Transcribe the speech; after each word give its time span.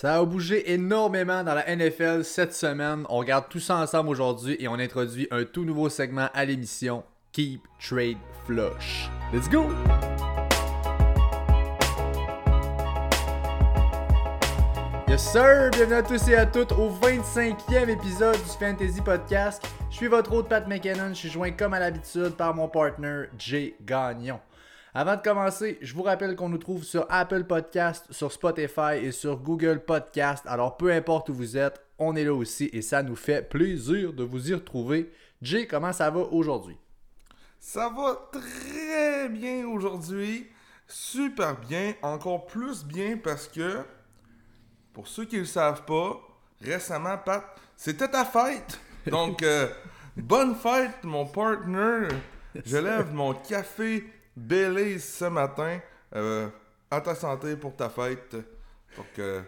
Ça 0.00 0.14
a 0.14 0.24
bougé 0.24 0.72
énormément 0.72 1.42
dans 1.42 1.54
la 1.54 1.74
NFL 1.74 2.22
cette 2.22 2.54
semaine. 2.54 3.04
On 3.08 3.16
regarde 3.16 3.46
tout 3.50 3.58
ça 3.58 3.78
ensemble 3.78 4.10
aujourd'hui 4.10 4.56
et 4.60 4.68
on 4.68 4.74
introduit 4.74 5.26
un 5.32 5.42
tout 5.42 5.64
nouveau 5.64 5.88
segment 5.88 6.28
à 6.34 6.44
l'émission 6.44 7.02
Keep 7.32 7.62
Trade 7.80 8.16
Flush. 8.46 9.10
Let's 9.32 9.48
go! 9.48 9.64
Yes 15.08 15.32
sir! 15.32 15.68
Bienvenue 15.72 15.94
à 15.94 16.02
tous 16.04 16.28
et 16.28 16.36
à 16.36 16.46
toutes 16.46 16.70
au 16.70 16.90
25e 16.90 17.88
épisode 17.88 18.36
du 18.36 18.50
Fantasy 18.50 19.00
Podcast. 19.00 19.66
Je 19.90 19.96
suis 19.96 20.06
votre 20.06 20.32
hôte 20.32 20.48
Pat 20.48 20.68
McKinnon. 20.68 21.08
Je 21.08 21.14
suis 21.14 21.28
joint 21.28 21.50
comme 21.50 21.74
à 21.74 21.80
l'habitude 21.80 22.36
par 22.36 22.54
mon 22.54 22.68
partner 22.68 23.24
Jay 23.36 23.74
Gagnon. 23.84 24.38
Avant 25.00 25.14
de 25.14 25.22
commencer, 25.22 25.78
je 25.80 25.94
vous 25.94 26.02
rappelle 26.02 26.34
qu'on 26.34 26.48
nous 26.48 26.58
trouve 26.58 26.82
sur 26.82 27.06
Apple 27.08 27.44
Podcast, 27.44 28.04
sur 28.10 28.32
Spotify 28.32 28.96
et 29.00 29.12
sur 29.12 29.36
Google 29.36 29.78
Podcast. 29.78 30.44
Alors 30.48 30.76
peu 30.76 30.90
importe 30.90 31.28
où 31.28 31.34
vous 31.34 31.56
êtes, 31.56 31.80
on 32.00 32.16
est 32.16 32.24
là 32.24 32.34
aussi 32.34 32.68
et 32.72 32.82
ça 32.82 33.04
nous 33.04 33.14
fait 33.14 33.48
plaisir 33.48 34.12
de 34.12 34.24
vous 34.24 34.50
y 34.50 34.54
retrouver. 34.54 35.12
Jay, 35.40 35.68
comment 35.68 35.92
ça 35.92 36.10
va 36.10 36.18
aujourd'hui? 36.18 36.76
Ça 37.60 37.88
va 37.90 38.28
très 38.32 39.28
bien 39.28 39.68
aujourd'hui. 39.68 40.48
Super 40.88 41.56
bien. 41.60 41.94
Encore 42.02 42.46
plus 42.46 42.84
bien 42.84 43.18
parce 43.22 43.46
que, 43.46 43.84
pour 44.92 45.06
ceux 45.06 45.26
qui 45.26 45.36
ne 45.36 45.42
le 45.42 45.46
savent 45.46 45.84
pas, 45.84 46.20
récemment, 46.60 47.18
Pat, 47.18 47.44
c'était 47.76 48.08
ta 48.08 48.24
fête. 48.24 48.80
Donc, 49.06 49.44
euh, 49.44 49.68
bonne 50.16 50.56
fête, 50.56 51.04
mon 51.04 51.24
partner. 51.24 52.08
Je 52.64 52.78
lève 52.78 53.12
mon 53.12 53.34
café 53.34 54.04
Belize 54.38 55.04
ce 55.04 55.24
matin. 55.24 55.80
Euh, 56.14 56.48
à 56.90 57.00
ta 57.00 57.14
santé 57.14 57.56
pour 57.56 57.76
ta 57.76 57.88
fête. 57.90 58.34
Donc, 58.96 59.06
euh, 59.18 59.42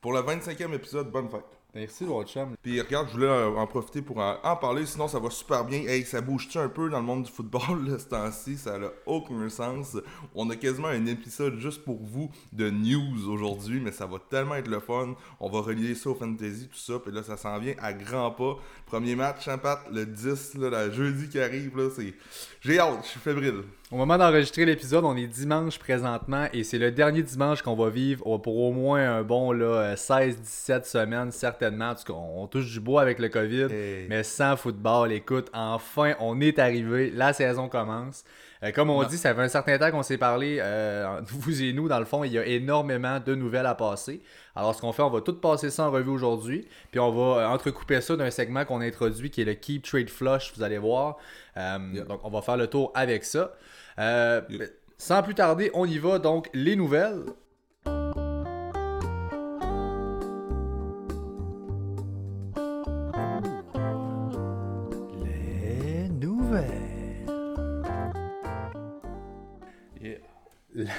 pour 0.00 0.12
le 0.12 0.20
25e 0.20 0.72
épisode, 0.74 1.10
bonne 1.10 1.28
fête. 1.28 1.44
Merci, 1.74 2.04
mon 2.04 2.22
chum. 2.24 2.54
Puis 2.62 2.80
regarde, 2.80 3.08
je 3.08 3.14
voulais 3.14 3.28
en 3.28 3.66
profiter 3.66 4.00
pour 4.00 4.18
en, 4.18 4.36
en 4.44 4.56
parler, 4.56 4.86
sinon 4.86 5.08
ça 5.08 5.18
va 5.18 5.28
super 5.28 5.64
bien. 5.64 5.80
Hey, 5.80 6.04
ça 6.04 6.20
bouge-tu 6.20 6.56
un 6.56 6.68
peu 6.68 6.88
dans 6.88 7.00
le 7.00 7.04
monde 7.04 7.24
du 7.24 7.32
football 7.32 7.84
là, 7.84 7.98
ce 7.98 8.06
temps-ci? 8.06 8.56
Ça 8.56 8.78
n'a 8.78 8.90
aucun 9.06 9.48
sens. 9.48 9.96
On 10.36 10.48
a 10.50 10.56
quasiment 10.56 10.86
un 10.86 11.04
épisode 11.06 11.58
juste 11.58 11.84
pour 11.84 12.00
vous 12.00 12.30
de 12.52 12.70
news 12.70 13.28
aujourd'hui, 13.28 13.80
mais 13.80 13.90
ça 13.90 14.06
va 14.06 14.18
tellement 14.20 14.54
être 14.54 14.68
le 14.68 14.78
fun. 14.78 15.16
On 15.40 15.50
va 15.50 15.62
relier 15.62 15.96
ça 15.96 16.10
au 16.10 16.14
fantasy, 16.14 16.68
tout 16.68 16.78
ça. 16.78 17.00
Puis 17.00 17.10
là, 17.10 17.24
ça 17.24 17.36
s'en 17.36 17.58
vient 17.58 17.74
à 17.78 17.92
grands 17.92 18.30
pas. 18.30 18.56
Premier 18.94 19.16
match, 19.16 19.48
hein, 19.48 19.58
Pat, 19.58 19.80
le 19.92 20.06
10, 20.06 20.54
là, 20.54 20.86
le 20.86 20.92
jeudi 20.92 21.28
qui 21.28 21.40
arrive, 21.40 21.76
là, 21.76 21.88
c'est... 21.96 22.14
J'ai 22.60 22.78
hâte, 22.78 23.00
je 23.02 23.08
suis 23.08 23.18
fébrile. 23.18 23.62
Au 23.90 23.96
moment 23.96 24.16
d'enregistrer 24.16 24.64
l'épisode, 24.64 25.04
on 25.04 25.16
est 25.16 25.26
dimanche 25.26 25.80
présentement 25.80 26.46
et 26.52 26.62
c'est 26.62 26.78
le 26.78 26.92
dernier 26.92 27.24
dimanche 27.24 27.60
qu'on 27.60 27.74
va 27.74 27.90
vivre 27.90 28.38
pour 28.38 28.56
au 28.56 28.72
moins 28.72 29.16
un 29.18 29.22
bon 29.24 29.50
là, 29.50 29.96
16-17 29.96 30.84
semaines, 30.84 31.32
certainement. 31.32 31.90
En 31.90 31.94
tout 31.96 32.04
cas, 32.04 32.12
on 32.12 32.46
touche 32.46 32.70
du 32.70 32.78
bois 32.78 33.02
avec 33.02 33.18
le 33.18 33.28
COVID, 33.28 33.66
Hey. 33.72 34.06
mais 34.08 34.22
sans 34.22 34.56
football. 34.56 35.10
Écoute, 35.10 35.50
enfin, 35.52 36.14
on 36.20 36.40
est 36.40 36.60
arrivé. 36.60 37.10
La 37.10 37.32
saison 37.32 37.68
commence. 37.68 38.24
Euh, 38.64 38.72
comme 38.72 38.88
on 38.88 39.02
dit, 39.04 39.18
ça 39.18 39.34
fait 39.34 39.42
un 39.42 39.48
certain 39.48 39.78
temps 39.78 39.90
qu'on 39.90 40.02
s'est 40.02 40.16
parlé, 40.18 40.58
euh, 40.60 41.20
vous 41.26 41.62
et 41.62 41.72
nous, 41.72 41.88
dans 41.88 41.98
le 41.98 42.04
fond, 42.04 42.24
il 42.24 42.32
y 42.32 42.38
a 42.38 42.46
énormément 42.46 43.20
de 43.20 43.34
nouvelles 43.34 43.66
à 43.66 43.74
passer. 43.74 44.22
Alors, 44.56 44.74
ce 44.74 44.80
qu'on 44.80 44.92
fait, 44.92 45.02
on 45.02 45.10
va 45.10 45.20
tout 45.20 45.34
passer 45.34 45.70
ça 45.70 45.86
en 45.86 45.90
revue 45.90 46.10
aujourd'hui, 46.10 46.66
puis 46.90 46.98
on 47.00 47.12
va 47.12 47.42
euh, 47.42 47.46
entrecouper 47.48 48.00
ça 48.00 48.16
d'un 48.16 48.30
segment 48.30 48.64
qu'on 48.64 48.80
a 48.80 48.86
introduit 48.86 49.30
qui 49.30 49.42
est 49.42 49.44
le 49.44 49.54
Keep 49.54 49.84
Trade 49.84 50.08
Flush, 50.08 50.52
vous 50.56 50.62
allez 50.62 50.78
voir. 50.78 51.18
Euh, 51.56 51.78
Yeah. 51.92 52.04
Donc, 52.04 52.20
on 52.24 52.30
va 52.30 52.40
faire 52.40 52.56
le 52.56 52.66
tour 52.66 52.90
avec 52.94 53.24
ça. 53.24 53.52
Yeah. 53.98 54.40
ben, 54.42 54.68
Sans 54.96 55.22
plus 55.22 55.34
tarder, 55.34 55.70
on 55.74 55.86
y 55.86 55.98
va. 55.98 56.18
Donc, 56.18 56.48
les 56.54 56.76
nouvelles. 56.76 57.24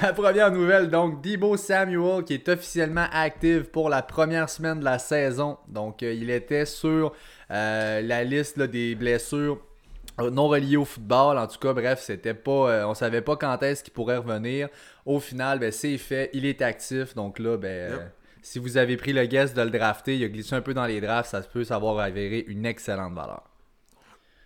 La 0.06 0.14
première 0.14 0.52
nouvelle, 0.52 0.92
donc 0.92 1.24
Debo 1.24 1.58
Samuel 1.58 2.24
qui 2.26 2.36
est 2.36 2.48
officiellement 2.48 3.08
active 3.12 3.64
pour 3.72 3.90
la 3.90 4.04
première 4.04 4.52
semaine 4.52 4.80
de 4.80 4.86
la 4.86 5.00
saison. 5.00 5.58
Donc 5.68 6.04
euh, 6.04 6.14
il 6.14 6.30
était 6.30 6.68
sur 6.68 7.12
euh, 7.50 8.02
la 8.04 8.24
liste 8.24 8.58
là, 8.58 8.68
des 8.68 8.94
blessures 8.94 9.58
euh, 10.22 10.30
non 10.30 10.48
reliées 10.48 10.78
au 10.78 10.86
football. 10.86 11.40
En 11.40 11.48
tout 11.48 11.58
cas, 11.58 11.74
bref, 11.74 12.02
c'était 12.02 12.36
pas, 12.36 12.70
euh, 12.70 12.86
on 12.86 12.94
savait 12.94 13.22
pas 13.22 13.36
quand 13.36 13.64
est-ce 13.64 13.84
qu'il 13.84 13.94
pourrait 13.94 14.18
revenir. 14.18 14.70
Au 15.08 15.20
final, 15.20 15.58
ben, 15.58 15.72
c'est 15.72 15.98
fait, 15.98 16.30
il 16.34 16.46
est 16.46 16.62
actif. 16.62 17.16
Donc 17.16 17.40
là, 17.40 17.58
ben, 17.58 17.94
Yep. 17.94 18.02
si 18.44 18.60
vous 18.60 18.78
avez 18.78 18.98
pris 18.98 19.12
le 19.12 19.26
guess 19.26 19.56
de 19.56 19.62
le 19.64 19.72
drafter, 19.72 20.18
il 20.18 20.24
a 20.24 20.28
glissé 20.28 20.54
un 20.54 20.62
peu 20.62 20.76
dans 20.76 20.86
les 20.86 21.02
drafts, 21.02 21.32
ça 21.32 21.42
peut 21.42 21.64
savoir 21.64 21.98
avérer 21.98 22.46
une 22.48 22.68
excellente 22.68 23.16
valeur. 23.16 23.42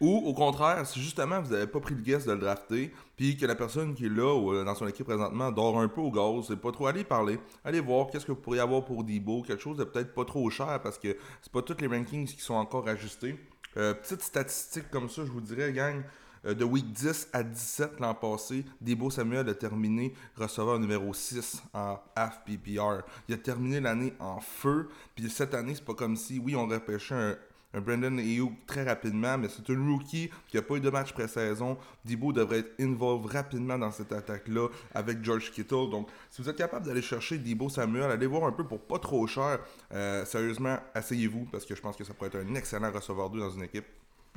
Ou 0.02 0.16
au 0.26 0.34
contraire, 0.34 0.86
si 0.88 1.02
justement 1.02 1.42
vous 1.42 1.52
n'avez 1.52 1.68
pas 1.68 1.82
pris 1.82 1.94
le 1.94 2.02
guess 2.02 2.26
de 2.26 2.32
le 2.32 2.40
drafter, 2.40 2.94
puis 3.18 3.36
que 3.36 3.46
la 3.46 3.56
personne 3.56 3.94
qui 3.94 4.06
est 4.06 4.10
là 4.10 4.34
ou 4.34 4.54
euh, 4.54 4.64
dans 4.64 4.76
son 4.76 4.88
équipe 4.88 5.06
présentement 5.06 5.52
dort 5.52 5.80
un 5.80 5.90
peu 5.90 6.00
au 6.00 6.10
gaz, 6.10 6.46
c'est 6.48 6.56
pas 6.60 6.72
trop 6.72 6.88
aller 6.88 7.04
parler, 7.04 7.38
allez 7.66 7.82
voir 7.82 8.08
qu'est-ce 8.08 8.26
que 8.26 8.32
vous 8.32 8.40
pourriez 8.40 8.62
avoir 8.62 8.86
pour 8.86 9.04
Debo, 9.04 9.42
quelque 9.42 9.62
chose 9.62 9.78
de 9.78 9.84
peut-être 9.84 10.14
pas 10.14 10.24
trop 10.24 10.50
cher 10.50 10.80
parce 10.82 10.98
que 10.98 11.18
c'est 11.42 11.52
pas 11.52 11.62
tous 11.62 11.82
les 11.82 11.88
rankings 11.88 12.28
qui 12.28 12.42
sont 12.42 12.54
encore 12.54 12.88
ajustés. 12.88 13.38
Euh, 13.78 13.94
petite 13.94 14.22
statistique 14.22 14.90
comme 14.90 15.10
ça, 15.10 15.26
je 15.26 15.32
vous 15.32 15.42
dirais, 15.42 15.74
gang, 15.74 16.02
euh, 16.46 16.54
de 16.54 16.64
week 16.64 16.92
10 16.94 17.30
à 17.34 17.44
17 17.44 18.00
l'an 18.00 18.14
passé, 18.14 18.64
Debo 18.80 19.10
Samuel 19.10 19.50
a 19.50 19.54
terminé 19.54 20.14
receveur 20.38 20.80
numéro 20.80 21.14
6 21.14 21.62
en 21.74 22.00
half 22.16 22.42
PPR. 22.46 23.04
Il 23.28 23.36
a 23.36 23.38
terminé 23.38 23.81
l'année 23.81 24.14
en 24.20 24.40
feu, 24.40 24.88
puis 25.16 25.30
cette 25.30 25.54
année, 25.54 25.76
c'est 25.76 25.84
pas 25.84 25.94
comme 25.94 26.16
si, 26.16 26.40
oui, 26.40 26.56
on 26.56 26.68
repêchait 26.68 27.16
un, 27.16 27.36
un 27.74 27.81
Brandon 27.81 28.18
Ayuk 28.18 28.66
très 28.66 28.84
rapidement, 28.84 29.38
mais 29.38 29.47
c'est 29.47 29.72
un 29.72 29.88
rookie 29.88 30.30
qui 30.47 30.57
n'a 30.57 30.63
pas 30.63 30.75
eu 30.75 30.80
de 30.80 30.90
match 30.90 31.13
pré-saison. 31.13 31.78
Debo 32.03 32.34
devrait 32.34 32.59
être 32.59 32.80
involved 32.80 33.31
rapidement 33.31 33.78
dans 33.78 33.91
cette 33.91 34.12
attaque-là 34.12 34.69
avec 34.94 35.24
George 35.24 35.52
Kittle. 35.52 35.90
Donc, 35.91 36.09
si 36.30 36.41
vous 36.41 36.50
êtes 36.50 36.57
capable 36.57 36.85
d'aller 36.85 37.02
chercher 37.02 37.38
Debo 37.38 37.69
Samuel, 37.69 38.12
allez 38.12 38.28
voir 38.28 38.46
un 38.46 38.52
peu 38.52 38.66
pour 38.66 38.80
pas 38.80 39.00
trop 39.00 39.25
cher. 39.28 39.59
Euh, 39.94 40.25
sérieusement, 40.25 40.78
asseyez-vous 40.94 41.46
parce 41.52 41.66
que 41.66 41.75
je 41.75 41.81
pense 41.81 41.96
que 41.96 42.03
ça 42.03 42.13
pourrait 42.13 42.30
être 42.30 42.44
un 42.44 42.56
excellent 42.56 42.91
receveur 42.91 43.30
2 43.30 43.40
dans 43.40 43.52
une 43.52 43.63
équipe. 43.63 43.86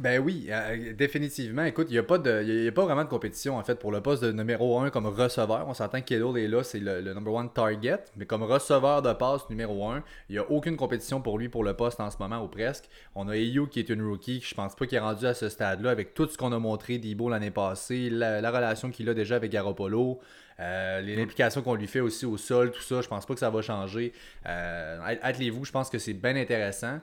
Ben 0.03 0.19
oui, 0.21 0.49
euh, 0.51 0.93
définitivement. 0.95 1.63
Écoute, 1.63 1.87
il 1.91 1.93
n'y 1.93 1.99
a, 1.99 2.03
pas 2.03 2.19
de- 2.19 2.43
il 2.45 2.65
y 2.65 2.67
a 2.67 2.73
pas 2.73 2.85
vraiment 2.85 3.05
de 3.05 3.09
compétition 3.09 3.57
en 3.57 3.63
fait 3.63 3.77
pour 3.79 3.93
le 3.93 4.01
poste 4.01 4.25
de 4.25 4.33
numéro 4.33 4.81
1 4.81 4.91
comme 4.91 5.07
receveur. 5.07 5.69
On 5.69 5.75
s'entend 5.75 6.01
que 6.01 6.07
Kittle 6.07 6.37
est 6.39 6.49
là, 6.49 6.65
c'est 6.65 6.81
le, 6.81 7.01
le 7.01 7.15
number 7.15 7.33
one 7.33 7.53
target. 7.53 7.99
Mais 8.17 8.27
comme 8.27 8.43
receveur 8.43 9.03
de 9.03 9.12
passe 9.12 9.49
numéro 9.49 9.87
1, 9.89 10.03
il 10.29 10.33
n'y 10.33 10.39
a 10.39 10.51
aucune 10.51 10.77
compétition 10.77 11.21
pour 11.21 11.39
lui 11.39 11.49
pour 11.49 11.62
le 11.62 11.75
poste 11.75 12.01
en 12.01 12.11
ce 12.11 12.17
moment 12.19 12.43
ou 12.43 12.49
presque. 12.49 12.87
On 13.15 13.29
a 13.29 13.37
EU 13.37 13.69
qui 13.69 13.79
est 13.79 13.91
une 13.91 14.03
rookie, 14.05 14.41
que 14.41 14.47
je 14.47 14.55
pense 14.57 14.75
pas 14.75 14.87
qu'il 14.87 14.97
est 14.97 15.01
rendu 15.01 15.25
à 15.25 15.35
ce 15.35 15.49
stade-là 15.49 15.91
avec 15.91 16.15
tout 16.15 16.27
ce 16.27 16.37
qu'on 16.37 16.51
a 16.53 16.59
montré 16.59 16.99
d'Ibo 16.99 17.29
l'année 17.29 17.53
passée, 17.53 18.11
la, 18.11 18.41
la 18.41 18.51
relation 18.51 18.91
qu'il 18.91 19.09
a 19.09 19.15
déjà 19.15 19.37
avec 19.37 19.53
Garoppolo. 19.53 20.19
euh, 20.59 21.01
les 21.01 21.21
implications 21.23 21.62
qu'on 21.62 21.75
lui 21.77 21.87
fait 21.87 22.01
aussi 22.01 22.27
au 22.27 22.37
sol, 22.39 22.73
tout 22.73 22.83
ça, 22.83 23.03
je 23.03 23.09
pense 23.09 23.25
pas 23.25 23.35
que 23.35 23.41
ça 23.41 23.51
va 23.51 23.62
changer. 23.62 24.12
Euh, 24.47 24.99
Attelez-vous, 25.23 25.65
je 25.65 25.71
pense 25.73 25.91
que 25.91 25.99
c'est 25.99 26.12
bien 26.15 26.35
intéressant. 26.35 26.99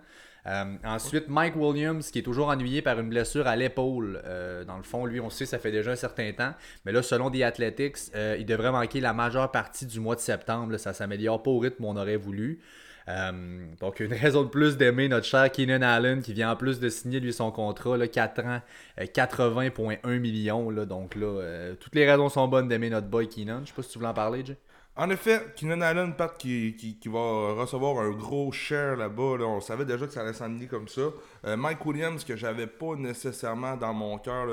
Euh, 0.47 0.75
ensuite, 0.83 1.27
Mike 1.27 1.55
Williams, 1.55 2.11
qui 2.11 2.19
est 2.19 2.23
toujours 2.23 2.47
ennuyé 2.47 2.81
par 2.81 2.99
une 2.99 3.09
blessure 3.09 3.47
à 3.47 3.55
l'épaule. 3.55 4.21
Euh, 4.25 4.63
dans 4.63 4.77
le 4.77 4.83
fond, 4.83 5.05
lui, 5.05 5.19
on 5.19 5.29
sait, 5.29 5.45
ça 5.45 5.59
fait 5.59 5.71
déjà 5.71 5.91
un 5.91 5.95
certain 5.95 6.31
temps. 6.31 6.53
Mais 6.85 6.91
là, 6.91 7.01
selon 7.01 7.29
des 7.29 7.43
Athletics, 7.43 7.97
euh, 8.15 8.37
il 8.39 8.45
devrait 8.45 8.71
manquer 8.71 9.01
la 9.01 9.13
majeure 9.13 9.51
partie 9.51 9.85
du 9.85 9.99
mois 9.99 10.15
de 10.15 10.21
septembre. 10.21 10.71
là. 10.71 10.77
ça 10.77 10.93
s'améliore 10.93 11.43
pas 11.43 11.51
au 11.51 11.59
rythme 11.59 11.85
où 11.85 11.87
on 11.87 11.97
aurait 11.97 12.17
voulu. 12.17 12.59
Euh, 13.09 13.31
donc, 13.79 13.99
une 13.99 14.13
raison 14.13 14.43
de 14.43 14.49
plus 14.49 14.77
d'aimer 14.77 15.07
notre 15.07 15.25
cher 15.25 15.51
Keenan 15.51 15.81
Allen, 15.81 16.21
qui 16.21 16.33
vient 16.33 16.51
en 16.51 16.55
plus 16.55 16.79
de 16.79 16.89
signer 16.89 17.19
lui 17.19 17.33
son 17.33 17.51
contrat, 17.51 17.97
là, 17.97 18.07
4 18.07 18.45
ans, 18.45 18.61
euh, 18.99 19.05
80,1 19.05 20.19
millions. 20.19 20.69
Là, 20.69 20.85
donc 20.85 21.15
là, 21.15 21.25
euh, 21.25 21.75
toutes 21.79 21.95
les 21.95 22.09
raisons 22.09 22.29
sont 22.29 22.47
bonnes 22.47 22.67
d'aimer 22.67 22.89
notre 22.89 23.07
boy 23.07 23.27
Keenan. 23.27 23.61
Je 23.63 23.69
sais 23.69 23.73
pas 23.75 23.83
si 23.83 23.89
tu 23.89 23.97
voulais 23.97 24.09
en 24.09 24.13
parler, 24.13 24.45
Jay. 24.45 24.57
En 24.95 25.09
effet, 25.09 25.45
Keenan 25.55 25.79
Allen, 25.79 26.13
Pat, 26.13 26.37
qui, 26.37 26.75
qui, 26.75 27.09
va 27.09 27.53
recevoir 27.53 27.99
un 27.99 28.11
gros 28.11 28.51
share 28.51 28.97
là-bas, 28.97 29.37
là, 29.37 29.45
on 29.45 29.61
savait 29.61 29.85
déjà 29.85 30.05
que 30.05 30.11
ça 30.11 30.21
allait 30.21 30.33
s'enligner 30.33 30.67
comme 30.67 30.89
ça. 30.89 31.03
Euh, 31.45 31.55
Mike 31.55 31.85
Williams, 31.85 32.25
que 32.25 32.35
j'avais 32.35 32.67
pas 32.67 32.95
nécessairement 32.97 33.77
dans 33.77 33.93
mon 33.93 34.17
cœur, 34.17 34.47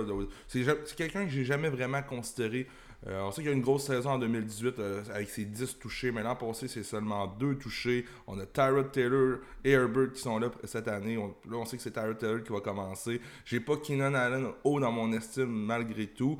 c'est 0.46 0.64
quelqu'un 0.96 1.24
que 1.24 1.30
j'ai 1.30 1.44
jamais 1.44 1.68
vraiment 1.68 2.00
considéré. 2.00 2.68
Euh, 3.06 3.20
on 3.22 3.30
sait 3.30 3.42
qu'il 3.42 3.50
y 3.50 3.52
a 3.52 3.56
une 3.56 3.62
grosse 3.62 3.84
saison 3.86 4.10
en 4.10 4.18
2018 4.18 4.78
euh, 4.78 5.02
avec 5.14 5.28
ses 5.28 5.44
10 5.44 5.78
touchés, 5.78 6.10
mais 6.12 6.22
l'an 6.22 6.34
passé, 6.34 6.66
c'est 6.68 6.82
seulement 6.82 7.26
2 7.26 7.56
touchés. 7.56 8.04
On 8.26 8.38
a 8.40 8.46
Tyrod 8.46 8.90
Taylor 8.90 9.38
et 9.64 9.72
Herbert 9.72 10.12
qui 10.12 10.20
sont 10.22 10.38
là 10.38 10.50
cette 10.64 10.88
année. 10.88 11.16
On- 11.18 11.28
là, 11.50 11.56
on 11.58 11.64
sait 11.64 11.76
que 11.76 11.82
c'est 11.82 11.92
Tyrod 11.92 12.18
Taylor 12.18 12.42
qui 12.42 12.52
va 12.52 12.60
commencer. 12.60 13.20
J'ai 13.44 13.60
pas 13.60 13.76
Keenan 13.76 14.14
Allen 14.14 14.48
haut 14.64 14.80
dans 14.80 14.92
mon 14.92 15.12
estime 15.12 15.46
malgré 15.50 16.06
tout. 16.08 16.38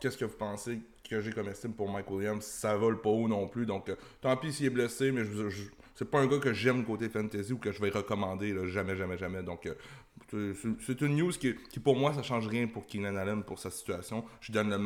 Qu'est-ce 0.00 0.16
que 0.16 0.24
vous 0.24 0.36
pensez 0.36 0.78
que 1.08 1.20
j'ai 1.20 1.32
comme 1.32 1.48
estime 1.48 1.74
pour 1.74 1.90
Mike 1.90 2.10
Williams, 2.10 2.42
ça 2.44 2.76
vole 2.76 3.00
pas 3.02 3.10
haut 3.10 3.28
non 3.28 3.46
plus. 3.46 3.66
Donc, 3.66 3.90
euh, 3.90 3.96
tant 4.22 4.36
pis 4.38 4.52
s'il 4.54 4.66
est 4.66 4.70
blessé, 4.70 5.12
mais 5.12 5.22
c'est 5.94 6.10
pas 6.10 6.20
un 6.20 6.26
gars 6.26 6.38
que 6.38 6.52
j'aime 6.54 6.82
côté 6.84 7.08
fantasy 7.10 7.52
ou 7.52 7.58
que 7.58 7.72
je 7.72 7.80
vais 7.82 7.90
recommander. 7.90 8.54
jamais, 8.70 8.96
jamais, 8.96 9.18
jamais. 9.18 9.42
Donc, 9.42 9.68
c'est- 10.30 11.00
une 11.00 11.16
news 11.16 11.30
qui, 11.32 11.54
pour 11.80 11.96
moi, 11.96 12.12
ça 12.14 12.22
change 12.22 12.46
rien 12.48 12.66
pour 12.66 12.86
Keenan 12.86 13.16
Allen 13.16 13.42
pour 13.42 13.58
sa 13.58 13.70
situation. 13.70 14.24
Je 14.40 14.52
donne 14.52 14.70
la 14.70 14.78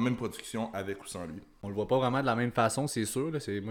même 0.00 0.16
production 0.16 0.72
avec 0.74 1.02
ou 1.02 1.06
sans 1.06 1.26
lui. 1.26 1.40
On 1.62 1.68
le 1.68 1.74
voit 1.74 1.86
pas 1.88 1.98
vraiment 1.98 2.20
de 2.20 2.26
la 2.26 2.34
même 2.36 2.52
façon, 2.52 2.86
c'est 2.86 3.04
sûr. 3.04 3.30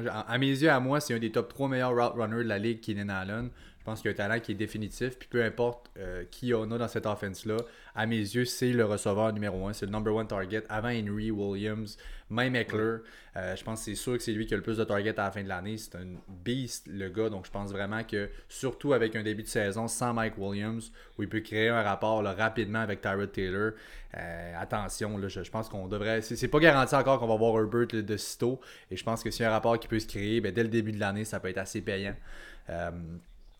à 0.09 0.37
mes 0.37 0.47
yeux, 0.47 0.69
à 0.69 0.79
moi, 0.79 0.99
c'est 0.99 1.13
un 1.13 1.19
des 1.19 1.31
top 1.31 1.49
3 1.49 1.67
meilleurs 1.69 1.91
route 1.95 2.13
runners 2.19 2.43
de 2.43 2.49
la 2.49 2.59
ligue, 2.59 2.79
Keenan 2.81 3.09
Allen. 3.09 3.49
Je 3.81 3.85
pense 3.85 4.01
qu'il 4.01 4.09
a 4.09 4.11
un 4.11 4.15
talent 4.15 4.39
qui 4.39 4.51
est 4.51 4.55
définitif. 4.55 5.17
Puis 5.17 5.27
peu 5.27 5.43
importe 5.43 5.89
euh, 5.97 6.23
qui 6.29 6.53
on 6.53 6.69
a 6.69 6.77
dans 6.77 6.87
cette 6.87 7.07
offense-là, 7.07 7.57
à 7.95 8.05
mes 8.05 8.19
yeux, 8.19 8.45
c'est 8.45 8.73
le 8.73 8.85
receveur 8.85 9.33
numéro 9.33 9.67
1. 9.67 9.73
C'est 9.73 9.87
le 9.87 9.91
number 9.91 10.13
one 10.13 10.27
target 10.27 10.63
avant 10.69 10.89
Henry, 10.89 11.31
Williams, 11.31 11.97
même 12.29 12.55
Eckler. 12.55 12.97
Euh, 13.37 13.55
je 13.55 13.63
pense 13.63 13.79
que 13.79 13.85
c'est 13.85 13.95
sûr 13.95 14.13
que 14.13 14.19
c'est 14.21 14.33
lui 14.33 14.45
qui 14.45 14.53
a 14.53 14.57
le 14.57 14.61
plus 14.61 14.77
de 14.77 14.83
targets 14.83 15.19
à 15.19 15.23
la 15.23 15.31
fin 15.31 15.41
de 15.41 15.47
l'année. 15.47 15.77
C'est 15.79 15.95
un 15.95 16.05
beast, 16.27 16.85
le 16.91 17.09
gars. 17.09 17.29
Donc 17.29 17.47
je 17.47 17.51
pense 17.51 17.71
vraiment 17.71 18.03
que, 18.03 18.29
surtout 18.49 18.93
avec 18.93 19.15
un 19.15 19.23
début 19.23 19.41
de 19.41 19.47
saison 19.47 19.87
sans 19.87 20.13
Mike 20.13 20.37
Williams, 20.37 20.91
où 21.17 21.23
il 21.23 21.29
peut 21.29 21.39
créer 21.39 21.69
un 21.69 21.81
rapport 21.81 22.21
là, 22.21 22.33
rapidement 22.33 22.81
avec 22.81 23.01
Tyrod 23.01 23.31
Taylor, 23.31 23.71
euh, 24.15 24.53
attention, 24.61 25.17
là, 25.17 25.27
je, 25.27 25.41
je 25.41 25.49
pense 25.49 25.69
qu'on 25.69 25.87
devrait. 25.87 26.21
C'est 26.21 26.49
pas 26.49 26.59
garanti 26.59 26.93
encore 26.93 27.19
qu'on 27.19 27.27
va 27.27 27.35
voir 27.35 27.59
Herbert 27.59 27.87
là, 27.93 28.03
de 28.03 28.17
sitôt. 28.17 28.61
Et 28.91 28.95
je 28.95 29.03
pense 29.03 29.23
que 29.23 29.31
s'il 29.31 29.41
y 29.41 29.45
a 29.45 29.49
un 29.49 29.53
rapport 29.53 29.79
qui 29.79 29.87
peut 29.87 29.99
se 29.99 30.07
créer, 30.07 30.39
ben, 30.39 30.53
dès 30.53 30.61
le 30.61 30.69
début 30.69 30.91
de 30.91 30.99
l'année, 30.99 31.25
ça 31.25 31.39
peut 31.39 31.47
être 31.47 31.57
assez 31.57 31.81
payant. 31.81 32.15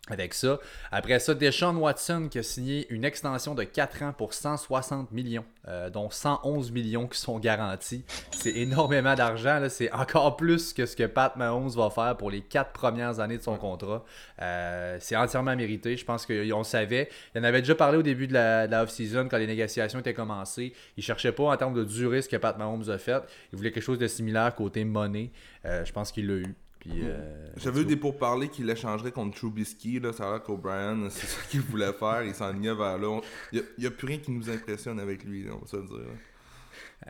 Avec 0.08 0.34
ça. 0.34 0.58
Après 0.90 1.20
ça, 1.20 1.32
Deshaun 1.32 1.76
Watson 1.76 2.26
qui 2.28 2.40
a 2.40 2.42
signé 2.42 2.92
une 2.92 3.04
extension 3.04 3.54
de 3.54 3.62
4 3.62 4.02
ans 4.02 4.12
pour 4.12 4.34
160 4.34 5.12
millions, 5.12 5.44
euh, 5.68 5.90
dont 5.90 6.10
111 6.10 6.72
millions 6.72 7.06
qui 7.06 7.20
sont 7.20 7.38
garantis. 7.38 8.04
C'est 8.32 8.50
énormément 8.50 9.14
d'argent. 9.14 9.64
C'est 9.68 9.92
encore 9.92 10.36
plus 10.36 10.72
que 10.72 10.86
ce 10.86 10.96
que 10.96 11.04
Pat 11.04 11.36
Mahomes 11.36 11.68
va 11.68 11.88
faire 11.88 12.16
pour 12.16 12.32
les 12.32 12.40
4 12.40 12.72
premières 12.72 13.20
années 13.20 13.38
de 13.38 13.44
son 13.44 13.56
contrat. 13.56 14.04
Euh, 14.40 14.96
c'est 14.98 15.14
entièrement 15.14 15.54
mérité. 15.54 15.96
Je 15.96 16.04
pense 16.04 16.26
qu'on 16.26 16.64
savait. 16.64 17.08
Il 17.36 17.40
en 17.40 17.44
avait 17.44 17.60
déjà 17.60 17.76
parlé 17.76 17.96
au 17.96 18.02
début 18.02 18.26
de 18.26 18.32
la, 18.32 18.82
off-season 18.82 19.28
quand 19.30 19.38
les 19.38 19.46
négociations 19.46 20.00
étaient 20.00 20.14
commencées. 20.14 20.72
Il 20.96 21.04
cherchait 21.04 21.30
pas 21.30 21.44
en 21.44 21.56
termes 21.56 21.74
de 21.74 21.84
durée 21.84 22.22
ce 22.22 22.28
que 22.28 22.36
Pat 22.36 22.58
Mahomes 22.58 22.90
a 22.90 22.98
fait. 22.98 23.22
Il 23.52 23.56
voulait 23.56 23.70
quelque 23.70 23.84
chose 23.84 23.98
de 23.98 24.08
similaire 24.08 24.52
côté 24.56 24.84
money. 24.84 25.30
Euh, 25.64 25.84
je 25.84 25.92
pense 25.92 26.10
qu'il 26.10 26.26
l'a 26.26 26.34
eu. 26.34 26.56
Puis, 26.82 27.04
euh, 27.04 27.52
J'avais 27.56 27.82
eu 27.82 27.84
des 27.84 27.94
pourparlers 27.96 28.48
qu'il 28.48 28.66
l'échangerait 28.66 29.12
contre 29.12 29.36
Trubisky. 29.38 30.00
Là, 30.00 30.12
ça 30.12 30.26
a 30.26 30.32
l'air 30.32 30.42
qu'O'Brien, 30.42 31.06
c'est 31.10 31.28
ça 31.28 31.40
qu'il 31.48 31.60
voulait 31.60 31.92
faire. 31.92 32.24
Il 32.24 32.34
s'enlignait 32.34 32.74
vers 32.74 32.98
là. 32.98 33.20
Il 33.52 33.62
n'y 33.78 33.86
a, 33.86 33.90
plus 33.92 34.08
rien 34.08 34.18
qui 34.18 34.32
nous 34.32 34.50
impressionne 34.50 34.98
avec 34.98 35.22
lui, 35.22 35.46
on 35.48 35.58
va 35.58 35.66
se 35.68 35.76
le 35.76 35.84
dire. 35.84 35.96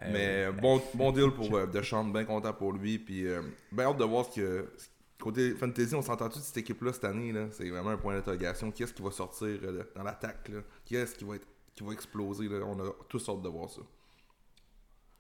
euh, 0.03 0.11
Mais 0.13 0.61
bon, 0.61 0.83
bon 0.93 1.11
deal 1.17 1.31
pour 1.31 1.57
euh, 1.57 1.67
Deschamps, 1.67 2.05
bien 2.05 2.25
content 2.27 2.53
pour 2.53 2.75
lui. 2.75 2.99
Puis 2.99 3.27
euh, 3.27 3.41
bien 3.71 3.87
hâte 3.87 3.97
de 3.97 4.05
voir 4.05 4.27
ce 4.27 4.41
que. 4.41 4.69
Côté 5.19 5.53
fantasy, 5.55 5.95
on 5.95 6.03
s'entend-tu 6.03 6.41
de 6.41 6.43
cette 6.43 6.57
équipe-là 6.57 6.93
cette 6.93 7.05
année? 7.05 7.31
là? 7.33 7.47
C'est 7.53 7.71
vraiment 7.71 7.91
un 7.91 7.97
point 7.97 8.15
d'interrogation. 8.15 8.73
Qui 8.73 8.83
est-ce 8.83 8.93
qui 8.93 9.03
va 9.03 9.11
sortir 9.13 9.47
euh, 9.63 9.85
dans 9.97 10.03
l'attaque? 10.03 10.49
là? 10.49 10.61
Qui 10.85 10.97
est-ce 10.97 11.15
qui 11.15 11.25
va, 11.25 11.37
être, 11.37 11.47
qui 11.77 11.85
va 11.85 11.93
exploser? 11.93 12.49
Là? 12.49 12.57
On 12.67 12.79
a 12.81 12.91
tous 13.09 13.27
hâte 13.29 13.41
de 13.41 13.49
voir 13.49 13.71
ça. 13.71 13.81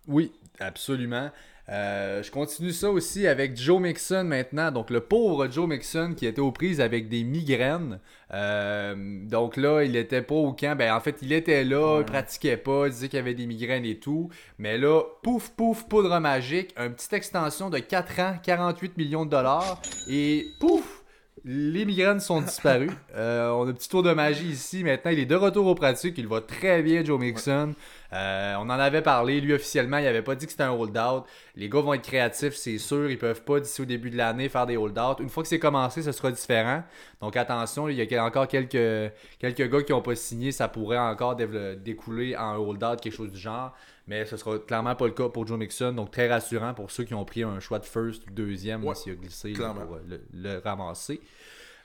Oui, 0.08 0.32
absolument. 0.58 1.30
Euh, 1.68 2.22
je 2.22 2.30
continue 2.30 2.72
ça 2.72 2.90
aussi 2.90 3.26
avec 3.26 3.56
Joe 3.56 3.80
Mixon 3.80 4.24
maintenant. 4.24 4.72
Donc, 4.72 4.90
le 4.90 5.00
pauvre 5.00 5.48
Joe 5.50 5.68
Mixon 5.68 6.14
qui 6.16 6.26
était 6.26 6.40
aux 6.40 6.50
prises 6.50 6.80
avec 6.80 7.08
des 7.08 7.22
migraines. 7.22 8.00
Euh, 8.32 8.94
donc 9.26 9.56
là, 9.56 9.82
il 9.82 9.94
était 9.96 10.22
pas 10.22 10.34
au 10.34 10.52
camp. 10.52 10.76
Ben, 10.76 10.92
en 10.92 11.00
fait, 11.00 11.18
il 11.22 11.32
était 11.32 11.64
là, 11.64 12.00
il 12.00 12.04
pratiquait 12.04 12.56
pas, 12.56 12.86
il 12.86 12.92
disait 12.92 13.08
qu'il 13.08 13.18
avait 13.18 13.34
des 13.34 13.46
migraines 13.46 13.84
et 13.84 13.98
tout. 13.98 14.28
Mais 14.58 14.76
là, 14.76 15.02
pouf, 15.22 15.50
pouf, 15.50 15.84
poudre 15.84 16.18
magique, 16.18 16.74
une 16.76 16.94
petite 16.94 17.12
extension 17.12 17.70
de 17.70 17.78
4 17.78 18.20
ans, 18.20 18.34
48 18.42 18.96
millions 18.96 19.24
de 19.24 19.30
dollars. 19.30 19.80
Et 20.08 20.46
pouf, 20.58 21.02
les 21.44 21.84
migraines 21.84 22.20
sont 22.20 22.40
disparues. 22.40 22.90
Euh, 23.14 23.50
on 23.50 23.66
a 23.66 23.70
un 23.70 23.72
petit 23.72 23.88
tour 23.88 24.02
de 24.02 24.12
magie 24.12 24.48
ici. 24.48 24.84
Maintenant, 24.84 25.10
il 25.10 25.18
est 25.18 25.26
de 25.26 25.34
retour 25.34 25.66
aux 25.66 25.74
pratiques. 25.74 26.16
Il 26.18 26.28
va 26.28 26.40
très 26.40 26.82
bien, 26.82 27.04
Joe 27.04 27.18
Mixon. 27.18 27.74
Euh, 28.12 28.54
on 28.58 28.62
en 28.62 28.70
avait 28.70 29.02
parlé. 29.02 29.40
Lui, 29.40 29.54
officiellement, 29.54 29.98
il 29.98 30.06
avait 30.06 30.22
pas 30.22 30.34
dit 30.34 30.44
que 30.46 30.52
c'était 30.52 30.64
un 30.64 30.72
hold-out. 30.72 31.24
Les 31.56 31.68
gars 31.68 31.80
vont 31.80 31.94
être 31.94 32.02
créatifs, 32.02 32.54
c'est 32.54 32.78
sûr. 32.78 33.10
Ils 33.10 33.18
peuvent 33.18 33.42
pas, 33.42 33.60
d'ici 33.60 33.80
au 33.80 33.84
début 33.84 34.10
de 34.10 34.16
l'année, 34.16 34.48
faire 34.48 34.66
des 34.66 34.76
hold-out. 34.76 35.20
Une 35.20 35.28
fois 35.30 35.42
que 35.42 35.48
c'est 35.48 35.58
commencé, 35.58 36.02
ce 36.02 36.12
sera 36.12 36.30
différent. 36.30 36.82
Donc, 37.20 37.36
attention, 37.36 37.88
il 37.88 37.96
y 37.96 38.16
a 38.16 38.24
encore 38.24 38.48
quelques, 38.48 39.12
quelques 39.38 39.70
gars 39.70 39.82
qui 39.82 39.92
n'ont 39.92 40.02
pas 40.02 40.14
signé. 40.14 40.52
Ça 40.52 40.68
pourrait 40.68 40.98
encore 40.98 41.36
découler 41.36 42.36
en 42.36 42.56
hold-out, 42.56 43.00
quelque 43.00 43.14
chose 43.14 43.32
du 43.32 43.38
genre. 43.38 43.74
Mais 44.06 44.26
ce 44.26 44.36
sera 44.36 44.58
clairement 44.58 44.96
pas 44.96 45.06
le 45.06 45.12
cas 45.12 45.28
pour 45.28 45.46
Joe 45.46 45.58
Mixon. 45.58 45.92
Donc, 45.92 46.10
très 46.10 46.28
rassurant 46.28 46.74
pour 46.74 46.90
ceux 46.90 47.04
qui 47.04 47.14
ont 47.14 47.24
pris 47.24 47.44
un 47.44 47.60
choix 47.60 47.78
de 47.78 47.86
first 47.86 48.26
ou 48.26 48.30
deuxième, 48.30 48.84
Ouais, 48.84 48.94
s'il 48.94 49.12
a 49.12 49.14
glissé 49.14 49.52
là, 49.54 49.70
pour 49.70 49.96
euh, 49.96 50.00
le, 50.06 50.20
le 50.32 50.58
ramasser. 50.58 51.20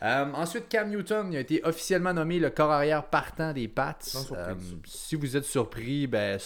Euh, 0.03 0.25
ensuite, 0.33 0.69
Cam 0.69 0.89
Newton 0.89 1.31
il 1.31 1.37
a 1.37 1.39
été 1.39 1.61
officiellement 1.63 2.13
nommé 2.13 2.39
le 2.39 2.49
corps 2.49 2.71
arrière 2.71 3.05
partant 3.05 3.53
des 3.53 3.67
Pats. 3.67 3.97
Euh, 4.31 4.53
si 4.85 5.15
vous 5.15 5.35
êtes 5.35 5.45
surpris, 5.45 6.05
ben 6.05 6.39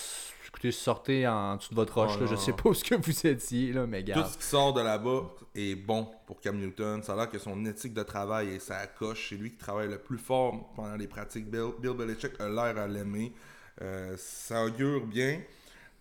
écoutez, 0.48 0.71
sortez 0.71 1.27
en 1.27 1.57
dessous 1.57 1.71
de 1.71 1.75
votre 1.75 1.95
roche. 1.95 2.13
Oh 2.18 2.21
là. 2.21 2.27
je 2.27 2.36
sais 2.36 2.53
pas 2.53 2.69
où 2.69 2.74
ce 2.74 2.83
que 2.83 2.95
vous 2.95 3.27
étiez, 3.27 3.74
là, 3.74 3.86
mais 3.86 4.03
Tout 4.03 4.24
ce 4.24 4.38
qui 4.38 4.45
sort 4.45 4.74
de 4.74 4.81
là-bas 4.81 5.31
est 5.53 5.75
bon 5.75 6.07
pour 6.25 6.39
Cam 6.39 6.57
Newton. 6.57 7.03
Ça 7.03 7.13
a 7.13 7.15
l'air 7.18 7.30
que 7.30 7.39
son 7.39 7.65
éthique 7.65 7.94
de 7.94 8.03
travail 8.03 8.50
et 8.50 8.59
sa 8.59 8.88
coche, 8.88 9.27
c'est 9.30 9.36
lui 9.36 9.51
qui 9.51 9.57
travaille 9.57 9.89
le 9.89 9.97
plus 9.97 10.18
fort 10.18 10.71
pendant 10.75 10.95
les 10.95 11.07
pratiques. 11.07 11.50
Bill, 11.50 11.71
Bill 11.80 11.94
Belichick 11.94 12.39
a 12.39 12.47
l'air 12.47 12.77
à 12.77 12.88
l'aimer. 12.88 13.33
Euh, 13.81 14.15
ça 14.18 14.63
augure 14.63 15.06
bien. 15.06 15.42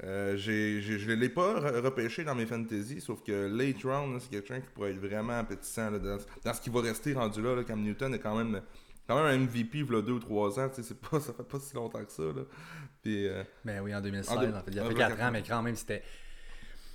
Euh, 0.03 0.35
je 0.39 0.51
ne 1.11 1.15
l'ai 1.15 1.29
pas 1.29 1.61
re- 1.61 1.81
repêché 1.81 2.25
dans 2.25 2.35
mes 2.35 2.47
fantasy, 2.47 3.01
sauf 3.01 3.23
que 3.23 3.49
late 3.55 3.83
round, 3.85 4.19
c'est 4.21 4.31
quelqu'un 4.31 4.61
qui 4.61 4.69
pourrait 4.75 4.93
être 4.93 4.99
vraiment 5.01 5.39
appétissant 5.39 5.91
là, 5.91 5.99
dans, 5.99 6.17
dans 6.45 6.55
ce 6.55 6.61
qui 6.61 6.71
va 6.71 6.81
rester 6.81 7.13
rendu 7.13 7.43
là. 7.43 7.55
là. 7.55 7.65
Cam 7.65 7.81
Newton 7.83 8.15
est 8.15 8.19
quand 8.19 8.35
même, 8.37 8.63
quand 9.07 9.17
même 9.23 9.27
un 9.27 9.45
MVP 9.45 9.81
il 9.81 9.93
y 9.93 9.97
a 9.97 10.01
deux 10.01 10.13
ou 10.13 10.19
trois 10.19 10.59
ans. 10.59 10.71
C'est 10.73 10.99
pas, 11.01 11.21
ça 11.21 11.33
fait 11.35 11.43
pas 11.43 11.59
si 11.59 11.75
longtemps 11.75 12.03
que 12.05 12.13
ça. 12.13 12.23
Là. 12.23 12.43
Puis, 13.03 13.27
euh, 13.29 13.43
Ben 13.65 13.81
oui, 13.83 13.95
en 13.95 14.01
2016, 14.01 14.35
En 14.35 14.39
en, 14.39 14.41
deux- 14.41 14.53
fait. 14.53 14.71
Il 14.73 14.79
a 14.79 14.85
en 14.85 14.89
fait 14.89 14.95
24 14.95 15.17
4 15.17 15.23
ans, 15.29 15.31
mais 15.33 15.43
quand 15.43 15.63
même, 15.63 15.77
c'était. 15.77 16.03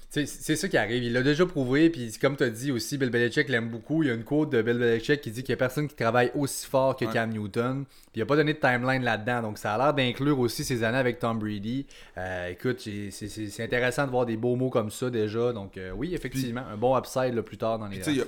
C'est 0.09 0.55
ça 0.55 0.69
qui 0.69 0.77
arrive. 0.77 1.03
Il 1.03 1.11
l'a 1.11 1.21
déjà 1.23 1.45
prouvé. 1.45 1.89
Puis, 1.89 2.13
comme 2.21 2.37
tu 2.37 2.43
as 2.43 2.49
dit 2.49 2.71
aussi, 2.71 2.97
Bill 2.97 3.09
Belichick 3.09 3.49
l'aime 3.49 3.69
beaucoup. 3.69 4.01
Il 4.01 4.07
y 4.07 4.11
a 4.11 4.13
une 4.13 4.23
quote 4.23 4.49
de 4.49 4.61
Bill 4.61 4.77
Belichick 4.77 5.19
qui 5.19 5.29
dit 5.31 5.43
qu'il 5.43 5.51
n'y 5.51 5.57
a 5.57 5.57
personne 5.57 5.89
qui 5.89 5.95
travaille 5.95 6.31
aussi 6.35 6.65
fort 6.67 6.95
que 6.95 7.03
Ouais. 7.05 7.11
Cam 7.11 7.29
Newton. 7.31 7.83
Puis, 7.85 8.01
il 8.15 8.19
n'a 8.19 8.25
pas 8.25 8.37
donné 8.37 8.53
de 8.53 8.59
timeline 8.59 9.03
là-dedans. 9.03 9.41
Donc, 9.41 9.57
ça 9.57 9.73
a 9.73 9.77
l'air 9.77 9.93
d'inclure 9.93 10.39
aussi 10.39 10.63
ses 10.63 10.83
années 10.83 10.97
avec 10.99 11.19
Tom 11.19 11.37
Brady. 11.39 11.85
Euh, 12.17 12.47
écoute, 12.49 12.79
c'est- 12.79 13.61
intéressant 13.61 14.05
de 14.05 14.11
voir 14.11 14.25
des 14.25 14.37
beaux 14.37 14.55
mots 14.55 14.69
comme 14.69 14.89
ça 14.89 15.09
déjà. 15.09 15.51
Donc, 15.51 15.77
euh, 15.77 15.91
oui, 15.91 16.15
effectivement, 16.15 16.63
un 16.71 16.77
bon 16.77 16.97
upside 16.97 17.33
là, 17.33 17.43
plus 17.43 17.57
tard 17.57 17.77
dans 17.79 17.87
les 17.87 17.97
a- 18.21 18.25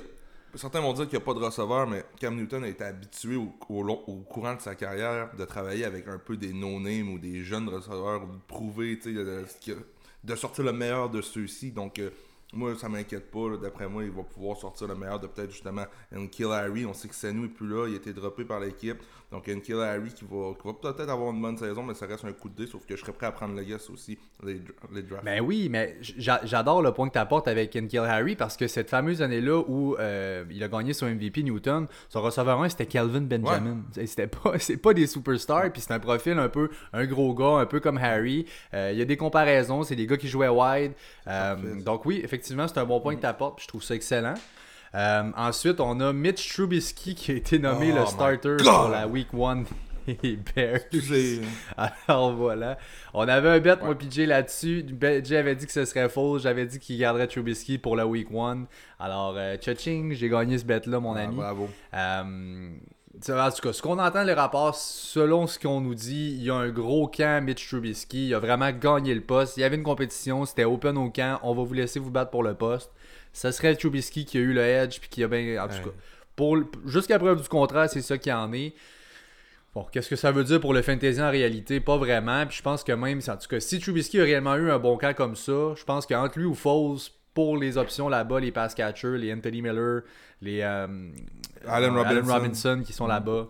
Certains 0.55 0.81
vont 0.81 0.93
dire 0.93 1.07
qu'il 1.07 1.17
n'y 1.19 1.23
a 1.23 1.25
pas 1.25 1.33
de 1.35 1.39
receveur, 1.39 1.85
mais 1.87 2.03
Cam 2.19 2.35
Newton 2.35 2.63
a 2.63 2.67
été 2.67 2.83
habitué 2.83 3.35
au, 3.35 3.53
au 3.69 3.83
long- 3.83 4.01
au 4.07 4.15
courant 4.15 4.55
de 4.55 4.61
sa 4.61 4.75
carrière 4.75 5.29
de 5.37 5.45
travailler 5.45 5.85
avec 5.85 6.07
un 6.07 6.17
peu 6.17 6.35
des 6.35 6.51
no-names 6.51 7.09
ou 7.13 7.19
des 7.19 7.43
jeunes 7.43 7.69
receveurs, 7.69 8.23
ou 8.23 8.27
de 8.33 8.39
prouver, 8.47 8.97
ce 9.03 9.09
que- 9.09 9.77
de 10.23 10.35
sortir 10.35 10.63
le 10.63 10.73
meilleur 10.73 11.09
de 11.09 11.21
ceux-ci. 11.21 11.71
Donc, 11.71 11.99
euh, 11.99 12.09
moi, 12.53 12.73
ça 12.77 12.87
m'inquiète 12.89 13.29
pas. 13.29 13.57
D'après 13.61 13.87
moi, 13.89 14.03
il 14.03 14.11
va 14.11 14.23
pouvoir 14.23 14.57
sortir 14.57 14.87
le 14.87 14.95
meilleur 14.95 15.19
de 15.19 15.27
peut-être 15.27 15.51
justement 15.51 15.83
Kill 16.31 16.47
Harry. 16.47 16.85
On 16.85 16.93
sait 16.93 17.07
que 17.07 17.15
Sanu 17.15 17.41
n'est 17.41 17.47
plus 17.49 17.67
là, 17.67 17.87
il 17.87 17.93
a 17.93 17.97
été 17.97 18.13
droppé 18.13 18.45
par 18.45 18.59
l'équipe. 18.59 18.97
Donc, 19.29 19.43
Kill 19.61 19.75
Harry 19.81 20.13
qui 20.13 20.23
va, 20.23 20.53
qui 20.53 20.65
va 20.65 20.73
peut-être 20.93 21.09
avoir 21.09 21.31
une 21.33 21.41
bonne 21.41 21.57
saison, 21.57 21.83
mais 21.83 21.93
ça 21.93 22.05
reste 22.05 22.23
un 22.23 22.31
coup 22.31 22.47
de 22.47 22.55
dé, 22.55 22.65
sauf 22.65 22.85
que 22.85 22.95
je 22.95 23.01
serais 23.01 23.11
prêt 23.11 23.27
à 23.27 23.33
prendre 23.33 23.53
le 23.55 23.63
guess 23.63 23.89
aussi, 23.89 24.17
les, 24.41 24.61
les 24.93 25.01
drafts. 25.03 25.25
Ben 25.25 25.41
oui, 25.41 25.67
mais 25.69 25.97
j'a- 25.99 26.39
j'adore 26.45 26.81
le 26.81 26.93
point 26.93 27.09
que 27.09 27.13
tu 27.13 27.19
apportes 27.19 27.49
avec 27.49 27.71
Kill 27.71 27.99
Harry 27.99 28.37
parce 28.37 28.55
que 28.55 28.67
cette 28.67 28.89
fameuse 28.89 29.21
année-là 29.21 29.61
où 29.67 29.97
euh, 29.99 30.45
il 30.49 30.63
a 30.63 30.69
gagné 30.69 30.93
son 30.93 31.07
MVP 31.07 31.43
Newton, 31.43 31.87
son 32.07 32.21
receveur 32.21 32.61
1 32.61 32.69
c'était 32.69 32.85
Calvin 32.85 33.19
Benjamin. 33.19 33.79
Et 33.97 34.07
C'était 34.07 34.27
pas, 34.27 34.53
c'est 34.59 34.77
pas 34.77 34.93
des 34.93 35.07
superstars, 35.07 35.73
puis 35.73 35.81
c'est 35.81 35.91
un 35.93 35.99
profil 35.99 36.39
un 36.39 36.47
peu 36.47 36.69
un 36.93 37.05
gros 37.05 37.33
gars, 37.35 37.59
un 37.59 37.65
peu 37.65 37.81
comme 37.81 37.97
Harry. 37.97 38.45
Euh, 38.73 38.91
il 38.93 38.97
y 38.97 39.01
a 39.01 39.05
des 39.05 39.17
comparaisons, 39.17 39.83
c'est 39.83 39.97
des 39.97 40.07
gars 40.07 40.15
qui 40.15 40.29
jouaient 40.29 40.47
wide. 40.47 40.93
Euh, 41.27 41.81
donc 41.81 42.05
oui, 42.05 42.21
effectivement, 42.23 42.36
c'est 42.43 42.77
un 42.77 42.85
bon 42.85 42.99
point 42.99 43.15
que 43.15 43.21
tu 43.21 43.25
apportes, 43.27 43.57
puis 43.57 43.63
je 43.63 43.67
trouve 43.69 43.83
ça 43.83 43.95
excellent. 43.95 44.35
Euh, 44.95 45.23
ensuite, 45.35 45.79
on 45.79 45.99
a 45.99 46.13
Mitch 46.13 46.53
Trubisky 46.53 47.13
qui 47.15 47.31
a 47.31 47.35
été 47.35 47.59
nommé 47.59 47.89
Oh 47.91 47.95
le 47.95 48.01
my 48.01 48.07
starter 48.07 48.57
pour 48.63 48.89
la 48.89 49.07
Week 49.07 49.27
1 49.33 49.63
des 50.07 50.37
Bears. 50.55 50.79
Alors 52.07 52.33
voilà. 52.33 52.77
On 53.13 53.27
avait 53.27 53.49
un 53.49 53.59
bet, 53.59 53.75
moi, 53.83 53.93
PJ, 53.97 54.19
là-dessus. 54.19 54.85
PJ 54.99 55.33
avait 55.33 55.55
dit 55.55 55.65
que 55.65 55.71
ce 55.73 55.83
serait 55.83 56.07
faux. 56.07 56.39
J'avais 56.39 56.65
dit 56.65 56.79
qu'il 56.79 56.97
garderait 56.97 57.27
Trubisky 57.27 57.77
pour 57.77 57.97
la 57.97 58.07
week 58.07 58.29
1. 58.33 58.65
Alors, 58.99 59.35
euh, 59.37 59.57
tcha-ching, 59.57 60.13
j'ai 60.13 60.29
gagné 60.29 60.57
ce 60.57 60.63
bet-là, 60.65 60.99
mon 61.01 61.13
Ah, 61.15 61.21
ami. 61.23 61.35
bravo. 61.35 61.69
Euh, 61.93 62.69
en 63.29 63.51
tout 63.51 63.61
cas, 63.61 63.73
ce 63.73 63.81
qu'on 63.81 63.99
entend 63.99 64.23
les 64.23 64.33
rapports, 64.33 64.75
selon 64.75 65.47
ce 65.47 65.57
qu'on 65.57 65.81
nous 65.81 65.95
dit, 65.95 66.35
il 66.37 66.43
y 66.43 66.49
a 66.49 66.55
un 66.55 66.69
gros 66.69 67.07
camp 67.07 67.43
Mitch 67.43 67.67
Trubisky. 67.67 68.27
Il 68.27 68.33
a 68.33 68.39
vraiment 68.39 68.71
gagné 68.71 69.13
le 69.13 69.21
poste. 69.21 69.57
Il 69.57 69.61
y 69.61 69.63
avait 69.63 69.75
une 69.75 69.83
compétition, 69.83 70.45
c'était 70.45 70.65
open 70.65 70.97
au 70.97 71.09
camp. 71.09 71.39
On 71.43 71.53
va 71.53 71.63
vous 71.63 71.73
laisser 71.73 71.99
vous 71.99 72.11
battre 72.11 72.31
pour 72.31 72.43
le 72.43 72.53
poste. 72.53 72.91
Ce 73.33 73.51
serait 73.51 73.75
Trubisky 73.75 74.25
qui 74.25 74.37
a 74.37 74.41
eu 74.41 74.53
le 74.53 74.61
edge 74.61 74.99
puis 74.99 75.09
qui 75.09 75.23
a 75.23 75.27
bien. 75.27 75.63
En 75.63 75.67
tout 75.67 75.75
cas, 75.75 75.95
pour, 76.35 76.57
jusqu'à 76.85 77.19
preuve 77.19 77.41
du 77.41 77.47
contraire, 77.47 77.89
c'est 77.89 78.01
ça 78.01 78.17
qui 78.17 78.31
en 78.31 78.51
est. 78.53 78.73
Bon, 79.73 79.85
qu'est-ce 79.91 80.09
que 80.09 80.15
ça 80.15 80.31
veut 80.31 80.43
dire 80.43 80.59
pour 80.59 80.73
le 80.73 80.81
fantasy 80.81 81.21
en 81.21 81.29
réalité? 81.29 81.79
Pas 81.79 81.97
vraiment. 81.97 82.45
Puis 82.45 82.57
je 82.57 82.63
pense 82.63 82.83
que 82.83 82.91
même, 82.93 83.19
en 83.27 83.37
tout 83.37 83.47
cas, 83.47 83.59
si 83.59 83.79
Trubisky 83.79 84.19
a 84.19 84.23
réellement 84.23 84.55
eu 84.55 84.71
un 84.71 84.79
bon 84.79 84.97
camp 84.97 85.15
comme 85.15 85.35
ça, 85.35 85.73
je 85.75 85.83
pense 85.83 86.05
qu'entre 86.05 86.39
lui 86.39 86.45
ou 86.45 86.55
Foles, 86.55 86.99
pour 87.37 87.55
les 87.55 87.77
options 87.77 88.09
là-bas, 88.09 88.39
les 88.39 88.51
pass 88.51 88.73
catchers, 88.73 89.15
les 89.19 89.31
Anthony 89.31 89.61
Miller, 89.61 90.01
les 90.41 90.61
euh, 90.63 90.87
Allen 91.67 91.95
euh, 91.95 92.01
Robinson. 92.01 92.33
Robinson 92.33 92.81
qui 92.83 92.93
sont 92.93 93.05
là-bas, 93.05 93.47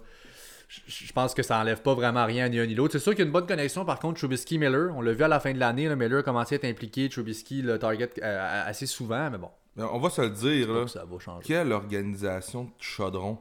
je 0.87 1.13
pense 1.13 1.33
que 1.33 1.41
ça 1.41 1.57
enlève 1.57 1.81
pas 1.81 1.93
vraiment 1.93 2.25
rien 2.25 2.49
ni 2.49 2.59
un 2.59 2.65
ni 2.65 2.75
l'autre. 2.75 2.91
C'est 2.91 2.99
sûr 2.99 3.13
qu'il 3.13 3.19
y 3.19 3.23
a 3.23 3.27
une 3.27 3.31
bonne 3.31 3.47
connexion 3.47 3.85
par 3.85 3.99
contre 3.99 4.19
Trubisky-Miller. 4.19 4.93
On 4.93 4.99
l'a 5.01 5.13
vu 5.13 5.23
à 5.23 5.29
la 5.29 5.39
fin 5.39 5.53
de 5.53 5.57
l'année, 5.59 5.87
Miller 5.95 6.19
a 6.19 6.23
commencé 6.23 6.55
à 6.55 6.57
être 6.57 6.65
impliqué, 6.65 7.07
Trubisky 7.07 7.61
le 7.61 7.79
target 7.79 8.09
euh, 8.21 8.63
assez 8.69 8.87
souvent, 8.87 9.29
mais 9.31 9.37
bon, 9.37 9.51
On 9.77 9.99
va 9.99 10.09
se 10.09 10.21
le 10.21 10.31
dire, 10.31 10.69
là. 10.73 10.85
ça 10.87 11.05
va 11.05 11.17
changer. 11.19 11.45
Quelle 11.47 11.71
organisation 11.71 12.65
de 12.65 12.69
chaudron. 12.79 13.37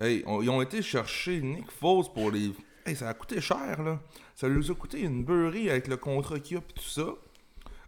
Hey, 0.00 0.22
on- 0.26 0.40
ils 0.40 0.48
ont 0.48 0.62
été 0.62 0.80
chercher 0.80 1.42
Nick 1.42 1.70
Foles 1.70 2.06
pour 2.14 2.30
les. 2.30 2.52
Hey, 2.86 2.96
ça 2.96 3.10
a 3.10 3.14
coûté 3.14 3.42
cher, 3.42 3.82
là. 3.82 4.00
Ça 4.34 4.48
leur 4.48 4.70
a 4.70 4.74
coûté 4.74 5.00
une 5.02 5.22
beurrée 5.22 5.70
avec 5.70 5.86
le 5.86 5.98
contrat 5.98 6.40
qu'il 6.40 6.56
y 6.56 6.58
a 6.58 6.62
et 6.62 6.72
tout 6.74 6.82
ça. 6.88 7.08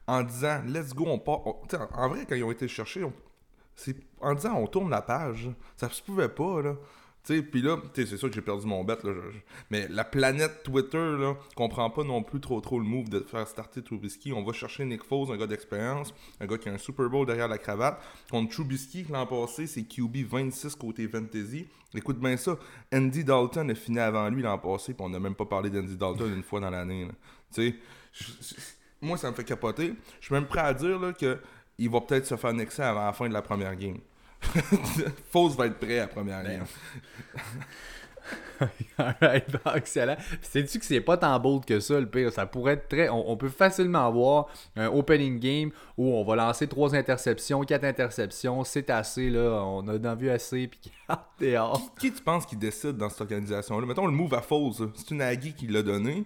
En 0.07 0.23
disant, 0.23 0.63
let's 0.67 0.95
go, 0.95 1.05
on 1.07 1.19
part. 1.19 1.41
en 1.47 2.09
vrai, 2.09 2.27
quand 2.29 2.35
ils 2.35 2.45
ont 2.45 2.51
été 2.51 2.69
cherchés, 2.69 3.05
on- 3.05 3.13
en 4.21 4.35
disant, 4.35 4.55
on 4.57 4.67
tourne 4.67 4.91
la 4.91 5.03
page. 5.03 5.51
Ça 5.77 5.89
se 5.89 6.03
pouvait 6.03 6.29
pas, 6.29 6.63
là. 6.63 6.75
Puis 7.27 7.63
là, 7.63 7.79
c'est 7.95 8.07
sûr 8.19 8.29
que 8.29 8.35
j'ai 8.35 8.43
perdu 8.43 8.67
mon 8.67 8.85
bet, 8.85 8.99
là. 9.03 9.13
mais 9.71 9.89
la 9.89 10.05
planète 10.05 10.63
Twitter, 10.63 10.99
là, 10.99 11.35
comprend 11.57 11.89
pas 11.89 12.05
non 12.05 12.23
plus 12.23 12.39
trop 12.39 12.61
trop 12.61 12.79
le 12.79 12.85
move 12.85 13.09
de 13.09 13.21
faire 13.21 13.49
starter 13.49 13.83
Trubisky. 13.83 14.35
On 14.35 14.45
va 14.45 14.53
chercher 14.53 14.85
Nick 14.85 15.03
Foles, 15.03 15.33
un 15.33 15.39
gars 15.39 15.47
d'expérience, 15.47 16.13
un 16.39 16.45
gars 16.47 16.59
qui 16.59 16.69
a 16.69 16.73
un 16.73 16.77
Super 16.77 17.09
Bowl 17.09 17.25
derrière 17.27 17.49
la 17.49 17.57
cravate. 17.57 17.99
Contre 18.31 18.53
Trubisky, 18.53 19.07
l'an 19.09 19.27
passé, 19.27 19.67
c'est 19.67 19.85
QB 19.85 20.19
26 20.29 20.75
côté 20.75 21.09
fantasy. 21.09 21.67
Écoute 21.95 22.19
bien 22.21 22.37
ça, 22.37 22.59
Andy 22.93 23.25
Dalton 23.25 23.71
a 23.71 23.75
fini 23.75 24.01
avant 24.01 24.29
lui 24.29 24.43
l'an 24.43 24.59
passé, 24.59 24.93
puis 24.93 25.03
on 25.03 25.09
n'a 25.09 25.19
même 25.19 25.35
pas 25.35 25.47
parlé 25.47 25.71
d'Andy 25.71 25.97
Dalton 25.97 26.31
une 26.31 26.43
fois 26.43 26.61
dans 26.61 26.69
l'année. 26.71 27.09
Tu 27.55 27.71
sais, 27.71 27.77
moi, 29.05 29.17
ça 29.19 29.31
me 29.31 29.37
fait 29.37 29.45
capoter. 29.45 29.95
Je 30.21 30.27
suis 30.27 30.35
même 30.35 30.47
prêt 30.47 30.61
à 30.61 30.75
dire 30.75 30.99
là, 30.99 31.13
que 31.13 31.39
il 31.79 31.91
va 31.91 32.01
peut-être 32.01 32.27
se 32.27 32.37
faire 32.37 32.53
nexer 32.53 32.83
avant 32.83 33.05
la 33.07 33.13
fin 33.13 33.29
de 33.29 33.33
la 33.33 33.43
première 33.43 33.75
game. 33.77 33.99
Foles 35.31 35.53
va 35.53 35.67
être 35.67 35.79
prêt 35.79 35.99
à 35.99 36.03
la 36.03 36.09
première 36.09 36.43
Ben, 36.43 36.59
game. 36.59 36.67
Alright, 38.99 39.45
excellent. 39.75 40.17
Sais-tu 40.41 40.79
que 40.79 40.85
c'est 40.85 41.01
pas 41.01 41.17
tant 41.17 41.39
bold 41.39 41.65
que 41.65 41.81
ça, 41.81 41.99
le 42.01 42.09
pire? 42.09 42.33
Ça 42.33 42.47
pourrait 42.47 42.75
être 42.75 42.89
très. 42.89 43.09
On, 43.09 43.31
on 43.31 43.37
peut 43.37 43.49
facilement 43.49 44.07
avoir 44.07 44.47
un 44.77 44.87
opening 44.87 45.39
game 45.39 45.71
où 45.99 46.15
on 46.15 46.25
va 46.25 46.37
lancer 46.37 46.67
trois 46.67 46.95
interceptions, 46.95 47.63
quatre 47.63 47.85
interceptions. 47.85 48.65
C'est 48.65 48.89
assez, 48.91 49.29
là. 49.29 49.63
On 49.65 49.87
a 49.89 49.99
en 50.09 50.17
vu 50.17 50.31
assez, 50.31 50.69
puis 50.69 50.81
dehors. 51.41 51.95
Qui 51.99 52.13
tu 52.13 52.23
penses 52.23 52.47
qui 52.47 52.57
décide 52.57 52.97
dans 52.97 53.11
cette 53.11 53.23
organisation-là? 53.23 53.87
Mettons 53.87 54.07
le 54.07 54.13
move 54.13 54.35
à 54.35 54.39
là. 54.39 54.87
c'est 54.95 55.11
une 55.11 55.21
Aggie 55.21 55.55
qui 55.55 55.67
l'a 55.67 55.83
donné. 55.83 56.25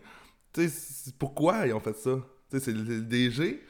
Tu 0.52 0.68
sais, 0.68 1.12
pourquoi 1.18 1.66
ils 1.66 1.74
ont 1.74 1.80
fait 1.80 1.96
ça? 1.96 2.18
Tu 2.50 2.58
sais, 2.58 2.64
c'est 2.64 2.72
le, 2.72 3.00
DG. 3.02 3.62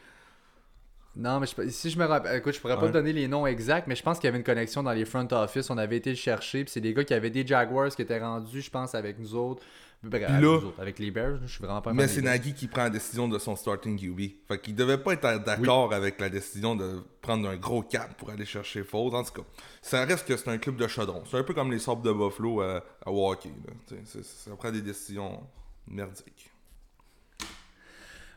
Non, 1.16 1.40
mais 1.40 1.46
je- 1.46 1.68
si 1.70 1.90
je 1.90 1.98
me 1.98 2.04
rappelle, 2.04 2.36
écoute, 2.38 2.54
je 2.54 2.60
pourrais 2.60 2.76
pas 2.76 2.82
Ouais. 2.82 2.88
te 2.88 2.92
donner 2.92 3.12
les 3.12 3.26
noms 3.26 3.44
exacts, 3.46 3.88
mais 3.88 3.96
je 3.96 4.02
pense 4.04 4.18
qu'il 4.18 4.26
y 4.26 4.28
avait 4.28 4.38
une 4.38 4.44
connexion 4.44 4.84
dans 4.84 4.92
les 4.92 5.04
front 5.04 5.26
office. 5.32 5.68
On 5.70 5.78
avait 5.78 5.96
été 5.96 6.10
le 6.10 6.16
chercher, 6.16 6.62
puis 6.64 6.70
c'est 6.72 6.80
des 6.80 6.94
gars 6.94 7.02
qui 7.02 7.12
avaient 7.14 7.30
des 7.30 7.44
Jaguars 7.44 7.88
qui 7.88 8.02
étaient 8.02 8.20
rendus, 8.20 8.60
je 8.62 8.70
pense, 8.70 8.94
avec 8.94 9.18
nous 9.18 9.34
autres. 9.34 9.62
Bref, 10.00 10.22
là- 10.30 10.38
nous 10.40 10.48
autres, 10.48 10.80
avec 10.80 11.00
les 11.00 11.10
Bears, 11.10 11.40
je 11.44 11.48
suis 11.48 11.58
vraiment 11.64 11.82
pas 11.82 11.92
Mais 11.92 12.06
c'est. 12.06 12.22
Nagy 12.22 12.54
qui 12.54 12.68
prend 12.68 12.84
la 12.84 12.90
décision 12.90 13.26
de 13.26 13.36
son 13.40 13.56
starting 13.56 13.98
QB. 13.98 14.20
Fait 14.46 14.60
qu'il 14.60 14.76
devait 14.76 14.98
pas 14.98 15.14
être 15.14 15.42
d'accord 15.44 15.92
avec 15.92 16.20
la 16.20 16.28
décision 16.28 16.76
de 16.76 17.02
prendre 17.20 17.48
un 17.48 17.56
gros 17.56 17.82
cap 17.82 18.16
pour 18.16 18.30
aller 18.30 18.44
chercher 18.44 18.84
Foles. 18.84 19.12
En 19.16 19.24
tout 19.24 19.32
cas, 19.42 19.48
ça 19.82 20.04
reste 20.04 20.24
que 20.28 20.36
c'est 20.36 20.50
un 20.50 20.58
club 20.58 20.76
de 20.76 20.86
chaudron. 20.86 21.24
C'est 21.28 21.36
un 21.38 21.42
peu 21.42 21.52
comme 21.52 21.72
les 21.72 21.80
Sabres 21.80 22.02
de 22.02 22.12
Buffalo 22.12 22.60
à, 22.60 22.76
à 23.04 23.10
là. 23.10 23.34
C'est- 24.04 24.22
Ça 24.22 24.52
prend 24.56 24.70
des 24.70 24.82
décisions 24.82 25.40
merdiques. 25.88 26.47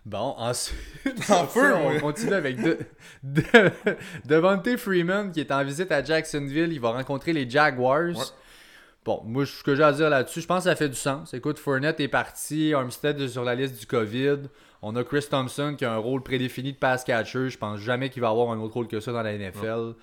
Bon, 0.06 0.34
ensuite, 0.38 0.78
En 1.30 1.48
on 1.56 2.00
continue 2.00 2.34
avec 2.34 2.62
de, 2.62 2.80
de, 3.24 3.44
Devontae 4.26 4.78
Freeman 4.78 5.32
qui 5.32 5.40
est 5.40 5.52
en 5.52 5.64
visite 5.64 5.92
à 5.92 6.04
Jacksonville. 6.04 6.74
Il 6.74 6.80
va 6.80 6.92
rencontrer 6.92 7.34
les 7.34 7.48
Jaguars. 7.48 8.08
Ouais. 8.08 8.26
Bon, 9.06 9.22
moi, 9.26 9.46
ce 9.46 9.64
que 9.64 9.76
j'ai 9.76 9.84
à 9.84 9.92
dire 9.92 10.10
là-dessus, 10.10 10.42
je 10.42 10.48
pense 10.48 10.64
que 10.64 10.70
ça 10.70 10.76
fait 10.76 10.90
du 10.90 10.96
sens. 10.96 11.34
Écoute, 11.34 11.60
Fournette 11.60 12.00
est 12.00 12.08
parti, 12.08 12.74
Armstead 12.74 13.20
est 13.20 13.30
sur 13.30 13.44
la 13.44 13.56
liste 13.56 13.80
du 13.80 13.86
COVID. 13.86 14.38
On 14.84 14.96
a 14.96 15.04
Chris 15.04 15.26
Thompson 15.30 15.76
qui 15.78 15.86
a 15.86 15.94
un 15.94 15.98
rôle 15.98 16.24
prédéfini 16.24 16.74
de 16.74 16.78
pass 16.78 17.04
catcher. 17.04 17.50
Je 17.50 17.58
pense 17.58 17.80
jamais 17.80 18.10
qu'il 18.10 18.22
va 18.22 18.30
avoir 18.30 18.52
un 18.52 18.60
autre 18.60 18.74
rôle 18.76 18.88
que 18.88 19.00
ça 19.00 19.12
dans 19.12 19.22
la 19.22 19.38
NFL. 19.38 19.94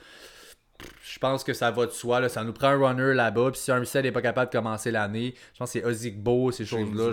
Je 1.02 1.18
pense 1.18 1.42
que 1.42 1.52
ça 1.52 1.72
va 1.72 1.86
de 1.86 1.90
soi. 1.90 2.20
Là. 2.20 2.28
Ça 2.28 2.44
nous 2.44 2.52
prend 2.52 2.68
un 2.68 2.88
runner 2.88 3.14
là-bas. 3.14 3.50
Puis 3.50 3.60
si 3.60 3.70
Armstead 3.72 4.04
n'est 4.04 4.12
pas 4.12 4.22
capable 4.22 4.52
de 4.52 4.56
commencer 4.56 4.92
l'année, 4.92 5.34
je 5.54 5.58
pense 5.58 5.72
que 5.72 5.80
c'est 5.80 5.84
Ozigbo, 5.84 6.52
ces 6.52 6.64
choses-là. 6.64 7.12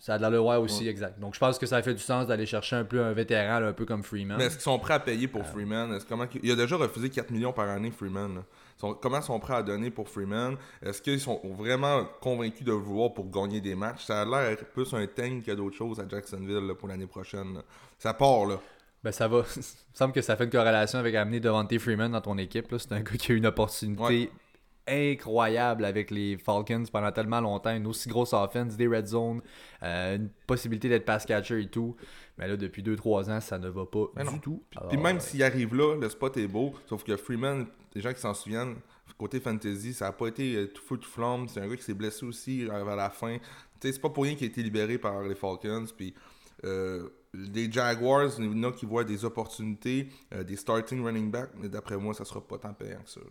Ça 0.00 0.14
a 0.14 0.16
de 0.16 0.22
l'allure 0.22 0.44
aussi, 0.46 0.88
exact. 0.88 1.20
Donc 1.20 1.34
je 1.34 1.38
pense 1.38 1.58
que 1.58 1.66
ça 1.66 1.80
fait 1.82 1.92
du 1.94 2.00
sens 2.00 2.26
d'aller 2.26 2.46
chercher 2.46 2.74
un 2.76 2.84
peu 2.84 3.02
un 3.04 3.12
vétéran, 3.12 3.60
là, 3.60 3.68
un 3.68 3.72
peu 3.74 3.84
comme 3.84 4.02
Freeman. 4.02 4.38
Mais 4.38 4.46
est-ce 4.46 4.54
qu'ils 4.54 4.62
sont 4.62 4.78
prêts 4.78 4.94
à 4.94 4.98
payer 4.98 5.28
pour 5.28 5.46
Freeman? 5.46 5.92
Est-ce 5.92 6.06
comment 6.06 6.24
Il 6.42 6.50
a 6.50 6.56
déjà 6.56 6.76
refusé 6.76 7.10
4 7.10 7.30
millions 7.30 7.52
par 7.52 7.68
année, 7.68 7.90
Freeman. 7.90 8.34
là. 8.36 8.40
Sont- 8.78 8.94
Comment 8.94 9.20
sont 9.20 9.38
prêts 9.38 9.56
à 9.56 9.62
donner 9.62 9.90
pour 9.90 10.08
Freeman? 10.08 10.56
Est-ce 10.82 11.02
qu'ils 11.02 11.20
sont 11.20 11.38
vraiment 11.44 12.06
convaincus 12.22 12.64
de 12.64 12.72
le 12.72 12.78
vouloir 12.78 13.12
pour 13.12 13.30
gagner 13.30 13.60
des 13.60 13.74
matchs? 13.74 14.06
Ça 14.06 14.22
a 14.22 14.24
l'air 14.24 14.56
plus 14.72 14.92
un 14.94 15.06
tank 15.06 15.44
que 15.44 15.52
d'autres 15.52 15.76
choses 15.76 16.00
à 16.00 16.08
Jacksonville 16.08 16.66
là, 16.66 16.74
pour 16.74 16.88
l'année 16.88 17.06
prochaine. 17.06 17.60
Ça 17.98 18.14
part, 18.14 18.46
là. 18.46 18.58
Ben 19.04 19.12
ça 19.12 19.28
va. 19.28 19.44
Il 19.56 19.58
me 19.58 19.64
semble 19.92 20.12
que 20.14 20.22
ça 20.22 20.34
fait 20.34 20.44
une 20.44 20.50
corrélation 20.50 20.98
avec 20.98 21.14
amener 21.14 21.40
Devante 21.40 21.78
Freeman 21.78 22.10
dans 22.12 22.20
ton 22.22 22.38
équipe. 22.38 22.66
C'est 22.78 22.92
un 22.92 23.00
gars 23.00 23.12
qui 23.18 23.32
a 23.32 23.34
eu 23.34 23.38
une 23.38 23.46
opportunité 23.46 24.02
Ouais. 24.02 24.30
Incroyable 24.90 25.84
avec 25.84 26.10
les 26.10 26.36
Falcons 26.36 26.84
pendant 26.92 27.12
tellement 27.12 27.40
longtemps. 27.40 27.74
Une 27.74 27.86
aussi 27.86 28.08
grosse 28.08 28.32
offense, 28.32 28.76
des 28.76 28.86
red 28.86 29.06
zones, 29.06 29.40
euh, 29.82 30.16
une 30.16 30.28
possibilité 30.46 30.88
d'être 30.88 31.04
pass 31.04 31.24
catcher 31.24 31.60
et 31.62 31.68
tout. 31.68 31.96
Mais 32.38 32.48
là, 32.48 32.56
depuis 32.56 32.82
2-3 32.82 33.30
ans, 33.30 33.40
ça 33.40 33.58
ne 33.58 33.68
va 33.68 33.86
pas 33.86 34.06
Mais 34.16 34.24
du 34.24 34.30
non. 34.30 34.38
tout. 34.38 34.62
Puis 34.70 34.78
Alors, 34.80 35.02
même 35.02 35.16
euh, 35.16 35.20
s'il 35.20 35.42
arrive 35.42 35.74
là, 35.74 35.96
le 35.96 36.08
spot 36.08 36.36
est 36.36 36.48
beau. 36.48 36.74
Sauf 36.86 37.04
que 37.04 37.16
Freeman, 37.16 37.66
les 37.94 38.00
gens 38.00 38.12
qui 38.12 38.20
s'en 38.20 38.34
souviennent, 38.34 38.76
côté 39.20 39.38
fantasy, 39.38 39.92
ça 39.92 40.06
n'a 40.06 40.12
pas 40.12 40.28
été 40.28 40.56
euh, 40.56 40.66
tout 40.66 40.82
feu 40.82 40.96
tout 40.96 41.08
flamme. 41.08 41.46
C'est 41.48 41.60
un 41.60 41.68
gars 41.68 41.76
qui 41.76 41.82
s'est 41.82 41.94
blessé 41.94 42.24
aussi 42.24 42.66
euh, 42.66 42.84
vers 42.84 42.96
la 42.96 43.10
fin. 43.10 43.36
C'est 43.80 44.00
pas 44.00 44.08
pour 44.08 44.24
rien 44.24 44.34
qu'il 44.34 44.44
a 44.44 44.50
été 44.50 44.62
libéré 44.62 44.96
par 44.98 45.22
les 45.22 45.34
Falcons. 45.34 45.84
Puis 45.96 46.14
euh, 46.64 47.08
les 47.34 47.70
Jaguars, 47.70 48.30
il 48.38 48.44
y 48.44 48.48
en 48.48 48.68
a 48.68 48.72
qui 48.72 48.86
voient 48.86 49.04
des 49.04 49.24
opportunités, 49.24 50.08
euh, 50.34 50.42
des 50.42 50.56
starting 50.56 51.04
running 51.04 51.30
backs, 51.30 51.50
mais 51.56 51.68
d'après 51.68 51.96
moi, 51.96 52.14
ça 52.14 52.24
sera 52.24 52.40
pas 52.40 52.58
tant 52.58 52.72
payant 52.72 53.02
que 53.02 53.10
ça. 53.10 53.20
là. 53.20 53.26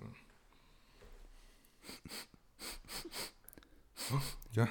Hein? 4.58 4.67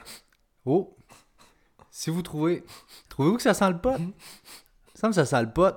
Oh! 0.64 0.96
Si 1.90 2.10
vous 2.10 2.22
trouvez. 2.22 2.64
Trouvez-vous 3.08 3.36
que 3.36 3.42
ça 3.42 3.54
sent 3.54 3.70
le 3.70 3.78
pot? 3.78 3.96
Il 3.98 5.08
me 5.08 5.12
ça 5.12 5.24
sent 5.24 5.42
le 5.42 5.50
pot. 5.50 5.74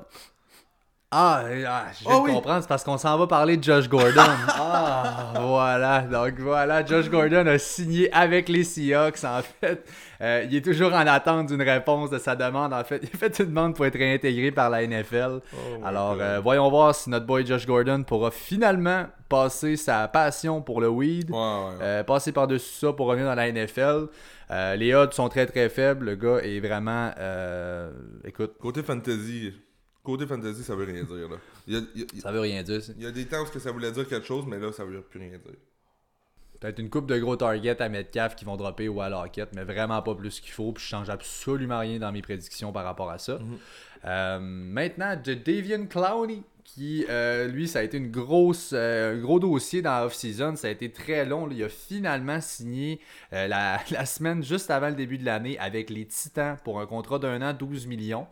Ah, 1.14 1.44
ah, 1.68 1.88
je 1.92 2.06
de 2.06 2.14
oui. 2.22 2.32
comprendre, 2.32 2.62
c'est 2.62 2.70
parce 2.70 2.86
qu'on 2.86 2.98
s'en 2.98 3.18
va 3.18 3.28
parler 3.28 3.58
de 3.58 3.64
Josh 3.64 3.90
Gordon. 3.90 4.14
ah, 4.48 5.34
voilà. 5.42 6.02
Donc 6.04 6.40
voilà, 6.40 6.86
Josh 6.86 7.10
Gordon 7.10 7.48
a 7.48 7.58
signé 7.58 8.12
avec 8.14 8.48
les 8.48 8.64
Seahawks. 8.64 9.22
En 9.26 9.42
fait, 9.42 9.86
Euh, 10.22 10.46
il 10.50 10.56
est 10.56 10.62
toujours 10.62 10.94
en 10.94 11.08
attente 11.08 11.48
d'une 11.48 11.62
réponse 11.64 12.10
de 12.12 12.20
sa 12.20 12.36
demande. 12.36 12.74
En 12.74 12.84
fait, 12.84 13.00
il 13.04 13.10
a 13.14 13.18
fait 13.18 13.40
une 13.40 13.48
demande 13.48 13.76
pour 13.76 13.86
être 13.86 13.98
réintégré 13.98 14.52
par 14.52 14.70
la 14.70 14.86
NFL. 14.86 15.40
Oh 15.54 15.58
Alors, 15.84 16.18
euh, 16.20 16.40
voyons 16.40 16.70
voir 16.70 16.94
si 16.94 17.10
notre 17.10 17.26
boy 17.26 17.46
Josh 17.46 17.66
Gordon 17.66 18.04
pourra 18.04 18.30
finalement 18.32 19.08
passer 19.30 19.78
sa 19.78 20.08
passion 20.08 20.62
pour 20.62 20.80
le 20.82 20.90
weed. 20.90 21.32
Ouais, 21.32 21.38
ouais, 21.38 21.44
ouais. 21.44 21.76
Euh, 21.82 22.04
passer 22.04 22.32
par-dessus 22.32 22.74
ça 22.86 22.94
pour 22.94 23.08
revenir 23.08 23.26
dans 23.28 23.36
la 23.36 23.52
NFL. 23.52 24.08
Les 24.78 24.94
odds 24.94 25.12
sont 25.14 25.30
très 25.30 25.46
très 25.46 25.70
faibles. 25.70 26.06
Le 26.06 26.16
gars 26.16 26.38
est 26.44 26.60
vraiment. 26.60 27.12
écoute, 28.24 28.54
Côté 28.60 28.84
fantasy, 28.84 29.54
côté 30.04 30.28
fantasy, 30.28 30.64
ça 30.64 30.76
veut 30.76 30.86
rien 30.86 31.04
dire. 31.04 31.30
Là. 31.30 31.38
Il, 31.68 31.74
y 31.74 31.78
a, 31.78 31.82
il 31.96 32.02
y 32.02 32.04
a- 32.20 32.22
ça 32.22 32.32
veut 32.32 32.40
rien 32.42 32.62
dire. 32.64 32.82
ça. 32.82 32.92
il 32.98 33.04
y 33.04 33.08
a 33.08 33.12
des 33.12 33.26
temps 33.26 33.42
où 33.44 33.60
ça 33.60 33.72
voulait 33.72 33.92
dire 33.92 34.08
quelque 34.08 34.26
chose, 34.26 34.46
mais 34.48 34.60
là, 34.60 34.72
ça 34.72 34.84
veut 34.84 35.02
plus 35.02 35.20
rien 35.20 35.30
dire. 35.30 35.56
Peut-être 36.62 36.78
une 36.78 36.92
coupe 36.92 37.08
de 37.08 37.18
gros 37.18 37.36
targets 37.36 37.82
à 37.82 37.90
Metcalf 37.90 38.36
qui 38.36 38.46
vont 38.46 38.56
dropper 38.56 38.88
ou 38.88 39.02
à 39.02 39.10
Lockett, 39.10 39.50
mais 39.56 39.64
vraiment 39.64 40.00
pas 40.04 40.14
plus 40.14 40.40
qu'il 40.40 40.52
faut. 40.52 40.72
Puis 40.72 40.84
je 40.84 40.90
change 40.90 41.10
absolument 41.10 41.80
rien 41.80 41.98
dans 41.98 42.12
mes 42.12 42.22
prédictions 42.22 42.72
par 42.72 42.86
rapport 42.86 43.10
à 43.10 43.18
ça. 43.18 43.40
Euh, 44.06 44.40
maintenant, 44.40 45.16
de 45.16 45.34
Davian 45.34 45.88
Clowney, 45.88 46.44
qui 46.64 47.04
euh, 47.10 47.48
lui, 47.48 47.68
ça 47.68 47.80
a 47.80 47.82
été 47.82 47.98
une 47.98 48.12
grosse, 48.12 48.74
euh, 48.74 49.16
un 49.16 49.20
gros 49.20 49.40
dossier 49.40 49.82
dans 49.82 50.02
l'off-season. 50.02 50.56
Ça 50.56 50.68
a 50.68 50.70
été 50.70 50.92
très 50.92 51.26
long. 51.26 51.50
Il 51.50 51.64
a 51.64 51.70
finalement 51.70 52.40
signé 52.40 53.00
la, 53.32 53.80
la 53.90 54.06
semaine 54.06 54.44
juste 54.44 54.70
avant 54.70 54.90
le 54.90 54.96
début 54.96 55.18
de 55.18 55.26
l'année 55.26 55.58
avec 55.58 55.90
les 55.90 56.06
Titans 56.06 56.58
pour 56.64 56.80
un 56.80 56.86
contrat 56.86 57.18
d'un 57.18 57.42
an, 57.42 57.54
12 57.54 57.88
millions. 57.88 58.28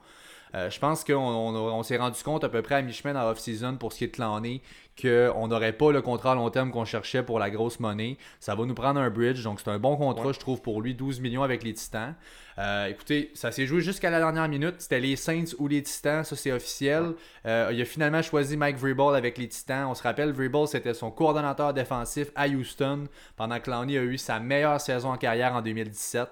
Euh, 0.56 0.70
je 0.70 0.80
pense 0.80 1.04
qu'on 1.04 1.16
on, 1.16 1.56
on 1.56 1.84
s'est 1.84 1.98
rendu 1.98 2.22
compte 2.24 2.44
à 2.44 2.50
peu 2.50 2.62
près 2.62 2.76
à 2.76 2.82
mi-chemin 2.82 3.14
dans 3.14 3.24
l'off-season 3.24 3.78
pour 3.78 3.94
ce 3.94 4.00
qui 4.00 4.04
est 4.06 4.08
de 4.08 4.14
Clowney 4.14 4.62
qu'on 5.02 5.48
n'aurait 5.48 5.74
pas 5.74 5.92
le 5.92 6.02
contrat 6.02 6.34
à 6.34 6.36
long 6.36 6.50
terme 6.50 6.72
qu'on 6.72 6.86
cherchait 6.86 7.24
pour 7.24 7.40
la 7.40 7.50
grosse 7.50 7.80
monnaie. 7.80 8.18
Ça 8.40 8.56
va 8.56 8.66
nous 8.66 8.74
prendre 8.74 9.00
un 9.00 9.10
bridge, 9.10 9.44
donc 9.44 9.60
c'est 9.60 9.70
un 9.70 9.80
bon 9.80 9.96
contrat, 9.96 10.32
je 10.34 10.40
trouve, 10.40 10.62
pour 10.62 10.82
lui, 10.82 10.94
12 10.94 11.22
millions 11.22 11.44
avec 11.44 11.64
les 11.64 11.74
Titans. 11.74 12.16
Euh, 12.58 12.88
écoutez, 12.88 13.32
ça 13.34 13.52
s'est 13.52 13.66
joué 13.66 13.80
jusqu'à 13.80 14.10
la 14.10 14.20
dernière 14.20 14.50
minute. 14.50 14.76
C'était 14.80 15.00
les 15.00 15.16
Saints 15.16 15.56
ou 15.60 15.68
les 15.68 15.82
Titans, 15.82 16.26
ça 16.26 16.36
c'est 16.36 16.52
officiel. 16.52 17.14
Euh, 17.46 17.70
il 17.72 17.82
a 17.82 17.86
finalement 17.86 18.22
choisi 18.22 18.58
Mike 18.58 18.78
Vrabel 18.78 19.16
avec 19.16 19.38
les 19.38 19.48
Titans. 19.48 19.88
On 19.90 19.96
se 19.96 20.04
rappelle, 20.04 20.32
Vrabel 20.32 20.68
c'était 20.68 20.94
son 20.94 21.12
coordonnateur 21.12 21.74
défensif 21.74 22.28
à 22.36 22.48
Houston 22.50 23.06
pendant 23.38 23.58
que 23.60 23.64
Clowney 23.64 23.98
a 23.98 24.04
eu 24.04 24.18
sa 24.18 24.40
meilleure 24.40 24.82
saison 24.82 25.12
en 25.12 25.18
carrière 25.18 25.54
en 25.54 25.62
2017. 25.62 26.28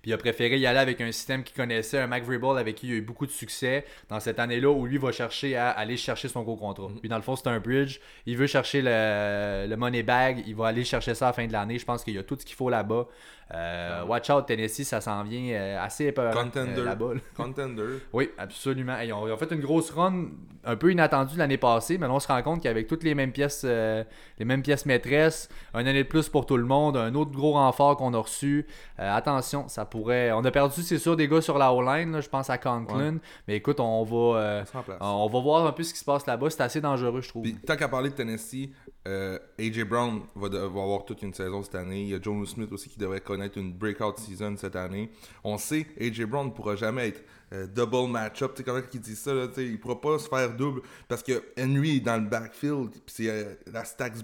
Puis 0.00 0.10
il 0.10 0.14
a 0.14 0.18
préféré 0.18 0.58
y 0.58 0.66
aller 0.66 0.78
avec 0.78 1.00
un 1.00 1.12
système 1.12 1.42
qu'il 1.42 1.56
connaissait, 1.56 1.98
un 1.98 2.06
Mac 2.06 2.24
Vrabel 2.24 2.58
avec 2.58 2.76
qui 2.76 2.88
il 2.88 2.92
a 2.92 2.96
eu 2.96 3.02
beaucoup 3.02 3.26
de 3.26 3.30
succès 3.30 3.84
dans 4.08 4.20
cette 4.20 4.38
année-là 4.38 4.70
où 4.70 4.86
lui 4.86 4.98
va 4.98 5.12
chercher 5.12 5.56
à 5.56 5.70
aller 5.70 5.96
chercher 5.96 6.28
son 6.28 6.42
gros 6.42 6.56
contrat. 6.56 6.88
Mm-hmm. 6.88 7.00
Puis 7.00 7.08
dans 7.08 7.16
le 7.16 7.22
fond, 7.22 7.36
c'est 7.36 7.48
un 7.48 7.60
bridge. 7.60 7.98
Il 8.26 8.36
veut 8.36 8.46
chercher 8.46 8.82
le, 8.82 9.74
money 9.76 10.02
bag. 10.02 10.42
Il 10.46 10.54
va 10.54 10.68
aller 10.68 10.84
chercher 10.84 11.14
ça 11.14 11.26
à 11.26 11.28
la 11.30 11.32
fin 11.32 11.46
de 11.46 11.52
l'année. 11.52 11.78
Je 11.78 11.84
pense 11.84 12.04
qu'il 12.04 12.14
y 12.14 12.18
a 12.18 12.22
tout 12.22 12.36
ce 12.38 12.44
qu'il 12.44 12.56
faut 12.56 12.70
là-bas. 12.70 13.06
Euh, 13.54 14.04
watch 14.04 14.30
out, 14.30 14.46
Tennessee, 14.46 14.84
ça 14.84 15.00
s'en 15.00 15.22
vient 15.24 15.52
euh, 15.52 15.84
assez 15.84 16.06
épeurant 16.06 16.48
euh, 16.56 16.84
là-bas. 16.84 17.12
Contender. 17.36 17.98
Oui, 18.12 18.30
absolument. 18.38 18.98
ils, 19.00 19.12
ont, 19.12 19.36
fait 19.36 19.50
une 19.50 19.60
grosse 19.60 19.90
run 19.90 20.28
un 20.64 20.76
peu 20.76 20.92
inattendue 20.92 21.36
l'année 21.36 21.58
passée, 21.58 21.98
mais 21.98 22.06
là, 22.06 22.14
on 22.14 22.20
se 22.20 22.28
rend 22.28 22.40
compte 22.42 22.62
qu'avec 22.62 22.86
toutes 22.86 23.02
les 23.02 23.14
mêmes 23.14 23.32
pièces 23.32 23.64
les 23.64 24.44
mêmes 24.44 24.62
pièces 24.62 24.86
maîtresses, 24.86 25.48
un 25.74 25.84
année 25.86 26.04
de 26.04 26.08
plus 26.08 26.28
pour 26.28 26.46
tout 26.46 26.56
le 26.56 26.64
monde, 26.64 26.96
un 26.96 27.14
autre 27.14 27.32
gros 27.32 27.52
renfort 27.52 27.96
qu'on 27.96 28.14
a 28.14 28.18
reçu. 28.18 28.66
attention, 28.96 29.68
ça 29.68 29.84
pourrait. 29.84 30.30
On 30.30 30.44
a 30.44 30.50
perdu, 30.50 30.82
c'est 30.82 30.98
sûr, 30.98 31.16
des 31.16 31.26
gars 31.26 31.40
sur 31.40 31.58
la 31.58 31.72
O-line, 31.72 32.20
je 32.22 32.28
pense 32.28 32.48
à 32.48 32.58
Conklin. 32.58 33.18
Mais 33.48 33.56
écoute, 33.56 33.80
on 33.80 34.04
va, 34.04 34.64
on 35.00 35.26
va 35.26 35.40
voir 35.40 35.66
un 35.66 35.72
peu 35.72 35.82
ce 35.82 35.92
qui 35.92 35.98
se 35.98 36.04
passe 36.04 36.26
là-bas. 36.26 36.48
C'est 36.50 36.62
assez 36.62 36.80
dangereux, 36.80 37.20
je 37.20 37.28
trouve. 37.28 37.46
tant 37.66 37.76
qu'à 37.76 37.88
parler 37.88 38.10
de 38.10 38.14
Tennessee, 38.14 38.70
AJ 39.04 39.84
Brown 39.84 40.20
va, 40.36 40.48
va, 40.48 40.64
avoir 40.64 41.04
toute 41.04 41.22
une 41.22 41.34
saison 41.34 41.62
cette 41.64 41.74
année. 41.74 42.02
Il 42.02 42.08
y 42.08 42.14
a 42.14 42.20
Joe 42.22 42.48
Smith 42.48 42.70
aussi 42.70 42.88
qui 42.88 42.98
devrait 43.00 43.20
connaître 43.20 43.41
être 43.44 43.56
une 43.56 43.72
breakout 43.72 44.18
season 44.18 44.56
cette 44.56 44.76
année. 44.76 45.10
On 45.44 45.58
sait, 45.58 45.86
AJ 46.00 46.24
Brown 46.24 46.46
ne 46.46 46.52
pourra 46.52 46.76
jamais 46.76 47.08
être 47.08 47.22
euh, 47.52 47.66
double 47.66 48.10
match-up. 48.10 48.52
Tu 48.54 48.58
sais, 48.58 48.64
comment 48.64 48.80
il 48.92 49.00
dit 49.00 49.16
ça, 49.16 49.34
là, 49.34 49.48
il 49.56 49.72
ne 49.72 49.76
pourra 49.76 50.00
pas 50.00 50.18
se 50.18 50.28
faire 50.28 50.54
double 50.54 50.82
parce 51.08 51.22
que 51.22 51.42
Henry 51.58 51.96
est 51.96 52.00
dans 52.00 52.22
le 52.22 52.28
backfield. 52.28 52.90
Euh, 53.20 53.54
la, 53.72 53.84
stack 53.84 54.14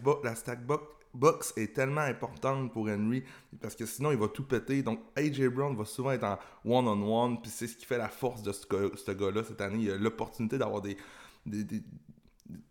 box 1.14 1.52
est 1.56 1.74
tellement 1.74 2.02
importante 2.02 2.72
pour 2.72 2.88
Henry 2.88 3.24
parce 3.60 3.74
que 3.74 3.86
sinon 3.86 4.12
il 4.12 4.18
va 4.18 4.28
tout 4.28 4.44
péter. 4.44 4.82
Donc 4.82 5.00
AJ 5.16 5.48
Brown 5.48 5.76
va 5.76 5.84
souvent 5.84 6.12
être 6.12 6.24
en 6.24 6.38
one-on-one. 6.64 7.40
puis 7.40 7.50
c'est 7.50 7.66
ce 7.66 7.76
qui 7.76 7.86
fait 7.86 7.98
la 7.98 8.08
force 8.08 8.42
de 8.42 8.52
ce, 8.52 9.12
gars-là 9.12 9.42
cette 9.44 9.60
année. 9.60 9.84
Il 9.84 9.90
a 9.90 9.96
l'opportunité 9.96 10.58
d'avoir 10.58 10.80
des 10.80 10.96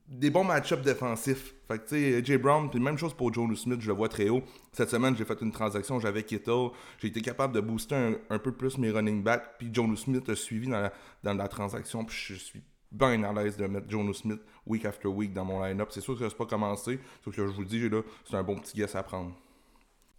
bons 0.08 0.44
match-ups 0.44 0.84
défensifs. 0.84 1.54
Fait 1.68 1.80
que, 1.80 1.84
tu 1.84 1.96
sais, 1.96 2.24
Jay 2.24 2.38
Brown, 2.38 2.70
puis 2.70 2.80
même 2.80 2.98
chose 2.98 3.14
pour 3.14 3.34
Joe 3.34 3.60
Smith, 3.60 3.82
je 3.82 3.88
le 3.88 3.94
vois 3.94 4.08
très 4.08 4.30
haut. 4.30 4.42
Cette 4.72 4.90
semaine, 4.90 5.16
j'ai 5.18 5.26
fait 5.26 5.40
une 5.42 5.52
transaction, 5.52 6.00
j'avais 6.00 6.24
Kittle. 6.24 6.70
J'ai 7.00 7.10
été 7.10 7.22
capable 7.22 7.54
de 7.54 7.60
booster 7.60 8.18
un, 8.30 8.40
peu 8.40 8.52
plus 8.52 8.78
mes 8.78 8.92
running 8.92 9.22
backs. 9.22 9.58
Puis 9.60 9.70
Joe 9.72 10.00
Smith 10.00 10.30
a 10.30 10.36
suivi 10.36 10.70
dans 10.70 10.90
la, 11.34 11.48
transaction. 11.48 12.06
Puis 12.06 12.18
je 12.18 12.34
suis 12.36 12.64
bien 12.92 13.22
à 13.24 13.34
l'aise 13.34 13.58
de 13.58 13.66
mettre 13.68 13.90
Joe 13.90 14.16
Smith 14.16 14.40
week 14.66 14.86
after 14.86 15.10
week 15.10 15.34
dans 15.34 15.46
mon 15.46 15.62
line-up. 15.62 15.90
C'est 15.92 16.02
sûr 16.02 16.18
que 16.18 16.28
c'est 16.28 16.38
pas 16.38 16.46
commencé. 16.46 17.00
Sauf 17.24 17.36
que 17.36 17.46
je 17.46 17.52
vous 17.52 17.62
le 17.62 17.68
dis, 17.68 17.90
c'est 18.26 18.38
un 18.38 18.44
bon 18.44 18.56
petit 18.56 18.78
guess 18.78 18.96
à 18.96 19.04
prendre. 19.04 19.34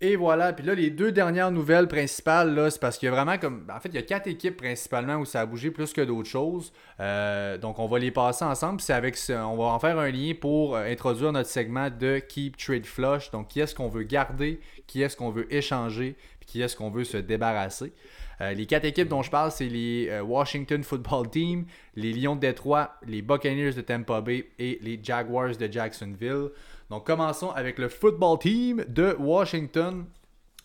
Et 0.01 0.15
voilà, 0.15 0.53
puis 0.53 0.65
là, 0.65 0.75
les 0.77 0.91
deux 0.91 1.11
dernières 1.11 1.51
nouvelles 1.51 1.89
principales, 1.89 2.55
là, 2.55 2.71
c'est 2.71 2.79
parce 2.79 2.99
qu'il 2.99 3.07
y 3.07 3.09
a 3.09 3.13
vraiment 3.13 3.37
comme. 3.37 3.67
En 3.69 3.81
fait, 3.81 3.89
il 3.89 3.97
y 3.97 3.99
a 3.99 4.03
quatre 4.03 4.29
équipes 4.29 4.57
principalement 4.57 5.17
où 5.17 5.25
ça 5.25 5.41
a 5.41 5.47
bougé 5.47 5.73
plus 5.73 5.93
que 5.93 6.01
d'autres 6.01 6.29
choses. 6.29 6.73
Euh, 7.01 7.59
donc, 7.59 7.81
on 7.81 7.89
va 7.89 7.99
les 7.99 8.13
passer 8.13 8.45
ensemble. 8.45 8.81
C'est 8.81 8.93
avec 8.93 9.19
On 9.31 9.57
va 9.57 9.65
en 9.65 9.79
faire 9.81 9.99
un 9.99 10.09
lien 10.09 10.35
pour 10.41 10.77
euh, 10.77 10.85
introduire 10.85 11.33
notre 11.33 11.49
segment 11.49 11.91
de 11.91 12.21
Keep 12.21 12.57
Trade 12.57 12.87
Flush. 12.87 13.33
Donc, 13.33 13.49
qui 13.49 13.59
est-ce 13.59 13.75
qu'on 13.75 13.89
veut 13.89 14.05
garder, 14.05 14.61
qui 14.87 15.03
est-ce 15.03 15.17
qu'on 15.17 15.31
veut 15.31 15.53
échanger, 15.53 16.15
puis 16.39 16.47
qui 16.49 16.63
est-ce 16.63 16.77
qu'on 16.77 16.91
veut 16.91 17.03
se 17.03 17.17
débarrasser? 17.17 17.93
Euh, 18.41 18.53
les 18.53 18.67
quatre 18.67 18.85
équipes 18.85 19.09
dont 19.09 19.23
je 19.23 19.33
parle, 19.33 19.51
c'est 19.51 19.67
les 19.67 20.21
Washington 20.21 20.85
Football 20.85 21.29
Team, 21.29 21.65
les 21.97 22.13
Lions 22.13 22.37
de 22.37 22.41
Détroit, 22.41 22.95
les 23.05 23.21
Buccaneers 23.21 23.73
de 23.73 23.81
Tampa 23.81 24.21
Bay 24.21 24.47
et 24.61 24.79
les 24.81 25.01
Jaguars 25.03 25.57
de 25.57 25.73
Jacksonville. 25.73 26.51
Donc 26.91 27.07
commençons 27.07 27.51
avec 27.51 27.79
le 27.79 27.89
football 27.89 28.39
team 28.39 28.85
de 28.89 29.17
Washington. 29.19 30.07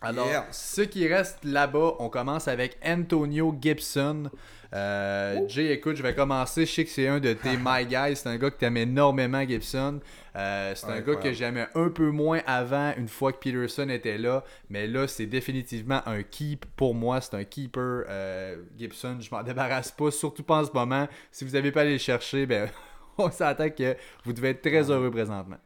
Alors, 0.04 0.28
ce 0.52 0.82
qui 0.82 1.08
reste 1.08 1.46
là-bas, 1.46 1.96
on 2.00 2.10
commence 2.10 2.50
avec 2.50 2.78
Antonio 2.86 3.56
Gibson. 3.60 4.30
Euh, 4.74 5.48
Jay, 5.48 5.72
écoute, 5.72 5.96
je 5.96 6.04
vais 6.04 6.14
commencer. 6.14 6.66
Je 6.66 6.72
sais 6.72 6.84
que 6.84 6.90
c'est 6.90 7.08
un 7.08 7.20
de 7.20 7.32
tes 7.32 7.58
my 7.64 7.86
guys. 7.86 8.18
C'est 8.18 8.28
un 8.28 8.38
gars 8.38 8.52
que 8.52 8.58
tu 8.58 8.66
aimes 8.66 8.76
énormément, 8.76 9.42
Gibson. 9.48 10.02
Euh, 10.36 10.74
c'est 10.76 10.88
un 10.88 11.00
gars 11.00 11.16
que 11.16 11.32
j'aimais 11.32 11.68
un 11.76 11.90
peu 11.90 12.10
moins 12.10 12.42
avant, 12.46 12.92
une 12.98 13.08
fois 13.08 13.32
que 13.32 13.38
Peterson 13.38 13.88
était 13.88 14.18
là. 14.18 14.44
Mais 14.70 14.88
là, 14.88 15.08
c'est 15.08 15.26
définitivement 15.28 16.02
un 16.06 16.22
keep 16.24 16.66
pour 16.76 16.96
moi. 16.96 17.22
C'est 17.22 17.36
un 17.36 17.46
keeper. 17.46 18.04
Euh, 18.10 18.58
Gibson, 18.78 19.18
je 19.22 19.30
m'en 19.34 19.44
débarrasse 19.44 19.92
pas, 19.92 20.12
surtout 20.12 20.44
pas 20.44 20.62
en 20.62 20.66
ce 20.66 20.72
moment. 20.74 21.08
Si 21.32 21.46
vous 21.46 21.52
n'avez 21.52 21.72
pas 21.72 21.82
allé 21.82 21.94
le 21.94 21.98
chercher, 21.98 22.46
ben, 22.46 22.68
on 23.18 23.32
s'attend 23.32 23.70
que 23.70 23.96
vous 24.26 24.34
devez 24.34 24.50
être 24.50 24.62
très 24.62 24.92
heureux 24.92 25.12
présentement. 25.12 25.60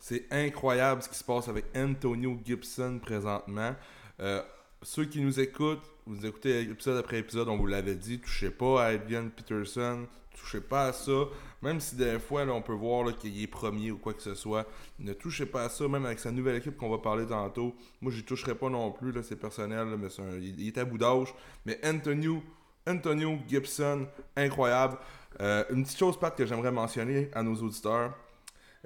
C'est 0.00 0.26
incroyable 0.30 1.02
ce 1.02 1.10
qui 1.10 1.14
se 1.14 1.24
passe 1.24 1.48
avec 1.48 1.66
Antonio 1.76 2.38
Gibson 2.42 2.98
présentement. 3.00 3.76
Euh, 4.18 4.42
ceux 4.82 5.04
qui 5.04 5.20
nous 5.20 5.38
écoutent, 5.38 5.84
vous 6.06 6.24
écoutez 6.24 6.62
épisode 6.62 6.96
après 6.96 7.18
épisode, 7.18 7.48
on 7.48 7.58
vous 7.58 7.66
l'avait 7.66 7.94
dit, 7.94 8.18
touchez 8.18 8.50
pas 8.50 8.82
à 8.82 8.86
Adrian 8.86 9.28
Peterson, 9.28 10.06
touchez 10.34 10.62
pas 10.62 10.86
à 10.86 10.92
ça. 10.94 11.26
Même 11.60 11.80
si 11.80 11.96
des 11.96 12.18
fois, 12.18 12.44
on 12.46 12.62
peut 12.62 12.72
voir 12.72 13.14
qu'il 13.18 13.42
est 13.42 13.46
premier 13.46 13.90
ou 13.90 13.98
quoi 13.98 14.14
que 14.14 14.22
ce 14.22 14.34
soit, 14.34 14.66
ne 14.98 15.12
touchez 15.12 15.44
pas 15.44 15.64
à 15.64 15.68
ça, 15.68 15.86
même 15.86 16.06
avec 16.06 16.18
sa 16.18 16.30
nouvelle 16.30 16.56
équipe 16.56 16.78
qu'on 16.78 16.88
va 16.88 16.96
parler 16.96 17.26
tantôt. 17.26 17.74
Moi, 18.00 18.10
j'y 18.10 18.24
toucherai 18.24 18.54
pas 18.54 18.70
non 18.70 18.90
plus, 18.92 19.12
c'est 19.22 19.36
personnel, 19.36 19.86
mais 19.98 20.08
il, 20.40 20.66
est 20.66 20.78
à 20.78 20.86
bout 20.86 20.96
d'âge. 20.96 21.34
Mais 21.66 21.78
Antonio, 21.84 22.42
Antonio 22.86 23.38
Gibson, 23.46 24.06
incroyable. 24.34 24.96
Euh, 25.42 25.62
une 25.68 25.84
petite 25.84 25.98
chose, 25.98 26.18
Pat, 26.18 26.34
que 26.34 26.46
j'aimerais 26.46 26.72
mentionner 26.72 27.28
à 27.34 27.42
nos 27.42 27.54
auditeurs. 27.56 28.14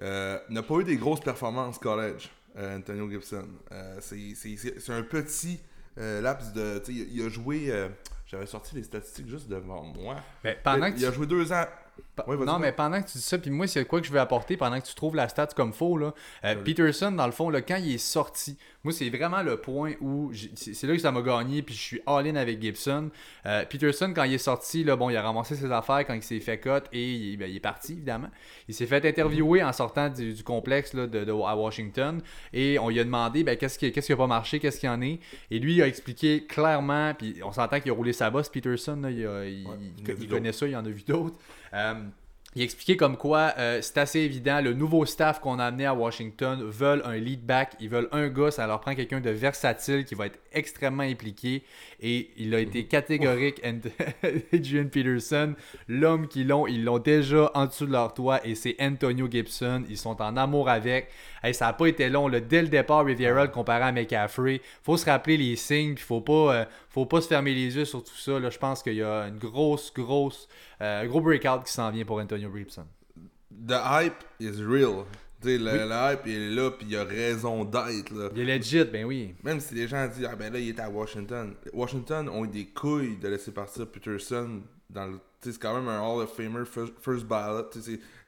Euh, 0.02 0.38
n'a 0.48 0.62
pas 0.62 0.74
eu 0.76 0.84
des 0.84 0.96
grosses 0.96 1.20
performances 1.20 1.78
college, 1.78 2.30
euh, 2.56 2.78
Antonio 2.78 3.08
Gibson. 3.10 3.46
Euh, 3.72 3.98
c'est 4.00 4.90
un 4.92 5.02
petit 5.02 5.60
laps 5.96 6.52
de. 6.52 6.82
Il, 6.88 7.16
il 7.16 7.24
a 7.24 7.28
joué. 7.28 7.88
J'avais 8.26 8.46
sorti 8.46 8.74
les 8.74 8.82
statistiques 8.82 9.28
juste 9.28 9.48
devant 9.48 9.82
moi. 9.82 10.16
Mais 10.42 10.58
pendant 10.62 10.86
il, 10.86 11.04
a 11.04 11.12
joué 11.12 11.26
deux 11.26 11.52
ans 11.52 11.66
non, 12.28 12.58
mais 12.58 12.72
pendant 12.72 13.00
que 13.02 13.06
tu 13.08 13.18
dis 13.18 13.24
ça, 13.24 13.38
puis 13.38 13.50
moi, 13.50 13.66
c'est 13.66 13.84
quoi 13.84 14.00
que 14.00 14.06
je 14.06 14.12
vais 14.12 14.18
apporter 14.18 14.56
pendant 14.56 14.80
que 14.80 14.86
tu 14.86 14.94
trouves 14.94 15.16
la 15.16 15.28
stat 15.28 15.48
comme 15.56 15.72
faux, 15.72 15.96
là? 15.96 16.14
Euh, 16.44 16.54
Peterson, 16.56 17.10
dans 17.10 17.26
le 17.26 17.32
fond, 17.32 17.50
là, 17.50 17.60
quand 17.60 17.76
il 17.76 17.94
est 17.94 17.98
sorti, 17.98 18.56
moi, 18.84 18.92
c'est 18.92 19.08
vraiment 19.08 19.42
le 19.42 19.56
point 19.56 19.94
où 20.00 20.30
c'est 20.54 20.86
là 20.86 20.94
que 20.94 21.00
ça 21.00 21.10
m'a 21.10 21.22
gagné, 21.22 21.62
puis 21.62 21.74
je 21.74 21.80
suis 21.80 22.00
all-in 22.06 22.36
avec 22.36 22.60
Gibson. 22.60 23.10
Euh, 23.46 23.64
Peterson, 23.64 24.12
quand 24.14 24.24
il 24.24 24.34
est 24.34 24.38
sorti, 24.38 24.84
là, 24.84 24.94
bon, 24.94 25.08
il 25.08 25.16
a 25.16 25.22
ramassé 25.22 25.56
ses 25.56 25.72
affaires 25.72 26.06
quand 26.06 26.12
il 26.12 26.22
s'est 26.22 26.38
fait 26.38 26.58
cut 26.58 26.84
et 26.92 27.14
il, 27.14 27.36
ben, 27.38 27.50
est 27.50 27.60
parti, 27.60 27.92
évidemment. 27.92 28.28
Il 28.68 28.74
s'est 28.74 28.86
fait 28.86 29.04
interviewer 29.06 29.64
en 29.64 29.72
sortant 29.72 30.10
du, 30.10 30.36
complexe 30.44 30.92
là, 30.92 31.06
de, 31.06 31.30
à 31.30 31.56
Washington 31.56 32.20
et 32.52 32.78
on 32.78 32.90
lui 32.90 33.00
a 33.00 33.04
demandé 33.04 33.42
ben, 33.42 33.56
qu'est-ce 33.56 33.78
qui 33.78 34.10
n'a 34.10 34.16
pas 34.16 34.26
marché, 34.26 34.60
qu'est-ce 34.60 34.78
qu'il 34.78 34.88
y 34.88 34.92
en 34.92 35.00
est? 35.00 35.18
Et 35.50 35.58
lui, 35.58 35.76
il 35.76 35.82
a 35.82 35.88
expliqué 35.88 36.44
clairement, 36.44 37.14
puis 37.14 37.40
on 37.42 37.52
s'entend 37.52 37.80
qu'il 37.80 37.90
a 37.90 37.94
roulé 37.94 38.12
sa 38.12 38.28
bosse, 38.28 38.50
Peterson, 38.50 39.00
il, 39.08 40.28
connaît 40.28 40.52
ça, 40.52 40.66
il 40.66 40.76
en 40.76 40.84
a 40.84 40.90
vu 40.90 41.02
d'autres. 41.06 41.38
Euh, 41.74 41.94
il 42.56 42.62
expliquait 42.62 42.96
comme 42.96 43.16
quoi 43.16 43.52
euh, 43.58 43.80
c'est 43.82 43.98
assez 43.98 44.20
évident, 44.20 44.60
le 44.60 44.74
nouveau 44.74 45.04
staff 45.06 45.40
qu'on 45.40 45.58
a 45.58 45.64
amené 45.64 45.86
à 45.86 45.94
Washington 45.94 46.62
veulent 46.62 47.02
un 47.04 47.16
lead 47.16 47.44
back, 47.44 47.72
ils 47.80 47.88
veulent 47.88 48.08
un 48.12 48.28
gars, 48.28 48.52
ça 48.52 48.64
leur 48.68 48.80
prend 48.80 48.94
quelqu'un 48.94 49.20
de 49.20 49.30
versatile 49.30 50.04
qui 50.04 50.14
va 50.14 50.26
être 50.26 50.38
extrêmement 50.52 51.02
impliqué. 51.02 51.64
Et 52.00 52.30
il 52.36 52.54
a 52.54 52.60
été 52.60 52.82
mhm. 52.82 52.88
catégorique, 52.88 53.60
Adrian 54.52 54.84
Peterson, 54.84 55.54
l'homme 55.88 56.28
qu'ils 56.28 56.46
l'ont, 56.46 56.68
ils 56.68 56.84
l'ont 56.84 57.00
déjà 57.00 57.50
en 57.54 57.66
dessous 57.66 57.86
de 57.86 57.92
leur 57.92 58.14
toit 58.14 58.46
et 58.46 58.54
c'est 58.54 58.76
Antonio 58.80 59.28
Gibson. 59.28 59.82
Ils 59.88 59.98
sont 59.98 60.22
en 60.22 60.36
amour 60.36 60.68
avec. 60.68 61.08
ça 61.52 61.66
n'a 61.66 61.72
pas 61.72 61.86
été 61.86 62.08
long. 62.08 62.30
Dès 62.30 62.62
le 62.62 62.68
départ, 62.68 63.04
Riviera 63.04 63.48
comparé 63.48 63.82
à 63.82 63.90
McCaffrey. 63.90 64.60
faut 64.84 64.96
se 64.96 65.06
rappeler 65.06 65.36
les 65.36 65.56
signes, 65.56 65.94
puis 65.94 66.04
faut 66.04 66.20
pas, 66.20 66.54
euh, 66.54 66.64
faut 66.94 67.06
pas 67.06 67.20
se 67.20 67.26
fermer 67.26 67.52
les 67.52 67.74
yeux 67.76 67.84
sur 67.84 68.04
tout 68.04 68.16
ça. 68.16 68.38
Là, 68.38 68.50
je 68.50 68.58
pense 68.58 68.82
qu'il 68.82 68.94
y 68.94 69.02
a 69.02 69.26
une 69.26 69.38
grosse, 69.38 69.92
grosse 69.92 70.48
euh, 70.80 71.04
gros 71.06 71.20
breakout 71.20 71.64
qui 71.64 71.72
s'en 71.72 71.90
vient 71.90 72.04
pour 72.04 72.20
Antonio 72.20 72.48
Gibson. 72.54 72.86
The 73.66 73.80
hype 73.84 74.24
is 74.38 74.62
real. 74.62 75.04
Le, 75.42 75.58
le, 75.58 75.90
hype 75.90 76.20
il 76.24 76.32
est 76.32 76.50
là, 76.50 76.70
puis 76.70 76.86
il 76.88 76.96
a 76.96 77.04
raison 77.04 77.64
d'être. 77.64 78.32
Il 78.34 78.48
est 78.48 78.58
legit, 78.58 78.84
ben 78.84 79.04
oui. 79.04 79.34
Même 79.42 79.60
si 79.60 79.74
les 79.74 79.86
gens 79.86 80.06
disent, 80.08 80.26
ah 80.30 80.36
ben 80.36 80.50
là, 80.50 80.58
il 80.58 80.70
est 80.70 80.80
à 80.80 80.88
Washington. 80.88 81.54
Washington 81.74 82.28
ont 82.30 82.46
eu 82.46 82.48
des 82.48 82.66
couilles 82.66 83.18
de 83.18 83.28
laisser 83.28 83.52
partir 83.52 83.86
Peterson 83.86 84.62
dans 84.88 85.06
le. 85.06 85.18
C'est 85.42 85.58
quand 85.58 85.74
même 85.74 85.88
un 85.88 86.00
Hall 86.00 86.22
of 86.22 86.34
Famer, 86.34 86.64
first, 86.64 86.94
first 87.02 87.26
ballot. 87.26 87.68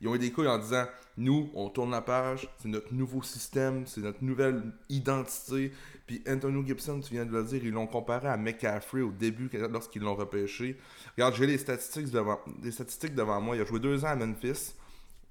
Ils 0.03 0.09
ont 0.09 0.15
eu 0.15 0.19
des 0.19 0.31
couilles 0.31 0.49
en 0.49 0.59
disant 0.59 0.85
Nous, 1.17 1.51
on 1.55 1.71
tourne 1.71 1.91
la 1.91 2.03
page, 2.03 2.47
c'est 2.59 2.69
notre 2.69 2.93
nouveau 2.93 3.23
système, 3.23 3.87
c'est 3.87 4.03
notre 4.03 4.23
nouvelle 4.23 4.61
identité. 4.91 5.73
Puis 6.07 6.23
Antonio 6.29 6.65
Gibson, 6.65 7.01
tu 7.01 7.15
viens 7.15 7.27
de 7.27 7.33
le 7.33 7.43
dire, 7.43 7.65
ils 7.65 7.73
l'ont 7.73 7.89
comparé 7.89 8.29
à 8.29 8.37
McCaffrey 8.37 9.03
au 9.03 9.11
début 9.11 9.51
lorsqu'ils 9.71 10.03
l'ont 10.03 10.15
repêché. 10.15 10.77
Regarde, 11.17 11.35
j'ai 11.35 11.47
les 11.47 11.59
statistiques 11.59 12.11
devant, 12.11 12.39
les 12.63 12.71
statistiques 12.71 13.15
devant 13.15 13.41
moi. 13.41 13.57
Il 13.57 13.63
a 13.63 13.65
joué 13.65 13.81
deux 13.81 14.05
ans 14.05 14.09
à 14.09 14.15
Memphis 14.15 14.75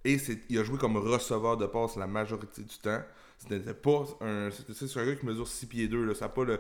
et 0.04 0.18
il 0.50 0.60
a 0.60 0.64
joué 0.64 0.78
comme 0.78 0.98
receveur 0.98 1.56
de 1.56 1.66
passe 1.66 1.96
la 1.96 2.08
majorité 2.08 2.62
du 2.62 2.78
temps. 2.78 3.02
C'était 3.38 3.74
pas 3.74 4.06
un. 4.22 4.50
C'est 4.52 4.98
un 4.98 5.06
gars 5.06 5.16
qui 5.16 5.26
mesure 5.26 5.48
6 5.48 5.66
pieds 5.66 5.88
2. 5.88 6.06
Là. 6.06 6.16
Ça 6.16 6.26
n'a 6.26 6.30
pas 6.30 6.44
le, 6.44 6.60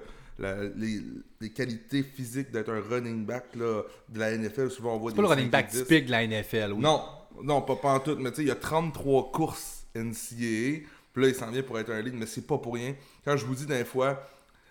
les, 1.39 1.49
qualités 1.49 2.03
physiques 2.03 2.51
d'être 2.51 2.69
un 2.69 2.81
running 2.81 3.25
back 3.25 3.55
là, 3.55 3.83
de 4.09 4.19
la 4.19 4.37
NFL. 4.37 4.69
Souvent, 4.69 4.95
on 4.95 4.97
voit 4.97 5.11
C'est 5.11 5.17
pas 5.17 5.21
le 5.23 5.27
running 5.27 5.49
back 5.49 5.69
typique 5.69 6.05
de 6.05 6.11
la 6.11 6.27
NFL. 6.27 6.73
Oui. 6.73 6.81
Non, 6.81 7.01
non, 7.43 7.61
pas, 7.61 7.75
pas 7.75 7.93
en 7.93 7.99
tout. 7.99 8.15
Mais 8.17 8.31
tu 8.31 8.37
sais, 8.37 8.41
il 8.43 8.47
y 8.47 8.51
a 8.51 8.55
33 8.55 9.31
courses 9.31 9.85
NCAA. 9.95 10.87
Là, 11.15 11.27
il 11.27 11.35
s'en 11.35 11.51
vient 11.51 11.63
pour 11.63 11.79
être 11.79 11.91
un 11.91 12.01
lead, 12.01 12.13
mais 12.13 12.25
c'est 12.25 12.45
pas 12.45 12.57
pour 12.57 12.73
rien. 12.73 12.95
Quand 13.23 13.37
je 13.37 13.45
vous 13.45 13.55
dis 13.55 13.65
d'un 13.65 13.85
fois, 13.85 14.21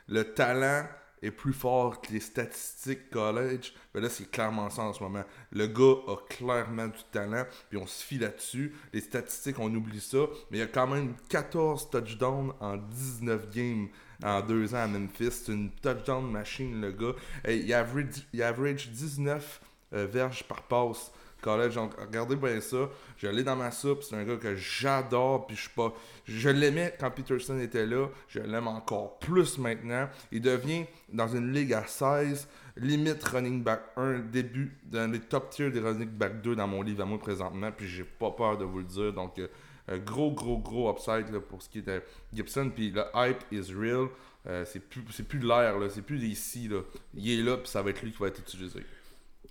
le 0.09 0.35
talent 0.35 0.85
est 1.23 1.31
plus 1.31 1.55
fort 1.55 2.01
que 2.03 2.13
les 2.13 2.21
statistiques 2.21 3.11
college, 3.11 3.73
ben 3.95 4.03
là, 4.03 4.11
c'est 4.11 4.31
clairement 4.31 4.69
ça 4.69 4.83
en 4.83 4.93
ce 4.93 5.03
moment. 5.03 5.25
Le 5.53 5.67
gars 5.67 5.95
a 6.07 6.17
clairement 6.29 6.89
du 6.89 7.03
talent, 7.11 7.45
puis 7.71 7.79
on 7.79 7.87
se 7.87 8.05
fie 8.05 8.19
là-dessus. 8.19 8.75
Les 8.93 9.01
statistiques, 9.01 9.59
on 9.59 9.75
oublie 9.75 10.01
ça, 10.01 10.19
mais 10.51 10.59
il 10.59 10.61
y 10.61 10.65
a 10.65 10.67
quand 10.67 10.87
même 10.87 11.15
14 11.31 11.89
touchdowns 11.91 12.53
en 12.61 12.77
19 12.77 13.51
games 13.51 13.89
en 14.23 14.43
deux 14.43 14.75
ans 14.75 14.79
à 14.79 14.87
Memphis. 14.87 15.31
C'est 15.31 15.53
une 15.53 15.71
touchdown 15.71 16.31
machine, 16.31 16.81
le 16.81 16.93
gars. 16.93 17.15
il, 17.49 17.73
average, 17.73 18.27
il 18.33 18.43
average 18.43 18.91
19 18.91 19.61
euh, 19.95 20.07
verges 20.07 20.45
par 20.45 20.63
passe 20.63 21.11
Donc, 21.45 21.93
regardez 22.01 22.37
bien 22.37 22.61
ça. 22.61 22.89
Je 23.19 23.27
l'ai 23.29 23.43
dans 23.43 23.57
ma 23.57 23.71
soupe. 23.71 24.03
C'est 24.03 24.17
un 24.17 24.25
gars 24.25 24.37
que 24.37 24.55
j'adore. 24.57 25.47
Puis 25.47 25.57
je 25.57 25.63
suis 25.63 25.71
pas. 25.71 25.93
Je 26.25 26.49
l'aimais 26.49 26.95
quand 26.99 27.11
Peterson 27.11 27.59
était 27.59 27.87
là. 27.87 28.09
Je 28.29 28.41
l'aime 28.41 28.67
encore 28.67 29.19
plus 29.19 29.59
maintenant. 29.59 30.09
Il 30.33 30.41
devient 30.41 30.87
dans 31.13 31.29
une 31.29 31.53
ligue 31.53 31.75
à 31.75 31.87
16, 31.87 32.49
limite 32.77 33.23
running 33.25 33.63
back 33.63 33.83
1, 33.97 34.21
début 34.21 34.77
dans 34.85 35.11
les 35.11 35.21
top 35.21 35.51
tiers 35.51 35.71
des 35.71 35.81
running 35.81 36.09
back 36.09 36.41
2 36.41 36.57
dans 36.57 36.67
mon 36.67 36.83
livre 36.83 37.03
à 37.03 37.07
moi 37.07 37.19
présentement. 37.19 37.71
Puis 37.71 37.89
j'ai 37.89 38.05
pas 38.05 38.31
peur 38.31 38.57
de 38.57 38.65
vous 38.65 38.79
le 38.79 38.85
dire. 38.85 39.13
Donc, 39.13 39.39
euh, 39.39 39.99
gros, 39.99 40.33
gros, 40.33 40.59
gros 40.59 40.91
upside 40.91 41.27
pour 41.41 41.63
ce 41.63 41.69
qui 41.69 41.81
est 41.81 41.83
de 41.83 42.03
Gibson. 42.33 42.71
Puis 42.75 42.91
le 42.91 43.05
hype 43.15 43.45
is 43.53 43.73
real. 43.75 44.09
Euh, 44.47 44.65
c'est 44.67 44.81
plus, 44.81 45.01
plus 45.23 45.39
de 45.39 45.47
l'air, 45.47 45.75
c'est 45.91 46.03
plus 46.03 46.23
ici. 46.23 46.69
Là. 46.69 46.81
Il 47.15 47.31
est 47.31 47.43
là, 47.43 47.57
puis 47.57 47.69
ça 47.69 47.83
va 47.83 47.91
être 47.91 48.03
lui 48.03 48.13
qui 48.13 48.19
va 48.19 48.29
être 48.29 48.41
utilisé. 48.41 48.81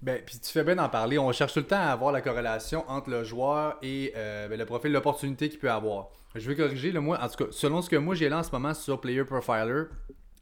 Ben, 0.04 0.22
puis 0.26 0.38
tu 0.38 0.52
fais 0.52 0.66
bien 0.66 0.76
d'en 0.76 0.90
parler. 0.90 1.18
On 1.18 1.32
cherche 1.32 1.54
tout 1.54 1.60
le 1.60 1.66
temps 1.66 1.78
à 1.78 1.92
avoir 1.92 2.12
la 2.12 2.20
corrélation 2.20 2.84
entre 2.90 3.10
le 3.10 3.24
joueur 3.24 3.78
et 3.82 4.12
euh, 4.18 4.50
ben, 4.50 4.60
le 4.60 4.66
profil, 4.66 4.92
l'opportunité 4.92 5.48
qu'il 5.48 5.60
peut 5.60 5.72
avoir. 5.72 6.10
Je 6.36 6.46
vais 6.50 6.58
corriger, 6.58 6.92
le 6.92 7.00
moi, 7.00 7.18
en 7.22 7.30
tout 7.30 7.46
cas, 7.46 7.52
selon 7.52 7.82
ce 7.82 7.90
que 7.90 7.96
moi 7.96 8.14
j'ai 8.14 8.28
là 8.28 8.40
en 8.40 8.44
ce 8.44 8.52
moment 8.52 8.74
sur 8.74 9.00
Player 9.00 9.24
Profiler, 9.24 9.84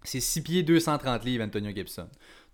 c'est 0.01 0.19
6 0.19 0.41
pieds 0.41 0.63
230 0.63 1.23
livres, 1.25 1.43
Antonio 1.43 1.71
Gibson. 1.75 2.07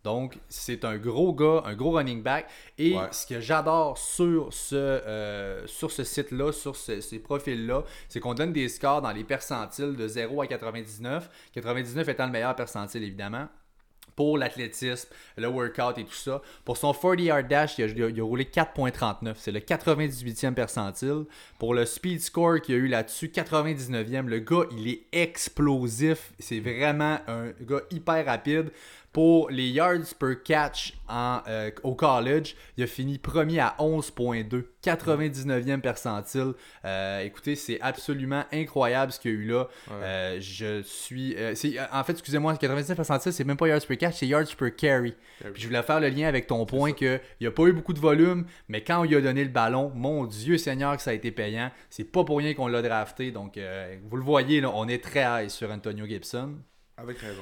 Donc, 0.03 0.37
c'est 0.49 0.83
un 0.83 0.97
gros 0.97 1.33
gars, 1.33 1.63
un 1.65 1.75
gros 1.75 1.91
running 1.91 2.21
back. 2.21 2.47
Et 2.77 2.95
ce 3.11 3.25
que 3.25 3.39
j'adore 3.39 3.97
sur 3.97 4.51
ce, 4.51 4.75
euh, 4.75 5.65
sur 5.65 5.91
ce 5.91 6.03
site-là, 6.03 6.51
sur 6.51 6.75
ces 6.75 7.19
profils-là, 7.19 7.83
c'est 8.09 8.19
qu'on 8.19 8.33
donne 8.33 8.51
des 8.51 8.67
scores 8.67 9.01
dans 9.01 9.11
les 9.11 9.23
percentiles 9.23 9.95
de 9.95 10.07
0 10.09 10.41
à 10.41 10.47
99. 10.47 11.29
99 11.53 12.09
étant 12.09 12.25
le 12.25 12.31
meilleur 12.31 12.55
percentile, 12.55 13.03
évidemment 13.03 13.47
pour 14.17 14.37
l'athlétisme, 14.37 15.07
le 15.37 15.47
workout 15.47 15.97
et 15.97 16.03
tout 16.03 16.11
ça. 16.11 16.41
Pour 16.65 16.75
son 16.75 16.91
40 16.91 17.21
yard 17.21 17.47
dash, 17.47 17.77
il 17.77 18.03
a, 18.03 18.23
roulé 18.23 18.45
4.39. 18.45 19.35
C'est 19.37 19.51
le 19.51 19.59
98e 19.59 20.55
percentile. 20.55 21.25
Pour 21.59 21.75
le 21.75 21.85
speed 21.85 22.19
score 22.19 22.59
qu'il 22.59 22.75
a 22.75 22.77
eu 22.79 22.87
là-dessus, 22.87 23.27
99e. 23.27 24.25
Le 24.25 24.39
gars, 24.39 24.65
il 24.71 24.89
est 24.89 25.03
explosif. 25.11 26.33
C'est 26.39 26.59
vraiment 26.59 27.19
un 27.27 27.51
gars 27.61 27.81
hyper 27.91 28.25
rapide. 28.25 28.71
Pour 29.17 29.49
les 29.49 29.69
yards 29.69 30.13
per 30.19 30.35
catch 30.45 30.93
en, 31.09 31.41
euh, 31.47 31.71
au 31.81 31.95
college, 31.95 32.55
il 32.77 32.83
a 32.83 32.85
fini 32.85 33.17
premier 33.17 33.59
à 33.59 33.75
11.2, 33.79 34.65
99e 34.83 35.81
percentile. 35.81 36.53
Euh, 36.85 37.21
écoutez, 37.21 37.55
c'est 37.55 37.81
absolument 37.81 38.43
incroyable 38.53 39.11
ce 39.11 39.19
qu'il 39.19 39.31
y 39.31 39.33
a 39.33 39.37
eu 39.37 39.47
là. 39.47 39.67
Euh, 39.89 40.37
je 40.39 40.83
suis. 40.83 41.35
en 41.91 42.03
fait, 42.03 42.11
excusez-moi, 42.11 42.55
99 42.57 42.95
percentile, 42.95 43.33
c'est 43.33 43.43
même 43.43 43.57
pas 43.57 43.67
yards 43.67 43.87
per 43.87 43.97
catch, 43.97 44.17
c'est 44.17 44.27
yards 44.27 44.55
per 44.55 44.69
carry. 44.69 45.15
je 45.55 45.65
voulais 45.65 45.81
faire 45.81 45.99
le 45.99 46.09
lien 46.09 46.27
avec 46.27 46.45
ton 46.45 46.67
point 46.67 46.91
qu'il 46.91 47.19
n'y 47.41 47.47
a 47.47 47.51
pas 47.51 47.63
eu 47.63 47.73
beaucoup 47.73 47.93
de 47.93 47.99
volume, 47.99 48.45
mais 48.67 48.83
quand 48.83 48.99
on 48.99 49.03
lui 49.03 49.15
a 49.15 49.21
donné 49.21 49.43
le 49.43 49.49
ballon, 49.49 49.91
mon 49.95 50.25
Dieu 50.27 50.59
Seigneur, 50.59 50.95
que 50.95 51.01
ça 51.01 51.09
a 51.09 51.13
été 51.13 51.31
payant. 51.31 51.71
C'est 51.89 52.03
pas 52.03 52.23
pour 52.23 52.37
rien 52.37 52.53
qu'on 52.53 52.67
l'a 52.67 52.83
drafté. 52.83 53.31
Donc, 53.31 53.59
vous 54.03 54.15
le 54.15 54.23
voyez, 54.23 54.61
là, 54.61 54.69
on 54.75 54.87
est 54.87 55.03
très 55.03 55.23
high 55.23 55.49
sur 55.49 55.71
Antonio 55.71 56.05
Gibson. 56.05 56.57
Avec 56.97 57.17
raison. 57.17 57.41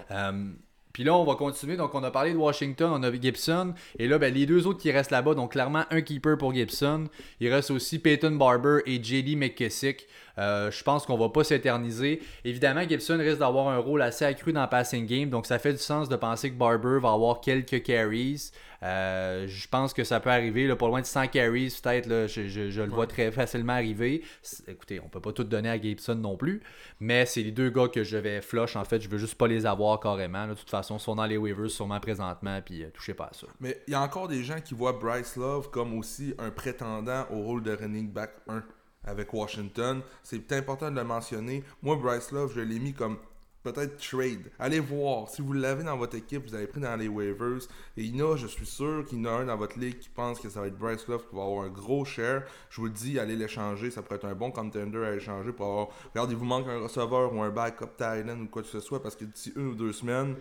Puis 0.96 1.04
là, 1.04 1.14
on 1.14 1.26
va 1.26 1.36
continuer. 1.36 1.76
Donc, 1.76 1.94
on 1.94 2.02
a 2.06 2.10
parlé 2.10 2.32
de 2.32 2.38
Washington, 2.38 2.90
on 2.94 3.04
a 3.04 3.12
Gibson. 3.12 3.74
Et 4.00 4.08
là, 4.08 4.18
ben, 4.18 4.34
les 4.34 4.46
deux 4.46 4.66
autres 4.66 4.80
qui 4.80 4.94
restent 4.94 5.12
là-bas, 5.12 5.34
donc 5.34 5.52
clairement 5.52 5.84
un 5.92 6.00
keeper 6.00 6.38
pour 6.38 6.54
Gibson. 6.54 7.10
Il 7.42 7.52
reste 7.52 7.70
aussi 7.70 8.00
Peyton 8.00 8.32
Barber 8.32 8.80
et 8.86 9.04
JD 9.04 9.36
McKissick. 9.36 10.08
Euh, 10.38 10.72
je 10.72 10.84
pense 10.84 11.06
qu'on 11.06 11.18
va 11.18 11.30
pas 11.30 11.44
s'éterniser. 11.44 12.22
Évidemment, 12.44 12.82
Gibson 12.88 13.18
risque 13.18 13.40
d'avoir 13.40 13.70
un 13.70 13.78
rôle 13.78 14.02
assez 14.02 14.26
accru 14.26 14.54
dans 14.54 14.64
le 14.64 14.70
passing 14.70 15.06
game. 15.06 15.30
Donc, 15.30 15.46
ça 15.46 15.60
fait 15.60 15.74
du 15.74 15.80
sens 15.80 16.10
de 16.10 16.16
penser 16.16 16.52
que 16.52 16.56
Barber 16.56 17.00
va 17.02 17.12
avoir 17.12 17.42
quelques 17.42 17.84
carries. 17.84 18.52
Euh, 18.84 19.48
je 19.48 19.68
pense 19.68 19.94
que 19.94 20.04
ça 20.04 20.20
peut 20.20 20.30
arriver. 20.30 20.68
Là, 20.68 20.76
pas 20.76 20.88
loin 20.88 21.02
de 21.02 21.06
100 21.06 21.28
carries, 21.28 21.76
peut-être. 21.82 22.28
Je, 22.28 22.82
le 22.82 22.90
vois 22.90 23.08
très 23.08 23.32
facilement 23.32 23.74
arriver. 23.74 24.24
Écoutez, 24.68 25.00
on 25.00 25.10
peut 25.10 25.22
pas 25.22 25.32
tout 25.32 25.44
donner 25.44 25.70
à 25.70 25.82
Gibson 25.82 26.16
non 26.16 26.38
plus. 26.38 26.62
Mais 27.00 27.26
c'est 27.26 27.42
les 27.42 27.52
deux 27.52 27.70
gars 27.70 27.88
que 27.88 28.04
je 28.04 28.18
vais 28.18 28.42
flush. 28.42 28.76
En 28.76 28.84
fait, 28.84 29.02
je 29.02 29.10
veux 29.10 29.18
juste 29.18 29.36
pas 29.36 29.48
les 29.48 29.66
avoir 29.66 30.00
carrément. 30.00 30.48
De 30.48 30.54
toute 30.54 30.70
façon, 30.70 30.98
ils 30.98 31.02
sont 31.02 31.16
dans 31.16 31.26
les 31.26 31.38
waivers 31.38 31.70
sûrement 31.70 32.00
présentement. 32.00 32.62
Puis 32.64 32.84
euh, 32.84 32.90
touchez 32.94 33.14
pas 33.14 33.26
à 33.26 33.34
ça. 33.34 33.48
Mais 33.60 33.82
il 33.88 33.92
y 33.92 33.96
a 33.96 34.02
encore 34.02 34.28
des 34.28 34.44
gens 34.44 34.60
qui 34.60 34.74
voient 34.74 34.94
Bryce 34.94 35.36
Love 35.36 35.70
comme 35.72 35.98
aussi 35.98 36.36
un 36.38 36.52
prétendant 36.52 37.26
au 37.32 37.42
rôle 37.42 37.64
de 37.64 37.72
running 37.72 38.12
back 38.12 38.32
1 38.48 38.64
avec 39.06 39.34
Washington. 39.34 40.02
C'est 40.24 40.52
important 40.52 40.92
de 40.92 40.96
le 40.96 41.04
mentionner. 41.04 41.64
Moi, 41.82 41.96
Bryce 41.96 42.32
Love, 42.32 42.54
je 42.56 42.62
l'ai 42.62 42.80
mis 42.80 42.94
comme 42.94 43.18
peut-être 43.66 43.98
trade. 43.98 44.52
Allez 44.60 44.80
voir. 44.80 45.28
Si 45.30 45.42
vous 45.42 45.54
l'avez 45.54 45.84
dans 45.84 45.98
votre 45.98 46.16
équipe, 46.16 46.48
vous 46.48 46.56
avez 46.56 46.68
pris 46.68 46.80
dans 46.80 46.96
les 46.96 47.08
waivers. 47.08 47.64
Et 47.98 48.04
il 48.04 48.16
y 48.16 48.22
en 48.22 48.34
a, 48.34 48.38
je 48.38 48.48
suis 48.48 48.66
sûr 48.66 49.04
qu'il 49.06 49.20
y 49.20 49.22
en 49.22 49.26
a 49.26 49.32
un 49.42 49.46
dans 49.46 49.58
votre 49.58 49.80
ligue 49.80 49.98
qui 49.98 50.10
pense 50.10 50.40
que 50.40 50.50
ça 50.50 50.62
va 50.62 50.68
être 50.68 50.78
Bryce 50.78 51.08
Love 51.08 51.28
qui 51.28 51.36
va 51.36 51.44
avoir 51.44 51.66
un 51.66 51.70
gros 51.70 52.06
share. 52.06 52.44
Je 52.70 52.80
vous 52.80 52.88
le 52.88 52.94
dis, 52.94 53.20
allez 53.20 53.36
l'échanger. 53.36 53.90
Ça 53.90 54.02
pourrait 54.02 54.18
être 54.18 54.26
un 54.26 54.36
bon 54.36 54.52
contender 54.52 55.04
à 55.04 55.16
échanger 55.16 55.52
pour 55.52 55.66
avoir. 55.66 55.88
Regardez, 56.14 56.36
vous 56.36 56.46
manque 56.46 56.68
un 56.68 56.80
receveur 56.80 57.34
ou 57.34 57.42
un 57.42 57.50
backup 57.50 57.98
Thailand 57.98 58.40
ou 58.42 58.48
quoi 58.48 58.62
que 58.62 58.68
ce 58.68 58.80
soit 58.80 59.02
parce 59.02 59.16
que 59.16 59.26
d'ici 59.26 59.52
une 59.56 59.70
ou 59.70 59.76
deux 59.76 59.94
semaines, 59.94 60.36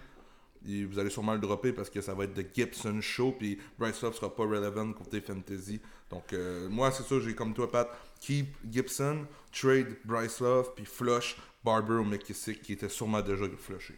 vous 0.64 0.98
allez 0.98 1.10
sûrement 1.10 1.34
le 1.34 1.40
dropper 1.40 1.72
parce 1.72 1.90
que 1.90 2.00
ça 2.00 2.14
va 2.14 2.24
être 2.24 2.34
de 2.34 2.44
Gibson 2.54 3.00
Show. 3.00 3.34
Puis 3.38 3.58
Bryce 3.78 4.02
Love 4.02 4.14
sera 4.14 4.34
pas 4.34 4.44
relevant 4.44 4.92
côté 4.92 5.20
fantasy. 5.20 5.80
Donc, 6.10 6.32
euh, 6.32 6.68
moi, 6.68 6.90
c'est 6.90 7.02
ça, 7.02 7.20
j'ai 7.20 7.34
comme 7.34 7.54
toi, 7.54 7.70
Pat, 7.70 7.88
keep 8.24 8.56
Gibson, 8.70 9.26
trade 9.52 9.96
Bryce 10.04 10.40
Love, 10.40 10.72
puis 10.74 10.86
flush 10.86 11.36
Barber 11.62 11.94
ou 11.94 12.04
McKissick 12.04 12.62
qui 12.62 12.72
était 12.72 12.88
sûrement 12.88 13.20
déjà 13.20 13.44
flushé. 13.58 13.94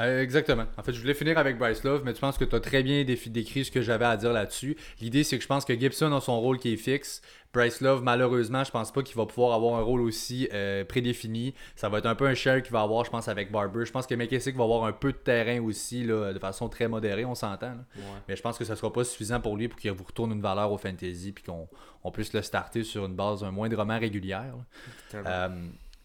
Euh, 0.00 0.22
exactement. 0.22 0.64
En 0.78 0.82
fait, 0.82 0.92
je 0.92 1.00
voulais 1.00 1.14
finir 1.14 1.36
avec 1.36 1.58
Bryce 1.58 1.84
Love, 1.84 2.02
mais 2.04 2.14
tu 2.14 2.20
penses 2.20 2.38
que 2.38 2.44
tu 2.44 2.56
as 2.56 2.60
très 2.60 2.82
bien 2.82 3.04
décrit 3.04 3.64
ce 3.64 3.70
que 3.70 3.82
j'avais 3.82 4.06
à 4.06 4.16
dire 4.16 4.32
là-dessus. 4.32 4.76
L'idée, 5.00 5.24
c'est 5.24 5.36
que 5.36 5.42
je 5.42 5.48
pense 5.48 5.64
que 5.64 5.78
Gibson 5.78 6.12
a 6.12 6.20
son 6.20 6.40
rôle 6.40 6.58
qui 6.58 6.72
est 6.72 6.76
fixe. 6.76 7.20
Bryce 7.52 7.80
Love, 7.80 8.02
malheureusement, 8.02 8.64
je 8.64 8.70
pense 8.70 8.92
pas 8.92 9.02
qu'il 9.02 9.16
va 9.16 9.26
pouvoir 9.26 9.54
avoir 9.54 9.78
un 9.78 9.82
rôle 9.82 10.00
aussi 10.00 10.48
euh, 10.54 10.84
prédéfini. 10.84 11.54
Ça 11.76 11.88
va 11.88 11.98
être 11.98 12.06
un 12.06 12.14
peu 12.14 12.26
un 12.26 12.34
share 12.34 12.62
qu'il 12.62 12.72
va 12.72 12.80
avoir, 12.80 13.04
je 13.04 13.10
pense, 13.10 13.28
avec 13.28 13.50
Barber. 13.50 13.84
Je 13.84 13.90
pense 13.90 14.06
que 14.06 14.14
McKissick 14.14 14.56
va 14.56 14.64
avoir 14.64 14.84
un 14.84 14.92
peu 14.92 15.12
de 15.12 15.18
terrain 15.18 15.60
aussi, 15.60 16.04
là, 16.04 16.32
de 16.32 16.38
façon 16.38 16.68
très 16.68 16.88
modérée, 16.88 17.24
on 17.24 17.34
s'entend. 17.34 17.74
Mais 18.28 18.36
je 18.36 18.42
pense 18.42 18.56
que 18.56 18.64
ça 18.64 18.76
sera 18.76 18.92
pas 18.92 19.04
suffisant 19.04 19.40
pour 19.40 19.56
lui 19.56 19.68
pour 19.68 19.78
qu'il 19.78 19.90
vous 19.90 20.04
retourne 20.04 20.32
une 20.32 20.40
valeur 20.40 20.72
au 20.72 20.78
fantasy 20.78 21.32
puis 21.32 21.44
qu'on 21.44 22.10
puisse 22.12 22.32
le 22.32 22.42
starter 22.42 22.84
sur 22.84 23.04
une 23.04 23.14
base 23.14 23.42
un 23.42 23.50
moindrement 23.50 23.98
régulière. 23.98 24.54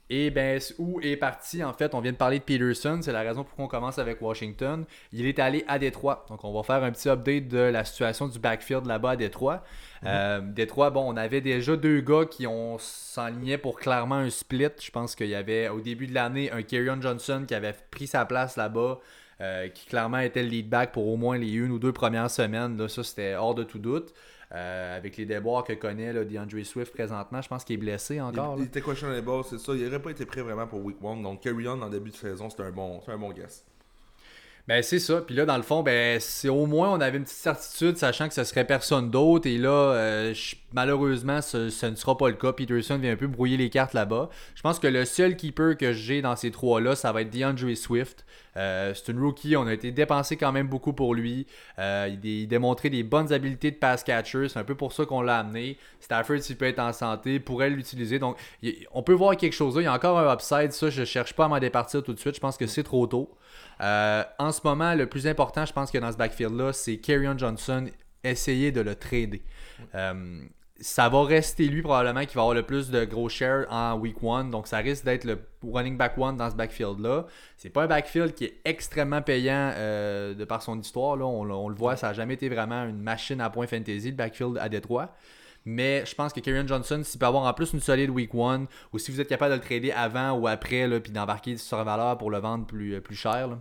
Et 0.09 0.29
ben, 0.29 0.59
où 0.77 0.99
est 1.01 1.17
parti, 1.17 1.63
en 1.63 1.73
fait, 1.73 1.95
on 1.95 1.99
vient 1.99 2.11
de 2.11 2.17
parler 2.17 2.37
de 2.37 2.43
Peterson, 2.43 2.99
c'est 3.01 3.11
la 3.11 3.21
raison 3.21 3.43
pour 3.43 3.55
qu'on 3.55 3.67
commence 3.67 3.97
avec 3.97 4.21
Washington. 4.21 4.85
Il 5.11 5.25
est 5.25 5.39
allé 5.39 5.65
à 5.67 5.79
Détroit. 5.79 6.25
Donc, 6.29 6.43
on 6.43 6.53
va 6.53 6.61
faire 6.61 6.83
un 6.83 6.91
petit 6.91 7.09
update 7.09 7.47
de 7.47 7.57
la 7.57 7.83
situation 7.83 8.27
du 8.27 8.37
backfield 8.37 8.85
là-bas 8.85 9.11
à 9.11 9.15
Détroit. 9.15 9.63
Mhm. 10.03 10.07
Euh, 10.07 10.41
Détroit, 10.41 10.91
bon, 10.91 11.11
on 11.11 11.17
avait 11.17 11.41
déjà 11.41 11.75
deux 11.75 12.01
gars 12.01 12.25
qui 12.29 12.45
ont 12.45 12.77
s'enligné 12.77 13.57
pour 13.57 13.79
clairement 13.79 14.15
un 14.15 14.29
split. 14.29 14.69
Je 14.79 14.91
pense 14.91 15.15
qu'il 15.15 15.27
y 15.27 15.35
avait 15.35 15.69
au 15.69 15.81
début 15.81 16.05
de 16.05 16.13
l'année 16.13 16.51
un 16.51 16.61
Kerryon 16.61 17.01
Johnson 17.01 17.43
qui 17.47 17.55
avait 17.55 17.73
pris 17.89 18.05
sa 18.05 18.25
place 18.25 18.57
là-bas. 18.57 18.99
Euh, 19.41 19.67
qui 19.67 19.85
clairement 19.87 20.19
était 20.19 20.43
le 20.43 20.47
lead 20.47 20.69
back 20.69 20.93
pour 20.93 21.09
au 21.09 21.17
moins 21.17 21.37
les 21.37 21.51
une 21.51 21.71
ou 21.71 21.79
deux 21.79 21.91
premières 21.91 22.29
semaines. 22.29 22.77
Là, 22.77 22.87
ça, 22.87 23.03
c'était 23.03 23.35
hors 23.35 23.53
de 23.53 23.63
tout 23.63 23.79
doute. 23.79 24.13
Euh, 24.53 24.97
avec 24.97 25.17
les 25.17 25.25
déboires 25.25 25.63
que 25.63 25.73
connaît 25.73 26.13
là, 26.13 26.23
DeAndre 26.23 26.63
Swift 26.63 26.93
présentement, 26.93 27.41
je 27.41 27.47
pense 27.47 27.63
qu'il 27.63 27.75
est 27.75 27.77
blessé 27.77 28.21
encore. 28.21 28.55
Il, 28.57 28.65
était 28.65 28.81
les 28.81 29.21
balles, 29.21 29.43
c'est 29.49 29.57
ça. 29.57 29.73
Il 29.73 29.83
n'aurait 29.83 30.01
pas 30.01 30.11
été 30.11 30.25
prêt 30.25 30.41
vraiment 30.41 30.67
pour 30.67 30.83
Week 30.83 30.97
1. 31.03 31.21
Donc, 31.21 31.41
carry 31.41 31.67
on 31.67 31.81
en 31.81 31.89
début 31.89 32.11
de 32.11 32.15
saison, 32.15 32.49
c'est 32.49 32.61
un 32.61 32.71
bon, 32.71 33.01
un 33.07 33.17
bon 33.17 33.31
guess. 33.31 33.65
Ben 34.67 34.81
c'est 34.81 34.97
ça. 34.97 35.21
Puis 35.21 35.35
là, 35.35 35.45
dans 35.45 35.57
le 35.57 35.63
fond, 35.63 35.83
ben 35.83 36.19
c'est 36.19 36.49
au 36.49 36.65
moins 36.65 36.89
on 36.89 36.99
avait 36.99 37.17
une 37.17 37.23
petite 37.23 37.37
certitude, 37.37 37.97
sachant 37.97 38.27
que 38.27 38.33
ce 38.33 38.43
serait 38.43 38.65
personne 38.65 39.11
d'autre. 39.11 39.47
Et 39.47 39.59
là, 39.59 39.69
euh, 39.69 40.33
malheureusement, 40.73 41.39
ce, 41.43 41.85
ne 41.85 41.95
sera 41.95 42.17
pas 42.17 42.29
le 42.29 42.35
cas. 42.35 42.51
Peterson 42.51 42.97
vient 42.97 43.11
un 43.11 43.15
peu 43.15 43.27
brouiller 43.27 43.57
les 43.57 43.69
cartes 43.69 43.93
là-bas. 43.93 44.29
Je 44.55 44.63
pense 44.63 44.79
que 44.79 44.87
le 44.87 45.05
seul 45.05 45.35
keeper 45.35 45.77
que 45.77 45.93
j'ai 45.93 46.23
dans 46.23 46.35
ces 46.35 46.49
trois-là, 46.49 46.95
ça 46.95 47.11
va 47.11 47.21
être 47.21 47.29
DeAndre 47.29 47.77
Swift. 47.77 48.25
Euh, 48.57 48.93
c'est 48.95 49.11
une 49.11 49.19
rookie, 49.19 49.55
on 49.55 49.67
a 49.67 49.73
été 49.73 49.91
dépensé 49.91 50.37
quand 50.37 50.51
même 50.51 50.67
beaucoup 50.67 50.93
pour 50.93 51.13
lui. 51.13 51.45
Euh, 51.77 52.09
il, 52.23 52.47
démontrait 52.47 52.89
des 52.89 53.03
bonnes 53.03 53.33
habiletés 53.33 53.69
de 53.69 53.75
pass 53.75 54.03
catcher, 54.03 54.47
c'est 54.47 54.57
un 54.57 54.63
peu 54.63 54.75
pour 54.75 54.93
ça 54.93 55.05
qu'on 55.05 55.21
l'a 55.21 55.39
amené. 55.39 55.77
Stafford, 55.99 56.39
s'il 56.39 56.55
peut 56.55 56.65
être 56.65 56.79
en 56.79 56.93
santé, 56.93 57.39
pourrait 57.39 57.69
l'utiliser. 57.69 58.17
Donc, 58.17 58.37
on 58.93 59.03
peut 59.03 59.13
voir 59.13 59.35
quelque 59.35 59.53
chose. 59.53 59.75
Il 59.77 59.83
y 59.83 59.87
a 59.87 59.93
encore 59.93 60.17
un 60.17 60.33
upside, 60.33 60.71
ça, 60.71 60.89
je 60.89 61.03
cherche 61.03 61.33
pas 61.33 61.45
à 61.45 61.47
m'en 61.49 61.59
départir 61.59 62.01
tout 62.01 62.13
de 62.13 62.19
suite. 62.19 62.35
Je 62.35 62.39
pense 62.39 62.57
que 62.57 62.65
c'est 62.65 62.83
trop 62.83 63.05
tôt. 63.07 63.29
Euh, 63.81 64.23
en 64.39 64.51
ce 64.51 64.61
moment, 64.63 64.93
le 64.93 65.07
plus 65.07 65.27
important, 65.27 65.65
je 65.65 65.73
pense 65.73 65.91
que 65.91 65.97
dans 65.97 66.11
ce 66.11 66.17
backfield-là, 66.17 66.73
c'est 66.73 66.97
Kerryon 66.97 67.37
Johnson. 67.37 67.87
Essayer 68.23 68.71
de 68.71 68.81
le 68.81 68.95
trader 68.95 69.43
ça 70.79 71.07
va 71.07 71.23
rester 71.23 71.67
lui 71.67 71.81
probablement 71.81 72.25
qui 72.25 72.35
va 72.35 72.41
avoir 72.41 72.55
le 72.55 72.63
plus 72.63 72.89
de 72.89 73.05
gros 73.05 73.29
shares 73.29 73.65
en 73.69 73.97
week 73.97 74.17
1. 74.21 74.45
Donc 74.45 74.67
ça 74.67 74.77
risque 74.77 75.05
d'être 75.05 75.23
le 75.23 75.39
running 75.63 75.97
back 75.97 76.17
one 76.17 76.35
dans 76.35 76.49
ce 76.49 76.55
backfield-là. 76.55 77.25
C'est 77.55 77.69
pas 77.69 77.83
un 77.83 77.87
backfield 77.87 78.33
qui 78.33 78.45
est 78.45 78.59
extrêmement 78.65 79.21
payant 79.21 79.71
euh, 79.75 80.33
de 80.33 80.43
par 80.43 80.61
son 80.61 80.79
histoire. 80.79 81.15
Là. 81.15 81.25
On, 81.25 81.69
le 81.69 81.75
voit, 81.75 81.95
ça 81.95 82.07
n'a 82.07 82.13
jamais 82.13 82.33
été 82.33 82.49
vraiment 82.49 82.83
une 82.83 83.01
machine 83.01 83.39
à 83.39 83.49
point 83.49 83.67
fantasy, 83.67 84.11
le 84.11 84.17
backfield 84.17 84.57
à 84.57 84.67
Détroit. 84.67 85.15
Mais 85.65 86.05
je 86.05 86.13
pense 86.13 86.31
que 86.31 86.39
Kieran 86.39 86.67
Johnson, 86.67 87.01
s'il 87.03 87.19
peut 87.19 87.25
avoir 87.25 87.43
en 87.43 87.53
plus 87.53 87.73
une 87.73 87.79
solide 87.79 88.11
week 88.11 88.35
1, 88.35 88.67
ou 88.93 88.99
si 88.99 89.11
vous 89.11 89.19
êtes 89.19 89.27
capable 89.27 89.51
de 89.51 89.57
le 89.57 89.63
trader 89.63 89.91
avant 89.91 90.33
ou 90.33 90.47
après, 90.47 90.87
puis 90.99 91.11
d'embarquer 91.11 91.57
sur 91.57 91.83
valeur 91.83 92.17
pour 92.17 92.29
le 92.29 92.37
vendre 92.37 92.65
plus, 92.65 93.01
plus 93.01 93.15
cher, 93.15 93.57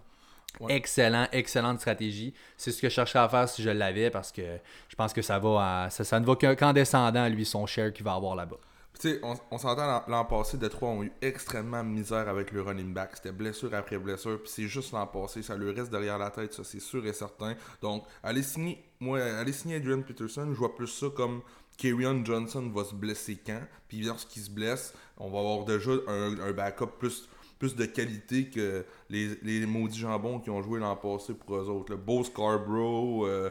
Excellent, 0.69 1.27
excellente 1.33 1.81
stratégie. 1.81 2.33
C'est 2.57 2.71
ce 2.71 2.81
que 2.81 2.89
je 2.89 2.95
chercherais 2.95 3.25
à 3.25 3.29
faire 3.29 3.49
si 3.49 3.63
je 3.63 3.71
l'avais 3.71 4.11
parce 4.11 4.31
que 4.31 4.59
je 4.89 4.95
pense 4.95 5.13
que 5.13 5.23
ça 5.23 5.39
va 5.39 5.89
ça, 5.91 6.21
ne 6.21 6.25
va 6.25 6.55
qu'en 6.55 6.73
descendant, 6.73 7.29
lui, 7.29 7.45
son 7.45 7.67
share 7.67 7.93
qu'il 7.93 8.05
va 8.05 8.15
avoir 8.15 8.37
là-bas. 8.37 8.59
Tu 9.01 9.11
sais, 9.11 9.21
on, 9.51 9.59
s'entend 9.59 10.05
l'an 10.07 10.25
passé, 10.25 10.57
Detroit 10.57 10.89
ont 10.89 11.03
eu 11.03 11.13
extrêmement 11.21 11.83
misère 11.83 12.29
avec 12.29 12.53
le 12.53 12.63
running 12.63 12.95
back. 12.95 13.11
C'était 13.15 13.33
blessure 13.33 13.75
après 13.75 13.99
blessure. 13.99 14.41
Puis 14.41 14.53
c'est 14.55 14.69
juste 14.69 14.93
l'an 14.93 15.09
passé. 15.09 15.43
Ça 15.43 15.57
lui 15.57 15.73
reste 15.73 15.91
derrière 15.91 16.17
la 16.17 16.31
tête, 16.31 16.55
ça 16.55 16.63
c'est 16.63 16.79
sûr 16.79 17.05
et 17.05 17.13
certain. 17.13 17.57
Donc, 17.83 18.05
allez 18.23 18.45
signer, 18.45 18.85
moi, 19.01 19.21
allez 19.21 19.53
signer 19.53 19.77
Adrian 19.77 20.03
Peterson. 20.03 20.47
Je 20.49 20.57
vois 20.57 20.77
plus 20.77 20.87
ça 20.87 21.09
comme 21.15 21.43
Kerryon 21.77 22.25
Johnson 22.25 22.71
va 22.75 22.85
se 22.85 22.95
blesser 22.95 23.39
quand? 23.45 23.63
Puis 23.89 24.03
lorsqu'il 24.03 24.43
se 24.43 24.51
blesse, 24.51 24.95
on 25.19 25.31
va 25.31 25.39
avoir 25.39 25.65
déjà 25.65 25.93
un, 26.07 26.53
backup 26.53 26.99
plus 26.99 27.29
de 27.77 27.85
qualité 27.87 28.51
que 28.51 28.85
les, 29.09 29.39
les 29.43 29.67
maudits 29.67 30.01
jambons 30.01 30.39
qui 30.39 30.51
ont 30.51 30.63
joué 30.63 30.81
l'an 30.81 30.97
passé 30.97 31.35
pour 31.35 31.57
eux 31.57 31.69
autres. 31.69 31.93
Le 31.93 31.97
Beau 31.97 32.23
Scarborough, 32.25 33.27
euh, 33.27 33.51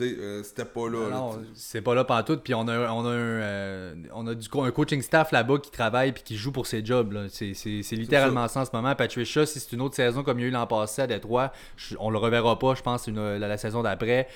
euh, 0.00 0.42
c'était 0.42 0.64
pas 0.64 0.88
là. 0.88 1.10
Non, 1.10 1.38
c'est 1.54 1.80
pas 1.80 1.94
là 1.94 2.04
tout. 2.22 2.36
Puis 2.38 2.54
on 2.54 2.68
a, 2.68 2.90
on 2.90 3.04
a, 3.04 3.08
un, 3.08 3.12
euh, 3.12 3.94
on 4.14 4.26
a 4.26 4.34
du, 4.34 4.48
un 4.54 4.70
coaching 4.70 5.02
staff 5.02 5.32
là-bas 5.32 5.58
qui 5.58 5.70
travaille 5.70 6.12
puis 6.12 6.22
qui 6.22 6.36
joue 6.36 6.52
pour 6.52 6.66
ses 6.66 6.84
jobs. 6.84 7.14
C'est 7.28 7.52
littéralement 7.92 8.48
ça. 8.48 8.60
en 8.60 8.64
ce 8.64 8.70
moment. 8.72 8.94
Patricia, 8.94 9.46
si 9.46 9.60
c'est 9.60 9.72
une 9.72 9.80
autre 9.80 9.96
saison 9.96 10.22
comme 10.22 10.38
il 10.38 10.42
y 10.42 10.44
a 10.46 10.48
eu 10.48 10.52
l'an 10.52 10.66
passé 10.66 11.02
à 11.02 11.06
Détroit, 11.06 11.52
on 11.98 12.10
le 12.10 12.18
reverra 12.18 12.58
pas, 12.58 12.74
je 12.74 12.82
pense, 12.82 13.08
la, 13.08 13.56
saison 13.56 13.82
d'après. 13.82 14.28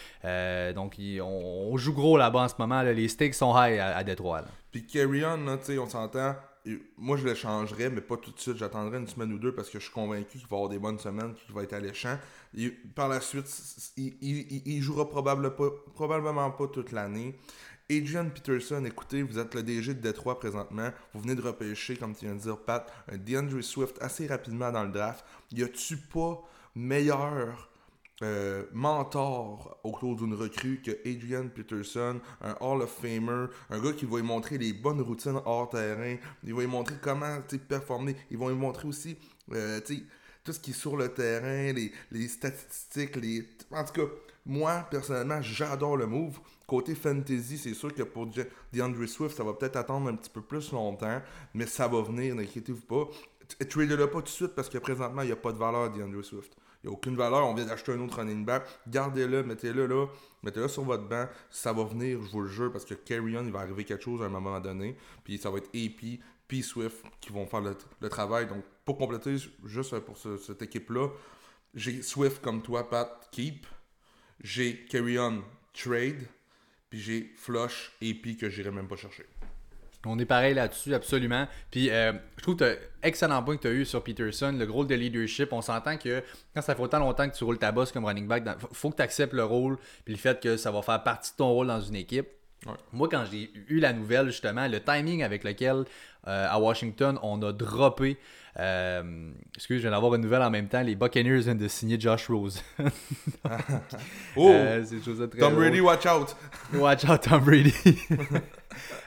donc 0.75 0.97
on, 1.23 1.77
joue 1.77 1.93
gros 1.93 2.17
là-bas 2.17 2.41
en 2.41 2.49
ce 2.49 2.55
moment. 2.59 2.83
Les 2.83 3.09
stakes 3.09 3.35
sont 3.35 3.55
high 3.57 3.79
à, 3.79 3.97
à 3.97 4.05
Détroit. 4.05 4.43
Puis 4.71 4.87
Carry 4.87 5.25
On, 5.25 5.47
on 5.47 5.89
s'entend 5.89 6.35
moi, 6.99 7.17
je 7.17 7.25
le 7.25 7.35
changerais, 7.35 7.91
mais 7.91 8.01
pas 8.01 8.17
tout 8.17 8.31
de 8.31 8.39
suite. 8.39 8.57
J'attendrai 8.57 8.99
une 8.99 9.07
semaine 9.07 9.33
ou 9.33 9.39
deux 9.39 9.55
parce 9.55 9.69
que 9.69 9.79
je 9.79 9.85
suis 9.85 9.93
convaincu 9.93 10.39
qu'il 10.39 10.47
va 10.49 10.57
avoir 10.57 10.69
des 10.69 10.79
bonnes 10.79 10.99
semaines, 10.99 11.35
qu'il 11.35 11.55
va 11.55 11.63
être 11.63 11.73
alléchant. 11.73 12.19
par 12.95 13.09
la 13.09 13.21
suite, 13.21 13.47
il, 13.97 14.83
jouera 14.83 15.09
probablement 15.09 16.51
pas 16.51 16.67
toute 16.69 16.93
l'année. 16.93 17.39
Adrian 17.91 18.31
Peterson, 18.31 18.85
écoutez, 18.85 19.23
vous 19.23 19.39
êtes 19.39 19.55
le 19.55 19.65
DG 19.65 19.95
de 19.95 20.01
Détroit 20.01 20.39
présentement. 20.39 20.91
Vous 21.13 21.21
venez 21.21 21.35
de 21.35 21.43
repêcher, 21.43 21.97
comme 21.97 22.15
tu 22.15 22.25
viens 22.25 22.37
de 22.37 22.41
dire, 22.41 22.57
Pat, 22.57 22.89
un 23.11 23.17
DeAndre 23.17 23.63
Swift 23.65 23.97
assez 24.01 24.29
rapidement 24.29 24.71
dans 24.71 24.85
le 24.85 24.93
draft. 24.93 25.25
Y 25.51 25.65
a-tu 25.65 25.97
pas 25.97 26.41
meilleur 26.77 27.70
euh, 28.23 28.65
mentor 28.73 29.81
autour 29.83 30.17
d'une 30.17 30.35
recrue 30.35 30.83
que 30.85 30.91
Adrian 31.09 31.49
Peterson, 31.49 32.21
un 32.43 32.55
Hall 32.61 32.83
of 32.83 32.91
Famer, 32.91 33.47
un 33.71 33.81
gars 33.81 33.93
qui 33.93 34.05
va 34.05 34.19
lui 34.19 34.27
montrer 34.27 34.59
les 34.59 34.73
bonnes 34.73 35.01
routines 35.01 35.41
hors 35.47 35.71
terrain, 35.71 36.17
il 36.45 36.55
va 36.55 36.61
lui 36.61 36.67
montrer 36.67 36.97
comment 37.01 37.39
performer, 37.69 38.17
ils 38.31 38.37
vont 38.37 38.49
lui 38.49 38.57
montrer 38.57 38.87
aussi 38.89 39.17
euh, 39.53 39.81
tout 40.45 40.53
ce 40.53 40.61
qui 40.61 40.71
est 40.71 40.75
sur 40.75 40.97
le 40.97 41.09
terrain, 41.09 41.73
les, 41.73 42.29
statistiques, 42.29 43.17
les... 43.17 43.49
En 43.71 43.85
tout 43.85 43.93
cas, 43.93 44.13
moi, 44.45 44.87
personnellement, 44.91 45.41
j'adore 45.43 45.97
le 45.97 46.07
move. 46.07 46.41
Côté 46.67 46.95
fantasy, 46.95 47.59
c'est 47.59 47.75
sûr 47.75 47.95
que 47.95 48.03
pour 48.03 48.29
DeAndre 48.73 49.09
Swift, 49.09 49.37
ça 49.37 49.45
va 49.45 49.55
peut-être 49.55 49.77
attendre 49.77 50.09
un 50.09 50.15
petit 50.15 50.31
peu 50.31 50.41
plus 50.41 50.73
longtemps, 50.73 51.21
mais 51.55 51.67
ça 51.67 51.89
va 51.89 52.01
venir, 52.03 52.35
n'inquiétez-vous 52.35 52.83
pas. 52.83 53.09
Trade-le 53.69 54.07
pas 54.09 54.19
tout 54.19 54.23
de 54.23 54.29
suite 54.29 54.55
parce 54.55 54.69
que 54.69 54.79
présentement, 54.79 55.23
il 55.23 55.27
n'y 55.27 55.33
a 55.33 55.37
pas 55.37 55.53
de 55.53 55.59
valeur 55.59 55.91
DeAndre 55.91 56.25
Swift. 56.25 56.55
Il 56.83 56.89
n'y 56.89 56.95
a 56.95 56.97
aucune 56.97 57.17
valeur. 57.17 57.47
On 57.47 57.55
vient 57.55 57.67
d'acheter 57.67 57.93
un 57.93 58.01
autre 58.01 58.17
running 58.17 58.45
back. 58.45 58.67
Gardez-le, 58.89 59.43
mettez-le 59.43 59.87
là. 59.87 60.07
Mettez-le 60.43 60.69
sur 60.69 60.85
votre 60.85 61.07
banc. 61.07 61.27
Ça 61.51 61.73
va 61.73 61.85
venir, 61.85 62.23
je 62.23 62.31
vous 62.31 62.43
le 62.43 62.49
jure, 62.49 62.73
parce 62.73 62.85
que 62.85 62.95
Carry 62.95 63.37
On, 63.37 63.45
il 63.45 63.53
va 63.53 63.61
arriver 63.61 63.85
quelque 63.85 64.03
chose 64.03 64.23
à 64.23 64.27
un 64.27 64.31
moment 64.31 64.59
donné. 64.61 64.97
Puis 65.23 65.39
ça 65.39 65.51
va 65.51 65.59
être 65.59 65.69
AP, 65.69 66.21
P 66.49 66.63
Swift 66.63 67.05
qui 67.21 67.33
vont 67.33 67.47
faire 67.47 67.61
le, 67.61 68.09
travail. 68.09 68.47
Donc, 68.47 68.65
pour 68.85 68.97
compléter, 68.97 69.37
juste 69.65 69.99
pour 70.01 70.17
cette 70.17 70.63
équipe-là, 70.63 71.09
j'ai 71.75 72.03
Swift 72.03 72.41
comme 72.41 72.63
toi, 72.63 72.89
Pat, 72.89 73.29
keep. 73.31 73.67
J'ai 74.43 74.87
Carry 74.87 75.19
On, 75.19 75.43
trade. 75.75 76.27
Puis 76.89 76.99
j'ai 76.99 77.33
Flush, 77.37 77.93
AP 78.03 78.37
que 78.37 78.49
j'irai 78.49 78.71
même 78.71 78.89
pas 78.89 78.97
chercher. 78.97 79.27
On 80.07 80.19
est 80.19 80.25
pareil 80.25 80.55
là-dessus, 80.55 80.95
absolument. 80.95 81.47
Puis 81.71 81.91
euh, 81.91 82.13
je 82.39 82.43
trouve 82.43 82.57
que 82.57 82.79
excellent 83.03 83.43
point 83.43 83.57
que 83.57 83.63
tu 83.63 83.69
as 83.69 83.73
eu 83.73 83.85
sur 83.85 84.03
Peterson, 84.03 84.55
le 84.59 84.71
rôle 84.71 84.87
de 84.87 84.95
leadership. 84.95 85.53
On 85.53 85.61
s'entend 85.61 85.99
que 85.99 86.23
quand 86.55 86.63
ça 86.63 86.75
fait 86.75 86.83
autant 86.83 86.99
longtemps 86.99 87.29
que 87.29 87.37
tu 87.37 87.45
roules 87.45 87.59
ta 87.59 87.71
bosse 87.71 87.93
comme 87.93 88.07
running 88.07 88.27
back, 88.27 88.45
il 88.47 88.55
faut 88.73 88.91
que 88.91 88.97
tu 88.97 89.03
acceptes 89.03 89.35
le 89.35 89.45
rôle, 89.45 89.77
puis 90.05 90.15
le 90.15 90.19
fait 90.19 90.41
que 90.41 90.57
ça 90.57 90.71
va 90.71 90.81
faire 90.83 91.03
partie 91.03 91.33
de 91.33 91.37
ton 91.37 91.51
rôle 91.51 91.67
dans 91.67 91.81
une 91.81 91.97
équipe. 91.97 92.29
Moi, 92.93 93.09
quand 93.09 93.25
j'ai 93.31 93.51
eu 93.69 93.81
la 93.81 93.93
nouvelle, 93.93 94.27
justement, 94.27 94.69
le 94.69 94.81
timing 94.81 95.23
avec 95.23 95.45
lequel 95.45 95.85
euh, 96.29 96.47
à 96.49 96.59
Washington 96.59 97.19
on 97.23 97.41
a 97.43 97.53
droppé. 97.53 98.19
Euh, 98.59 99.31
excuse, 99.55 99.77
je 99.77 99.83
viens 99.83 99.93
d'avoir 99.93 100.15
une 100.15 100.23
nouvelle 100.23 100.43
en 100.43 100.51
même 100.51 100.69
temps. 100.69 100.83
Les 100.83 100.97
Buccaneers 100.97 101.41
viennent 101.41 101.59
de 101.59 101.69
signer 101.69 101.99
Josh 102.01 102.29
Rose. 102.29 102.63
oh! 104.37 104.55
Tom 105.39 105.55
Brady, 105.55 105.81
watch 105.81 106.07
out! 106.07 106.37
Watch 106.75 107.05
out, 107.05 107.21
Tom 107.23 107.45
Brady! 107.45 107.75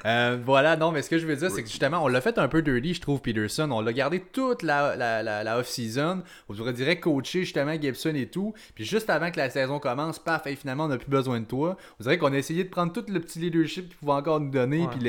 Euh, 0.06 0.38
voilà, 0.44 0.76
non, 0.76 0.92
mais 0.92 1.02
ce 1.02 1.10
que 1.10 1.18
je 1.18 1.26
veux 1.26 1.36
dire, 1.38 1.50
c'est 1.50 1.64
que 1.64 1.70
justement, 1.70 2.04
on 2.04 2.10
l'a 2.10 2.20
fait 2.20 2.38
un 2.38 2.50
peu 2.50 2.62
dirty, 2.62 2.94
je 2.96 3.02
trouve, 3.02 3.22
Peterson. 3.22 3.70
On 3.72 3.80
l'a 3.80 3.94
gardé 3.94 4.20
toute 4.20 4.62
la, 4.62 4.96
la, 4.98 5.58
off-season. 5.58 6.22
On 6.50 6.54
devrait 6.54 6.74
dire 6.74 7.00
coacher 7.00 7.46
justement 7.46 7.74
Gibson 7.80 8.14
et 8.14 8.28
tout. 8.28 8.54
Puis 8.76 8.84
juste 8.84 9.10
avant 9.10 9.32
que 9.32 9.38
la 9.38 9.50
saison 9.50 9.80
commence, 9.80 10.20
paf, 10.20 10.46
et 10.48 10.58
finalement, 10.58 10.86
on 10.86 10.90
n'a 10.90 10.98
plus 10.98 11.10
besoin 11.10 11.40
de 11.40 11.46
toi. 11.46 11.78
Vous 11.98 12.04
dirait 12.04 12.18
qu'on 12.18 12.34
a 12.34 12.38
essayé 12.38 12.66
de 12.66 12.70
prendre 12.70 12.92
tout 12.92 13.06
le 13.08 13.20
petit 13.22 13.40
leadership 13.40 13.88
qu'il 13.88 13.98
pouvait 13.98 14.12
encore 14.12 14.42
nous 14.42 14.52
donner, 14.52 14.86
puis 14.92 15.00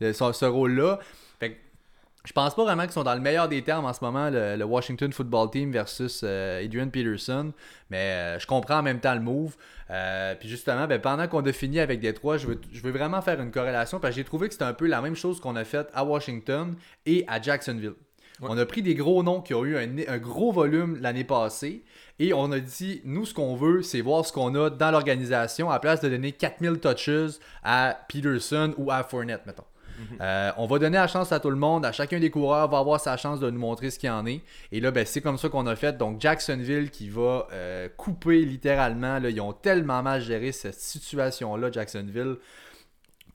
ce 0.00 0.44
rôle-là. 0.44 1.00
Je 2.24 2.32
pense 2.32 2.54
pas 2.54 2.64
vraiment 2.64 2.82
qu'ils 2.82 2.92
sont 2.92 3.02
dans 3.02 3.14
le 3.14 3.20
meilleur 3.20 3.48
des 3.48 3.62
termes 3.62 3.86
en 3.86 3.94
ce 3.94 4.04
moment, 4.04 4.28
le, 4.30 4.62
Washington 4.62 5.10
Football 5.10 5.50
Team 5.50 5.72
versus 5.72 6.20
euh, 6.22 6.62
Adrian 6.62 6.88
Peterson. 6.88 7.52
Mais 7.88 8.12
euh, 8.12 8.38
je 8.38 8.46
comprends 8.46 8.78
en 8.78 8.82
même 8.82 9.00
temps 9.00 9.14
le 9.14 9.20
move. 9.20 9.56
Euh, 9.90 10.34
puis 10.38 10.48
justement, 10.48 10.86
ben, 10.86 11.00
pendant 11.00 11.26
qu'on 11.28 11.44
a 11.46 11.52
fini 11.52 11.80
avec 11.80 12.00
Détroit, 12.00 12.36
je 12.36 12.46
veux, 12.46 12.60
je 12.72 12.82
veux 12.82 12.90
vraiment 12.90 13.22
faire 13.22 13.40
une 13.40 13.50
corrélation 13.50 14.00
parce 14.00 14.12
que 14.14 14.20
j'ai 14.20 14.24
trouvé 14.24 14.48
que 14.48 14.54
c'était 14.54 14.66
un 14.66 14.74
peu 14.74 14.86
la 14.86 15.00
même 15.00 15.16
chose 15.16 15.40
qu'on 15.40 15.56
a 15.56 15.64
fait 15.64 15.88
à 15.94 16.04
Washington 16.04 16.74
et 17.06 17.24
à 17.26 17.40
Jacksonville. 17.40 17.94
On 18.42 18.56
a 18.56 18.64
pris 18.64 18.80
des 18.80 18.94
gros 18.94 19.22
noms 19.22 19.42
qui 19.42 19.52
ont 19.52 19.64
eu 19.66 19.76
un, 19.76 19.88
un 20.08 20.18
gros 20.18 20.50
volume 20.50 20.98
l'année 21.00 21.24
passée 21.24 21.84
et 22.18 22.32
on 22.32 22.52
a 22.52 22.60
dit, 22.60 23.00
nous, 23.04 23.26
ce 23.26 23.34
qu'on 23.34 23.54
veut, 23.54 23.82
c'est 23.82 24.00
voir 24.00 24.24
ce 24.24 24.32
qu'on 24.32 24.54
a 24.54 24.70
dans 24.70 24.90
l'organisation 24.90 25.70
à 25.70 25.78
place 25.78 26.00
de 26.00 26.08
donner 26.08 26.32
4000 26.32 26.78
touches 26.80 27.38
à 27.62 27.98
Peterson 28.08 28.74
ou 28.78 28.90
à 28.90 29.02
Fournette, 29.02 29.44
mettons. 29.46 29.64
Euh, 30.20 30.50
on 30.56 30.66
va 30.66 30.78
donner 30.78 30.98
la 30.98 31.06
chance 31.06 31.32
à 31.32 31.40
tout 31.40 31.50
le 31.50 31.56
monde, 31.56 31.84
à 31.84 31.92
chacun 31.92 32.18
des 32.18 32.30
coureurs 32.30 32.68
va 32.68 32.78
avoir 32.78 33.00
sa 33.00 33.16
chance 33.16 33.40
de 33.40 33.50
nous 33.50 33.60
montrer 33.60 33.90
ce 33.90 33.98
qu'il 33.98 34.10
en 34.10 34.26
est. 34.26 34.40
Et 34.72 34.80
là, 34.80 34.90
ben, 34.90 35.06
c'est 35.06 35.20
comme 35.20 35.38
ça 35.38 35.48
qu'on 35.48 35.66
a 35.66 35.76
fait. 35.76 35.96
Donc 35.96 36.20
Jacksonville 36.20 36.90
qui 36.90 37.08
va 37.08 37.48
euh, 37.52 37.88
couper 37.96 38.44
littéralement. 38.44 39.18
Ils 39.18 39.40
ont 39.40 39.52
tellement 39.52 40.02
mal 40.02 40.20
géré 40.20 40.52
cette 40.52 40.80
situation-là, 40.80 41.70
Jacksonville. 41.70 42.36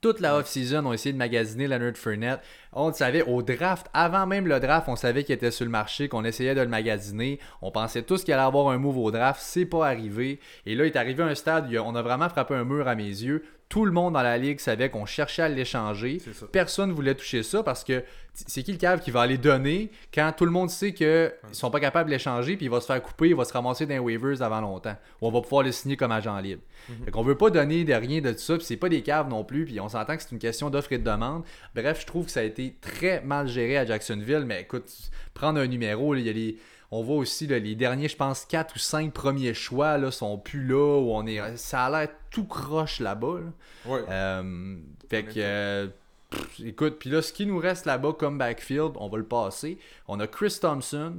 Toute 0.01 0.19
la 0.19 0.38
off-season, 0.38 0.86
on 0.86 0.93
essayé 0.93 1.13
de 1.13 1.17
magasiner 1.17 1.67
Leonard 1.67 1.95
Fournette. 1.95 2.39
On 2.73 2.89
le 2.89 2.93
savait 2.93 3.23
au 3.23 3.41
draft, 3.41 3.88
avant 3.91 4.28
même 4.28 4.47
le 4.47 4.60
draft, 4.60 4.88
on 4.88 4.95
savait 4.95 5.23
qu'il 5.23 5.34
était 5.34 5.49
sur 5.49 5.65
le 5.65 5.71
marché, 5.71 6.10
qu'on 6.10 6.23
essayait 6.23 6.54
de 6.54 6.62
le 6.62 6.67
magasiner. 6.67 7.39
On 7.63 7.71
pensait 7.71 8.04
tous 8.04 8.23
qu'il 8.23 8.34
allait 8.36 8.43
avoir 8.43 8.67
un 8.67 8.78
move 8.78 8.99
au 8.99 9.10
draft. 9.10 9.41
C'est 9.41 9.65
pas 9.65 9.88
arrivé. 9.88 10.39
Et 10.67 10.75
là, 10.75 10.86
il 10.86 10.88
est 10.89 10.95
arrivé 10.95 11.23
un 11.23 11.34
stade 11.34 11.73
où 11.73 11.78
on 11.78 11.95
a 11.95 12.04
vraiment 12.04 12.30
frappé 12.30 12.54
un 12.54 12.65
mur 12.65 12.88
à 12.88 12.93
mes 12.93 13.04
yeux 13.04 13.45
tout 13.67 13.86
le 13.86 13.91
monde 13.91 14.13
dans 14.13 14.21
la 14.21 14.38
ligue 14.38 14.60
savait 14.60 14.89
qu'on 14.89 15.06
cherchait 15.06 15.41
à 15.41 15.49
l'échanger. 15.49 16.21
Personne 16.51 16.89
ne 16.89 16.93
voulait 16.93 17.15
toucher 17.15 17.43
ça 17.43 17.63
parce 17.63 17.84
que 17.84 18.04
c'est 18.34 18.63
qui 18.63 18.71
le 18.71 18.78
cave 18.78 18.99
qui 18.99 19.12
va 19.12 19.21
aller 19.21 19.38
donner 19.38 19.91
quand 20.13 20.32
tout 20.38 20.45
le 20.45 20.51
monde 20.51 20.69
sait 20.69 20.93
qu'ils 20.93 21.32
sont 21.51 21.71
pas 21.71 21.80
capables 21.80 22.10
de 22.10 22.15
l'échanger 22.15 22.58
puis 22.58 22.65
il 22.65 22.69
va 22.69 22.80
se 22.80 22.86
faire 22.86 23.01
couper, 23.01 23.30
il 23.30 23.36
va 23.36 23.45
se 23.45 23.54
ramasser 23.54 23.86
dans 23.86 23.93
les 23.93 23.99
waivers 23.99 24.41
avant 24.41 24.62
longtemps. 24.62 24.95
Ou 25.21 25.28
on 25.28 25.32
va 25.32 25.41
pouvoir 25.41 25.63
le 25.63 25.71
signer 25.71 25.97
comme 25.97 26.12
agent 26.12 26.38
libre. 26.39 26.62
Fait 27.04 27.12
qu'on 27.12 27.23
veut 27.23 27.38
pas 27.38 27.49
donner 27.49 27.84
de 27.84 27.93
rien 27.93 28.21
de 28.21 28.32
tout 28.32 28.39
ça, 28.39 28.58
puis 28.58 28.65
c'est 28.65 28.78
pas 28.78 28.89
des 28.89 29.01
caves 29.01 29.30
non 29.30 29.43
plus, 29.43 29.65
puis 29.65 29.80
on 29.80 29.89
s'entend 29.89 30.15
que 30.15 30.21
c'est 30.21 30.32
une 30.32 30.39
question 30.39 30.69
d'offre 30.69 30.91
et 30.91 30.99
de 30.99 31.04
demande. 31.04 31.43
Bref, 31.73 32.01
je 32.01 32.06
trouve 32.06 32.25
que 32.25 32.32
ça 32.32 32.41
a 32.41 32.43
été 32.43 32.75
très 32.80 33.21
mal 33.21 33.47
géré 33.47 33.78
à 33.78 33.86
Jacksonville, 33.86 34.43
mais 34.45 34.62
écoute, 34.62 34.91
prendre 35.34 35.60
un 35.60 35.67
numéro, 35.67 36.13
il 36.15 36.21
y 36.21 36.30
a 36.30 36.34
les. 36.34 36.58
On 36.91 37.04
voit 37.04 37.17
aussi 37.17 37.48
là, 37.48 37.60
les 37.60 37.76
derniers, 37.76 38.08
je 38.08 38.15
pense, 38.15 38.45
4 38.45 38.76
ou 38.76 38.80
5 38.80 39.12
premiers 39.12 39.54
choix 39.54 39.98
là, 39.98 40.12
sont 40.12 40.38
plus 40.38 40.65
là. 40.65 41.00
Où 41.00 41.12
on 41.12 41.26
est, 41.26 41.58
ça 41.58 41.86
a 41.86 41.89
l'air 41.89 42.10
tout 42.32 42.45
croche 42.45 43.00
là-bas. 43.00 43.39
là. 43.39 43.91
Ouais. 43.91 44.04
Euh, 44.10 44.78
fait 45.10 45.24
que, 45.24 45.34
euh, 45.38 45.88
pff, 46.30 46.60
écoute, 46.62 46.98
puis 47.00 47.10
là, 47.10 47.21
ce 47.21 47.34
qui 47.34 47.45
nous 47.45 47.58
reste 47.58 47.86
là-bas 47.86 48.13
comme 48.13 48.38
backfield, 48.38 48.93
on 48.95 49.10
va 49.10 49.17
le 49.17 49.26
passer. 49.26 49.78
On 50.08 50.19
a 50.19 50.28
Chris 50.28 50.58
Thompson, 50.62 51.15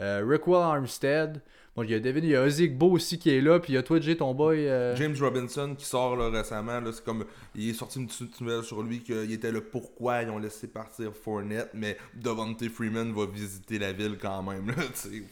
euh, 0.00 0.22
Rickwell 0.26 0.62
Armstead. 0.62 1.40
Bon, 1.76 1.82
il 1.82 1.90
y 1.90 1.94
a 1.94 2.00
Devin, 2.00 2.20
il 2.20 2.30
y 2.30 2.36
a 2.36 2.42
Ozigbo 2.42 2.90
aussi 2.90 3.18
qui 3.18 3.30
est 3.30 3.42
là, 3.42 3.60
puis 3.60 3.74
il 3.74 3.76
y 3.76 3.78
a 3.78 3.82
toi, 3.82 4.00
Jay, 4.00 4.16
ton 4.16 4.32
boy. 4.32 4.66
euh, 4.66 4.96
James 4.96 5.14
Robinson 5.20 5.74
qui 5.76 5.84
sort 5.84 6.16
là, 6.16 6.30
récemment, 6.30 6.80
là, 6.80 6.90
c'est 6.90 7.04
comme 7.04 7.26
il 7.54 7.68
est 7.68 7.74
sorti 7.74 7.98
une 7.98 8.06
petite 8.06 8.40
nouvelle 8.40 8.62
sur 8.62 8.82
lui 8.82 9.00
qu'il 9.00 9.30
était 9.30 9.52
le 9.52 9.60
pourquoi 9.60 10.22
ils 10.22 10.30
ont 10.30 10.38
laissé 10.38 10.68
partir 10.68 11.12
Fournette, 11.14 11.70
mais 11.74 11.98
Devontae 12.14 12.70
Freeman 12.70 13.12
va 13.12 13.26
visiter 13.26 13.78
la 13.78 13.92
ville 13.92 14.16
quand 14.20 14.42
même. 14.42 14.68
Là, 14.68 14.74
tu 15.02 15.10
sais. 15.10 15.22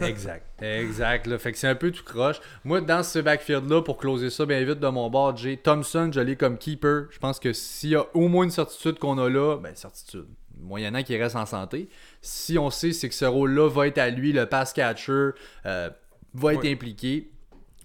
Exact. 0.00 0.46
Exact. 0.62 1.26
Là. 1.26 1.38
Fait 1.38 1.52
que 1.52 1.58
c'est 1.58 1.68
un 1.68 1.74
peu 1.74 1.90
tout 1.90 2.04
croche. 2.04 2.40
Moi, 2.64 2.80
dans 2.80 3.02
ce 3.02 3.18
backfield-là, 3.18 3.82
pour 3.82 3.98
closer 3.98 4.30
ça 4.30 4.46
bien 4.46 4.62
vite 4.64 4.78
de 4.78 4.88
mon 4.88 5.10
bord, 5.10 5.36
Jay, 5.36 5.56
Thompson, 5.56 6.10
je 6.12 6.20
l'ai 6.20 6.36
comme 6.36 6.56
keeper. 6.56 7.06
Je 7.10 7.18
pense 7.18 7.38
que 7.40 7.52
s'il 7.52 7.90
y 7.90 7.96
a 7.96 8.06
au 8.14 8.28
moins 8.28 8.44
une 8.44 8.50
certitude 8.50 8.98
qu'on 8.98 9.18
a 9.18 9.28
là, 9.28 9.56
ben 9.56 9.74
certitude. 9.74 10.26
Moyennant 10.60 11.02
qu'il 11.02 11.20
reste 11.22 11.36
en 11.36 11.46
santé. 11.46 11.88
Si 12.20 12.58
on 12.58 12.70
sait, 12.70 12.92
c'est 12.92 13.08
que 13.08 13.14
ce 13.14 13.24
rôle-là 13.24 13.68
va 13.68 13.86
être 13.86 13.98
à 13.98 14.10
lui, 14.10 14.32
le 14.32 14.46
pass 14.46 14.72
catcher, 14.72 15.30
euh, 15.66 15.90
va 16.34 16.54
être 16.54 16.66
impliqué. 16.66 17.30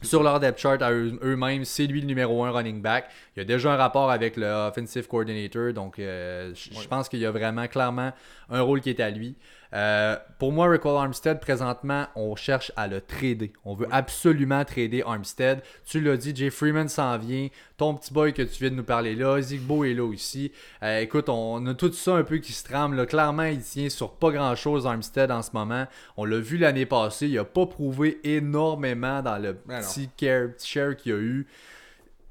Sur 0.02 0.22
leur 0.22 0.42
depth 0.42 0.60
chart 0.60 0.82
à 0.82 0.92
eux- 0.92 1.18
eux-mêmes, 1.24 1.64
c'est 1.64 1.86
lui 1.88 2.02
le 2.02 2.08
numéro 2.08 2.44
1 2.44 2.52
running 2.52 2.82
back. 2.82 3.06
Il 3.36 3.40
y 3.40 3.42
a 3.42 3.46
déjà 3.46 3.72
un 3.72 3.78
rapport 3.78 4.12
avec 4.12 4.36
le 4.36 4.48
offensive 4.48 5.08
coordinator, 5.08 5.72
donc 5.72 5.98
euh, 5.98 6.52
je 6.54 6.78
je 6.78 6.88
pense 6.90 7.08
qu'il 7.08 7.20
y 7.20 7.26
a 7.26 7.32
vraiment 7.32 7.68
clairement 7.70 8.12
un 8.54 8.62
rôle 8.62 8.80
qui 8.80 8.89
est 8.89 9.00
à 9.02 9.10
lui. 9.10 9.36
Euh, 9.76 10.16
pour 10.38 10.52
moi, 10.52 10.70
Rickwell 10.70 10.96
Armstead, 10.98 11.39
présentement, 11.39 12.06
on 12.16 12.36
cherche 12.36 12.72
à 12.76 12.88
le 12.88 13.02
trader. 13.02 13.52
On 13.66 13.74
veut 13.74 13.88
absolument 13.89 14.63
trader 14.63 15.02
Armstead. 15.04 15.63
Tu 15.84 16.00
l'as 16.00 16.16
dit, 16.16 16.32
Jay 16.36 16.52
Freeman 16.52 16.88
s'en 16.88 17.18
vient. 17.18 17.48
Ton 17.78 17.96
petit 17.96 18.13
boy 18.13 18.34
que 18.34 18.44
tu 18.44 18.60
viens 18.60 18.70
de 18.70 18.76
nous 18.76 18.84
parler 18.84 19.16
là, 19.16 19.42
Zigbo 19.42 19.84
est 19.84 19.96
là 19.96 20.04
aussi. 20.04 20.52
Euh, 20.84 21.00
écoute, 21.00 21.28
on 21.28 21.66
a 21.66 21.74
tout 21.74 21.92
ça 21.92 22.13
un 22.16 22.24
peu 22.24 22.38
qui 22.38 22.54
se 22.54 22.63
trame. 22.63 22.94
là. 22.94 23.08
Clairement, 23.08 23.46
il 23.46 23.62
tient 23.62 23.89
sur 23.89 24.12
pas 24.13 24.30
grand-chose 24.30 24.86
Armstead 24.86 25.32
en 25.32 25.42
ce 25.42 25.50
moment. 25.54 25.88
On 26.18 26.26
l'a 26.26 26.38
vu 26.38 26.58
l'année 26.58 26.86
passée. 26.86 27.28
Il 27.28 27.39
a 27.39 27.44
pas 27.44 27.66
prouvé 27.66 28.20
énormément 28.24 29.24
dans 29.24 29.39
le 29.42 29.54
Ben 29.66 29.82
petit, 29.82 30.08
care- 30.16 30.50
petit 30.56 30.68
share 30.70 30.96
qu'il 30.96 31.13
a 31.13 31.18
eu. 31.18 31.48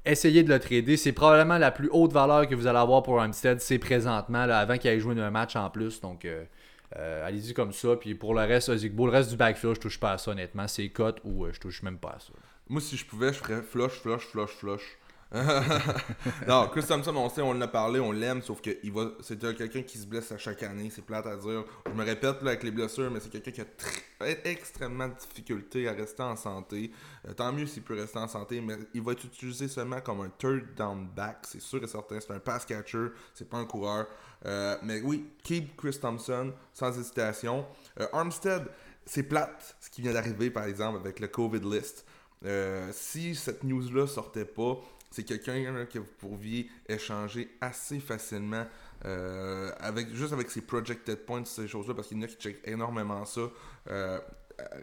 Essayez 0.05 0.43
de 0.43 0.49
le 0.53 0.59
trader. 0.59 0.97
C'est 0.97 1.13
probablement 1.13 1.57
la 1.57 1.71
plus 1.71 1.89
haute 1.91 2.11
valeur 2.11 2.47
que 2.47 2.55
vous 2.55 2.67
allez 2.67 2.79
avoir 2.79 3.03
pour 3.03 3.21
Armstead, 3.21 3.61
c'est 3.61 3.79
présentement, 3.79 4.39
avant 4.41 4.77
qu'il 4.77 4.89
ait 4.91 4.99
joué 4.99 5.19
un 5.21 5.31
match 5.31 5.55
en 5.55 5.69
plus. 5.69 6.01
Donc, 6.01 6.25
euh, 6.25 6.43
euh, 6.97 7.25
allez-y 7.27 7.53
comme 7.53 7.71
ça. 7.71 7.95
Puis 7.95 8.13
pour 8.13 8.33
le 8.33 8.41
reste, 8.41 8.69
Ozigbo, 8.69 9.05
le 9.05 9.13
reste 9.13 9.29
du 9.29 9.37
backfield, 9.37 9.75
je 9.75 9.79
touche 9.81 9.99
pas 9.99 10.13
à 10.13 10.17
ça, 10.17 10.31
honnêtement. 10.31 10.67
C'est 10.67 10.89
cut 10.89 11.03
ou 11.23 11.45
euh, 11.45 11.51
je 11.53 11.59
touche 11.59 11.81
même 11.83 11.97
pas 11.97 12.15
à 12.17 12.19
ça. 12.19 12.33
Moi, 12.69 12.81
si 12.81 12.97
je 12.97 13.05
pouvais, 13.05 13.31
je 13.31 13.39
ferais 13.39 13.61
flush, 13.61 13.93
flush, 13.93 14.21
flush, 14.27 14.49
flush. 14.51 14.97
non, 16.47 16.67
Chris 16.67 16.83
Thompson, 16.87 17.15
on 17.15 17.27
sait, 17.27 17.41
on 17.41 17.49
en 17.49 17.61
a 17.61 17.67
parlé, 17.67 17.99
on 17.99 18.11
l'aime, 18.11 18.43
sauf 18.43 18.61
que 18.61 18.69
va, 18.91 19.09
c'est 19.21 19.43
un- 19.43 19.53
quelqu'un 19.53 19.81
qui 19.81 19.97
se 19.97 20.05
blesse 20.05 20.31
à 20.31 20.37
chaque 20.37 20.61
année, 20.61 20.91
c'est 20.93 21.03
plate 21.03 21.25
à 21.25 21.35
dire. 21.35 21.63
Je 21.87 21.91
me 21.91 22.03
répète 22.05 22.41
là, 22.43 22.49
avec 22.51 22.61
les 22.61 22.69
blessures, 22.69 23.09
mais 23.09 23.19
c'est 23.19 23.31
quelqu'un 23.31 23.49
qui 23.51 23.61
a 23.61 23.65
très- 23.65 24.01
extrêmement 24.25 25.07
de 25.07 25.13
difficulté 25.15 25.87
à 25.87 25.93
rester 25.93 26.23
en 26.23 26.35
santé. 26.35 26.91
Euh, 27.27 27.33
tant 27.33 27.51
mieux 27.51 27.65
s'il 27.65 27.83
peut 27.83 27.95
rester 27.95 28.19
en 28.19 28.27
santé, 28.27 28.61
mais 28.61 28.75
il 28.93 29.01
va 29.01 29.13
être 29.13 29.23
utilisé 29.25 29.67
seulement 29.67 30.01
comme 30.01 30.21
un 30.21 30.29
third 30.29 30.73
down 30.75 31.07
back, 31.15 31.39
c'est 31.43 31.61
sûr 31.61 31.83
et 31.83 31.87
certain. 31.87 32.19
C'est 32.19 32.31
un 32.31 32.39
pass 32.39 32.65
catcher, 32.65 33.07
c'est 33.33 33.49
pas 33.49 33.57
un 33.57 33.65
coureur. 33.65 34.07
Euh, 34.45 34.77
mais 34.83 35.01
oui, 35.01 35.29
keep 35.43 35.75
Chris 35.77 35.97
Thompson 35.99 36.53
sans 36.73 36.97
hésitation. 36.97 37.65
Euh, 37.99 38.07
Armstead, 38.13 38.63
c'est 39.05 39.23
plate 39.23 39.75
ce 39.79 39.89
qui 39.89 40.01
vient 40.01 40.13
d'arriver 40.13 40.49
par 40.49 40.65
exemple 40.65 40.99
avec 40.99 41.19
le 41.19 41.27
COVID 41.27 41.61
list. 41.61 42.05
Si 42.91 43.35
cette 43.35 43.63
news-là 43.63 44.05
sortait 44.05 44.43
pas, 44.43 44.77
c'est 45.13 45.23
quelqu'un 45.23 45.85
que 45.85 45.99
vous 45.99 46.09
pourriez 46.17 46.69
échanger 46.89 47.55
assez 47.61 47.99
facilement 47.99 48.65
euh, 49.05 49.71
avec 49.79 50.13
juste 50.13 50.33
avec 50.33 50.49
ses 50.49 50.61
projected 50.61 51.25
points, 51.25 51.43
ces 51.45 51.67
choses-là, 51.67 51.93
parce 51.93 52.07
qu'il 52.07 52.17
y 52.17 52.21
en 52.21 52.23
a 52.23 52.27
qui 52.27 52.37
checkent 52.37 52.67
énormément 52.67 53.25
ça. 53.25 53.41
Euh, 53.89 54.19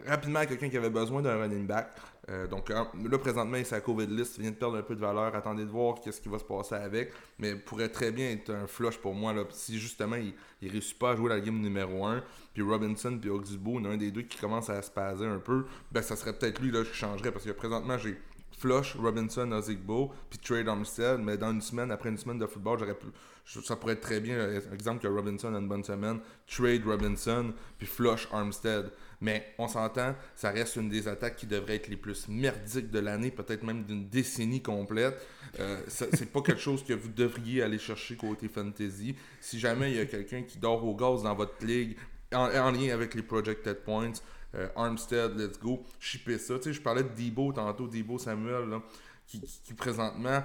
rapidement, 0.05 0.45
quelqu'un 0.45 0.69
qui 0.69 0.77
avait 0.77 0.89
besoin 0.89 1.21
d'un 1.21 1.37
running 1.37 1.65
back. 1.65 1.89
Euh, 2.29 2.45
donc 2.47 2.69
là, 2.69 2.85
présentement, 3.17 3.57
il 3.57 3.73
à 3.73 3.81
COVID 3.81 4.07
list, 4.07 4.37
il 4.37 4.41
vient 4.43 4.51
de 4.51 4.55
perdre 4.55 4.77
un 4.77 4.83
peu 4.83 4.95
de 4.95 4.99
valeur. 4.99 5.35
Attendez 5.35 5.65
de 5.65 5.69
voir 5.69 5.99
qu'est-ce 6.01 6.21
qui 6.21 6.29
va 6.29 6.37
se 6.37 6.43
passer 6.43 6.75
avec. 6.75 7.11
Mais 7.39 7.55
pourrait 7.55 7.89
très 7.89 8.11
bien 8.11 8.29
être 8.29 8.51
un 8.51 8.67
flush 8.67 8.97
pour 8.97 9.13
moi. 9.13 9.33
Là, 9.33 9.43
si 9.49 9.79
justement, 9.79 10.17
il, 10.17 10.33
il 10.61 10.71
réussit 10.71 10.97
pas 10.99 11.11
à 11.11 11.15
jouer 11.15 11.29
la 11.29 11.39
game 11.39 11.59
numéro 11.59 12.05
1, 12.05 12.23
puis 12.53 12.61
Robinson, 12.61 13.17
puis 13.19 13.29
a 13.31 13.89
un 13.89 13.97
des 13.97 14.11
deux 14.11 14.23
qui 14.23 14.37
commence 14.37 14.69
à 14.69 14.81
se 14.81 14.91
passer 14.91 15.25
un 15.25 15.39
peu, 15.39 15.65
ben 15.91 16.01
ça 16.01 16.15
serait 16.15 16.33
peut-être 16.33 16.61
lui 16.61 16.71
là, 16.71 16.81
que 16.81 16.89
je 16.89 16.93
changerais. 16.93 17.31
Parce 17.31 17.45
que 17.45 17.51
présentement, 17.51 17.97
j'ai 17.97 18.17
Flush, 18.61 18.95
Robinson, 18.95 19.51
Ozigbo, 19.51 20.11
puis 20.29 20.37
Trade 20.37 20.67
Armstead, 20.67 21.19
mais 21.19 21.35
dans 21.35 21.51
une 21.51 21.61
semaine, 21.61 21.91
après 21.91 22.09
une 22.09 22.17
semaine 22.17 22.37
de 22.37 22.45
football, 22.45 22.77
j'aurais 22.77 22.93
pu, 22.93 23.07
ça 23.45 23.75
pourrait 23.75 23.93
être 23.93 24.01
très 24.01 24.19
bien, 24.19 24.35
euh, 24.35 24.61
exemple 24.73 25.01
que 25.01 25.07
Robinson 25.07 25.53
a 25.53 25.59
une 25.59 25.67
bonne 25.67 25.83
semaine, 25.83 26.19
Trade 26.47 26.85
Robinson, 26.85 27.53
puis 27.77 27.87
Flush 27.87 28.27
Armstead. 28.31 28.91
Mais 29.19 29.53
on 29.59 29.67
s'entend, 29.67 30.15
ça 30.35 30.49
reste 30.49 30.77
une 30.77 30.89
des 30.89 31.07
attaques 31.07 31.35
qui 31.35 31.45
devrait 31.45 31.75
être 31.75 31.89
les 31.89 31.95
plus 31.95 32.27
merdiques 32.27 32.89
de 32.89 32.99
l'année, 32.99 33.29
peut-être 33.29 33.63
même 33.63 33.83
d'une 33.83 34.09
décennie 34.09 34.63
complète. 34.63 35.15
Euh, 35.59 35.79
c'est 35.87 36.31
pas 36.31 36.41
quelque 36.41 36.61
chose 36.61 36.83
que 36.83 36.93
vous 36.93 37.09
devriez 37.09 37.61
aller 37.61 37.77
chercher 37.77 38.15
côté 38.15 38.47
fantasy. 38.47 39.15
Si 39.39 39.59
jamais 39.59 39.91
il 39.91 39.97
y 39.97 39.99
a 39.99 40.05
quelqu'un 40.05 40.41
qui 40.41 40.57
dort 40.57 40.83
au 40.83 40.95
gaz 40.95 41.21
dans 41.21 41.35
votre 41.35 41.63
ligue, 41.63 41.97
en, 42.33 42.49
en 42.49 42.71
lien 42.71 42.93
avec 42.93 43.13
les 43.13 43.21
projected 43.21 43.83
points, 43.83 44.13
euh, 44.55 44.67
Armstead, 44.75 45.37
let's 45.37 45.59
go, 45.59 45.83
shipper 45.99 46.37
ça. 46.37 46.55
Tu 46.57 46.63
sais, 46.63 46.73
je 46.73 46.81
parlais 46.81 47.03
de 47.03 47.09
Debo 47.09 47.53
tantôt, 47.53 47.87
Debo 47.87 48.17
Samuel, 48.17 48.79
qui, 49.27 49.39
présentement 49.77 50.43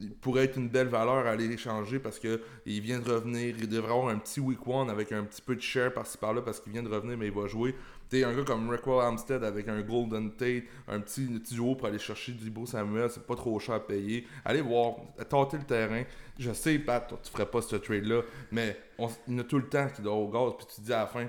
il 0.00 0.14
pourrait 0.16 0.44
être 0.44 0.56
une 0.56 0.68
belle 0.68 0.88
valeur 0.88 1.26
à 1.26 1.30
aller 1.30 1.50
échanger 1.50 2.00
parce 2.00 2.18
que 2.18 2.40
il 2.66 2.80
vient 2.80 2.98
de 2.98 3.10
revenir, 3.10 3.54
il 3.56 3.68
devrait 3.68 3.92
avoir 3.92 4.08
un 4.08 4.18
petit 4.18 4.40
week 4.40 4.66
one 4.66 4.90
avec 4.90 5.12
un 5.12 5.24
petit 5.24 5.40
peu 5.40 5.54
de 5.54 5.60
share 5.60 5.92
par-ci 5.92 6.18
par-là 6.18 6.42
parce 6.42 6.60
qu'il 6.60 6.72
vient 6.72 6.82
de 6.82 6.88
revenir 6.88 7.16
mais 7.16 7.26
il 7.26 7.32
va 7.32 7.46
jouer. 7.46 7.74
Tu 8.10 8.18
sais, 8.18 8.24
un 8.24 8.34
gars 8.34 8.42
comme 8.44 8.68
Rickwell 8.68 9.00
Armstead 9.00 9.44
avec 9.44 9.68
un 9.68 9.80
Golden 9.82 10.32
Tate, 10.32 10.64
un 10.88 11.00
petit, 11.00 11.26
petit 11.26 11.54
duo 11.54 11.74
pour 11.76 11.86
aller 11.86 11.98
chercher 11.98 12.32
Debo 12.32 12.66
Samuel, 12.66 13.08
c'est 13.10 13.26
pas 13.26 13.36
trop 13.36 13.58
cher 13.60 13.76
à 13.76 13.80
payer. 13.80 14.26
Allez 14.44 14.60
voir, 14.60 14.96
tâter 15.28 15.58
le 15.58 15.64
terrain. 15.64 16.02
Je 16.38 16.52
sais, 16.52 16.78
Pat, 16.80 17.06
toi, 17.06 17.18
tu 17.22 17.30
ferais 17.30 17.46
pas 17.46 17.62
ce 17.62 17.76
trade-là, 17.76 18.22
mais 18.50 18.76
on, 18.98 19.08
il 19.28 19.34
y 19.34 19.36
en 19.36 19.40
a 19.40 19.44
tout 19.44 19.58
le 19.58 19.68
temps 19.68 19.88
qui 19.88 20.02
dort 20.02 20.18
au 20.18 20.28
gaz, 20.28 20.52
puis 20.58 20.66
tu 20.66 20.80
te 20.80 20.86
dis 20.86 20.92
à 20.92 21.00
la 21.00 21.06
fin, 21.06 21.26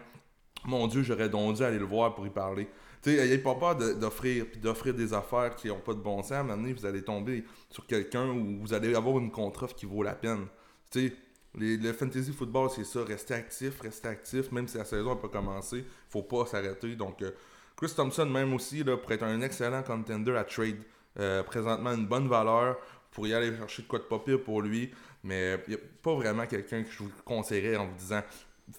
mon 0.65 0.87
Dieu, 0.87 1.03
j'aurais 1.03 1.29
donc 1.29 1.57
dû 1.57 1.63
aller 1.63 1.77
le 1.77 1.85
voir 1.85 2.15
pour 2.15 2.25
y 2.25 2.31
parler. 2.31 2.67
Tu 3.05 3.11
sais, 3.11 3.17
ayez 3.17 3.37
pas 3.37 3.53
peur 3.53 3.75
d'offrir 3.75 4.47
d'offrir 4.59 4.95
des 4.95 5.13
affaires 5.13 5.55
qui 5.55 5.67
n'ont 5.67 5.79
pas 5.79 5.93
de 5.93 5.99
bon 5.99 6.23
sens. 6.23 6.31
À 6.31 6.39
un 6.39 6.43
moment 6.43 6.57
donné, 6.57 6.73
vous 6.73 6.87
allez 6.87 7.03
tomber 7.03 7.45
sur 7.69 7.85
quelqu'un 7.85 8.27
où 8.29 8.61
vous 8.61 8.73
allez 8.73 8.95
avoir 8.95 9.19
une 9.19 9.29
contre-offre 9.29 9.75
qui 9.75 9.85
vaut 9.85 10.01
la 10.01 10.15
peine. 10.15 10.47
Tu 10.89 11.09
sais, 11.09 11.15
le 11.53 11.93
fantasy 11.93 12.33
football, 12.33 12.67
c'est 12.75 12.83
ça. 12.83 13.03
Rester 13.03 13.35
actif, 13.35 13.79
rester 13.81 14.07
actif. 14.07 14.51
Même 14.51 14.67
si 14.67 14.79
la 14.79 14.85
saison 14.85 15.09
n'a 15.13 15.21
pas 15.21 15.27
commencé, 15.27 15.85
faut 16.09 16.23
pas 16.23 16.47
s'arrêter. 16.47 16.95
Donc, 16.95 17.21
euh, 17.21 17.29
Chris 17.75 17.93
Thompson, 17.95 18.25
même 18.25 18.51
aussi, 18.55 18.83
là, 18.83 18.97
pourrait 18.97 19.15
être 19.15 19.23
un 19.23 19.39
excellent 19.41 19.83
contender 19.83 20.35
à 20.35 20.43
trade. 20.43 20.81
Euh, 21.19 21.43
présentement, 21.43 21.91
une 21.91 22.07
bonne 22.07 22.27
valeur. 22.27 22.73
Vous 22.73 23.11
pourriez 23.11 23.35
aller 23.35 23.55
chercher 23.55 23.83
de 23.83 23.87
quoi 23.87 23.99
de 23.99 24.05
pas 24.05 24.19
pour 24.43 24.63
lui. 24.63 24.91
Mais 25.23 25.59
il 25.67 25.75
n'y 25.75 25.79
a 25.79 25.83
pas 26.01 26.15
vraiment 26.15 26.47
quelqu'un 26.47 26.81
que 26.81 26.89
je 26.89 27.03
vous 27.03 27.11
conseillerais 27.23 27.75
en 27.75 27.85
vous 27.85 27.97
disant 27.99 28.23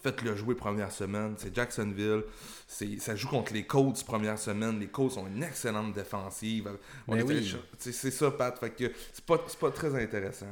faites-le 0.02 0.34
jouer 0.34 0.54
première 0.54 0.92
semaine. 0.92 1.34
C'est 1.38 1.54
Jacksonville. 1.54 2.24
C'est, 2.66 2.98
ça 2.98 3.14
joue 3.16 3.28
contre 3.28 3.52
les 3.52 3.64
Colts 3.64 4.02
première 4.04 4.38
semaine. 4.38 4.78
Les 4.80 4.88
Colts 4.88 5.16
ont 5.16 5.26
une 5.26 5.42
excellente 5.42 5.92
défensive. 5.92 6.70
Oui. 7.08 7.54
c'est, 7.78 7.92
c'est 7.92 8.10
ça, 8.10 8.30
Pat. 8.30 8.58
Fait 8.58 8.70
que 8.70 8.92
c'est 9.12 9.24
pas, 9.24 9.42
c'est 9.46 9.58
pas 9.58 9.70
très 9.70 9.94
intéressant. 10.02 10.46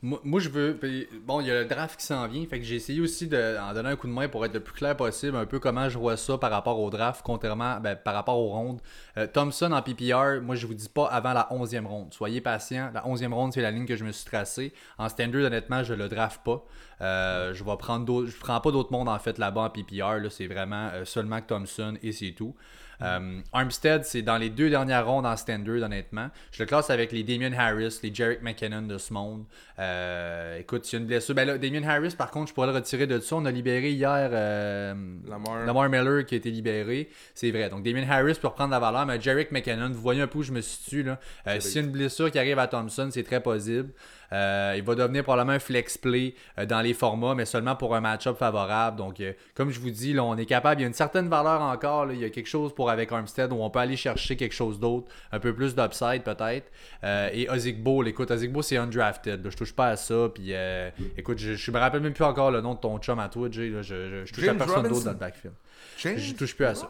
Moi, 0.00 0.38
je 0.38 0.48
veux. 0.48 0.78
Bon, 1.26 1.40
il 1.40 1.48
y 1.48 1.50
a 1.50 1.62
le 1.62 1.64
draft 1.64 1.98
qui 1.98 2.06
s'en 2.06 2.28
vient. 2.28 2.46
Fait 2.46 2.60
que 2.60 2.64
j'ai 2.64 2.76
essayé 2.76 3.00
aussi 3.00 3.26
de 3.26 3.58
en 3.58 3.74
donner 3.74 3.88
un 3.88 3.96
coup 3.96 4.06
de 4.06 4.12
main 4.12 4.28
pour 4.28 4.44
être 4.46 4.54
le 4.54 4.60
plus 4.60 4.74
clair 4.74 4.96
possible, 4.96 5.36
un 5.36 5.44
peu 5.44 5.58
comment 5.58 5.88
je 5.88 5.98
vois 5.98 6.16
ça 6.16 6.38
par 6.38 6.52
rapport 6.52 6.78
au 6.78 6.88
draft, 6.88 7.22
contrairement 7.24 7.80
ben, 7.80 7.96
par 7.96 8.14
rapport 8.14 8.38
aux 8.38 8.50
rondes. 8.50 8.80
Euh, 9.16 9.26
Thompson 9.26 9.72
en 9.72 9.82
PPR, 9.82 10.40
moi 10.40 10.54
je 10.54 10.68
vous 10.68 10.74
dis 10.74 10.88
pas 10.88 11.06
avant 11.06 11.32
la 11.32 11.48
11e 11.50 11.84
ronde. 11.84 12.14
Soyez 12.14 12.40
patient. 12.40 12.92
La 12.94 13.02
11e 13.02 13.32
ronde, 13.32 13.52
c'est 13.52 13.60
la 13.60 13.72
ligne 13.72 13.86
que 13.86 13.96
je 13.96 14.04
me 14.04 14.12
suis 14.12 14.24
tracée. 14.24 14.72
En 14.98 15.08
standard, 15.08 15.42
honnêtement, 15.42 15.82
je 15.82 15.94
le 15.94 16.08
draft 16.08 16.42
pas. 16.44 16.64
Euh, 17.00 17.52
je 17.52 17.64
vais 17.64 17.76
prendre 17.76 18.04
d'autres. 18.04 18.30
Je 18.30 18.38
prends 18.38 18.60
pas 18.60 18.70
d'autres 18.70 18.92
mondes 18.92 19.08
en 19.08 19.18
fait 19.18 19.36
là-bas 19.36 19.62
en 19.62 19.70
PPR. 19.70 20.20
Là, 20.20 20.30
c'est 20.30 20.46
vraiment 20.46 20.90
euh, 20.92 21.04
seulement 21.04 21.40
Thompson 21.40 21.96
et 22.04 22.12
c'est 22.12 22.32
tout. 22.32 22.54
Euh, 23.00 23.40
Armstead, 23.52 24.04
c'est 24.04 24.22
dans 24.22 24.38
les 24.38 24.50
deux 24.50 24.70
dernières 24.70 25.06
rondes 25.06 25.26
en 25.26 25.36
standard, 25.36 25.82
honnêtement. 25.82 26.30
Je 26.50 26.62
le 26.62 26.66
classe 26.66 26.90
avec 26.90 27.12
les 27.12 27.22
Damien 27.22 27.52
Harris, 27.56 28.00
les 28.02 28.12
Jarek 28.14 28.42
McKinnon 28.42 28.82
de 28.82 28.98
ce 28.98 29.12
monde. 29.12 29.44
Euh, 29.78 30.58
écoute, 30.58 30.84
s'il 30.84 30.98
y 30.98 31.00
a 31.00 31.02
une 31.02 31.06
blessure. 31.06 31.34
Ben 31.34 31.46
là, 31.46 31.58
Damien 31.58 31.82
Harris, 31.84 32.14
par 32.16 32.30
contre, 32.30 32.48
je 32.48 32.54
pourrais 32.54 32.66
le 32.66 32.72
retirer 32.74 33.06
de 33.06 33.20
ça. 33.20 33.36
On 33.36 33.44
a 33.44 33.50
libéré 33.50 33.90
hier 33.92 34.30
euh, 34.32 34.94
Lamar. 35.28 35.64
Lamar 35.64 35.88
Miller 35.88 36.26
qui 36.26 36.34
a 36.34 36.38
été 36.38 36.50
libéré. 36.50 37.08
C'est 37.34 37.50
vrai. 37.50 37.68
Donc, 37.68 37.84
Damien 37.84 38.08
Harris 38.08 38.38
peut 38.40 38.48
reprendre 38.48 38.70
la 38.72 38.80
valeur, 38.80 39.06
mais 39.06 39.20
Jarek 39.20 39.52
McKinnon, 39.52 39.90
vous 39.90 40.00
voyez 40.00 40.22
un 40.22 40.26
peu 40.26 40.38
où 40.38 40.42
je 40.42 40.52
me 40.52 40.60
situe. 40.60 41.02
là. 41.04 41.20
Euh, 41.46 41.60
S'il 41.60 41.76
y 41.76 41.84
a 41.84 41.86
une 41.86 41.92
blessure 41.92 42.30
qui 42.30 42.38
arrive 42.38 42.58
à 42.58 42.66
Thompson, 42.66 43.08
c'est 43.12 43.22
très 43.22 43.40
possible. 43.40 43.90
Euh, 44.32 44.74
il 44.76 44.82
va 44.82 44.94
devenir 44.94 45.22
probablement 45.24 45.54
un 45.56 45.58
flex 45.58 45.96
play 45.96 46.34
euh, 46.58 46.66
dans 46.66 46.80
les 46.80 46.92
formats, 46.94 47.34
mais 47.34 47.44
seulement 47.46 47.76
pour 47.76 47.94
un 47.94 48.00
match-up 48.00 48.36
favorable. 48.36 48.96
Donc, 48.98 49.20
euh, 49.20 49.32
comme 49.54 49.70
je 49.70 49.80
vous 49.80 49.90
dis, 49.90 50.12
là, 50.12 50.22
on 50.24 50.36
est 50.36 50.44
capable. 50.46 50.80
Il 50.80 50.82
y 50.82 50.84
a 50.84 50.88
une 50.88 50.94
certaine 50.94 51.28
valeur 51.28 51.62
encore. 51.62 52.06
là. 52.06 52.12
Il 52.12 52.20
y 52.20 52.24
a 52.24 52.30
quelque 52.30 52.46
chose 52.48 52.74
pour 52.74 52.90
avec 52.90 53.10
Armstead 53.10 53.52
où 53.52 53.56
on 53.62 53.70
peut 53.70 53.78
aller 53.78 53.96
chercher 53.96 54.36
quelque 54.36 54.54
chose 54.54 54.78
d'autre, 54.78 55.10
un 55.32 55.38
peu 55.40 55.54
plus 55.54 55.74
d'upside 55.74 56.22
peut-être. 56.24 56.70
Euh, 57.04 57.30
et 57.32 57.48
Ozigbo, 57.48 58.04
écoute, 58.04 58.30
Ozigbo 58.30 58.60
c'est 58.62 58.76
undrafted. 58.76 59.42
là. 59.44 59.50
Je 59.50 59.56
touche 59.56 59.72
pas 59.72 59.88
à 59.88 59.96
ça. 59.96 60.28
Puis, 60.34 60.48
euh, 60.52 60.90
écoute, 61.16 61.38
je, 61.38 61.54
je 61.54 61.70
me 61.70 61.78
rappelle 61.78 62.00
même 62.02 62.12
plus 62.12 62.24
encore 62.24 62.50
le 62.50 62.60
nom 62.60 62.74
de 62.74 62.80
ton 62.80 62.98
chum 62.98 63.18
à 63.18 63.28
toi, 63.28 63.48
Jay. 63.50 63.68
là. 63.70 63.82
Je, 63.82 64.08
je, 64.10 64.24
je 64.26 64.32
touche 64.32 64.48
à 64.48 64.54
personne 64.54 64.88
d'autre 64.88 65.04
dans 65.04 65.12
le 65.12 65.16
backfield. 65.16 65.54
James 65.98 66.18
Je 66.18 66.34
touche 66.34 66.54
plus 66.54 66.64
à 66.66 66.74
ça. 66.74 66.88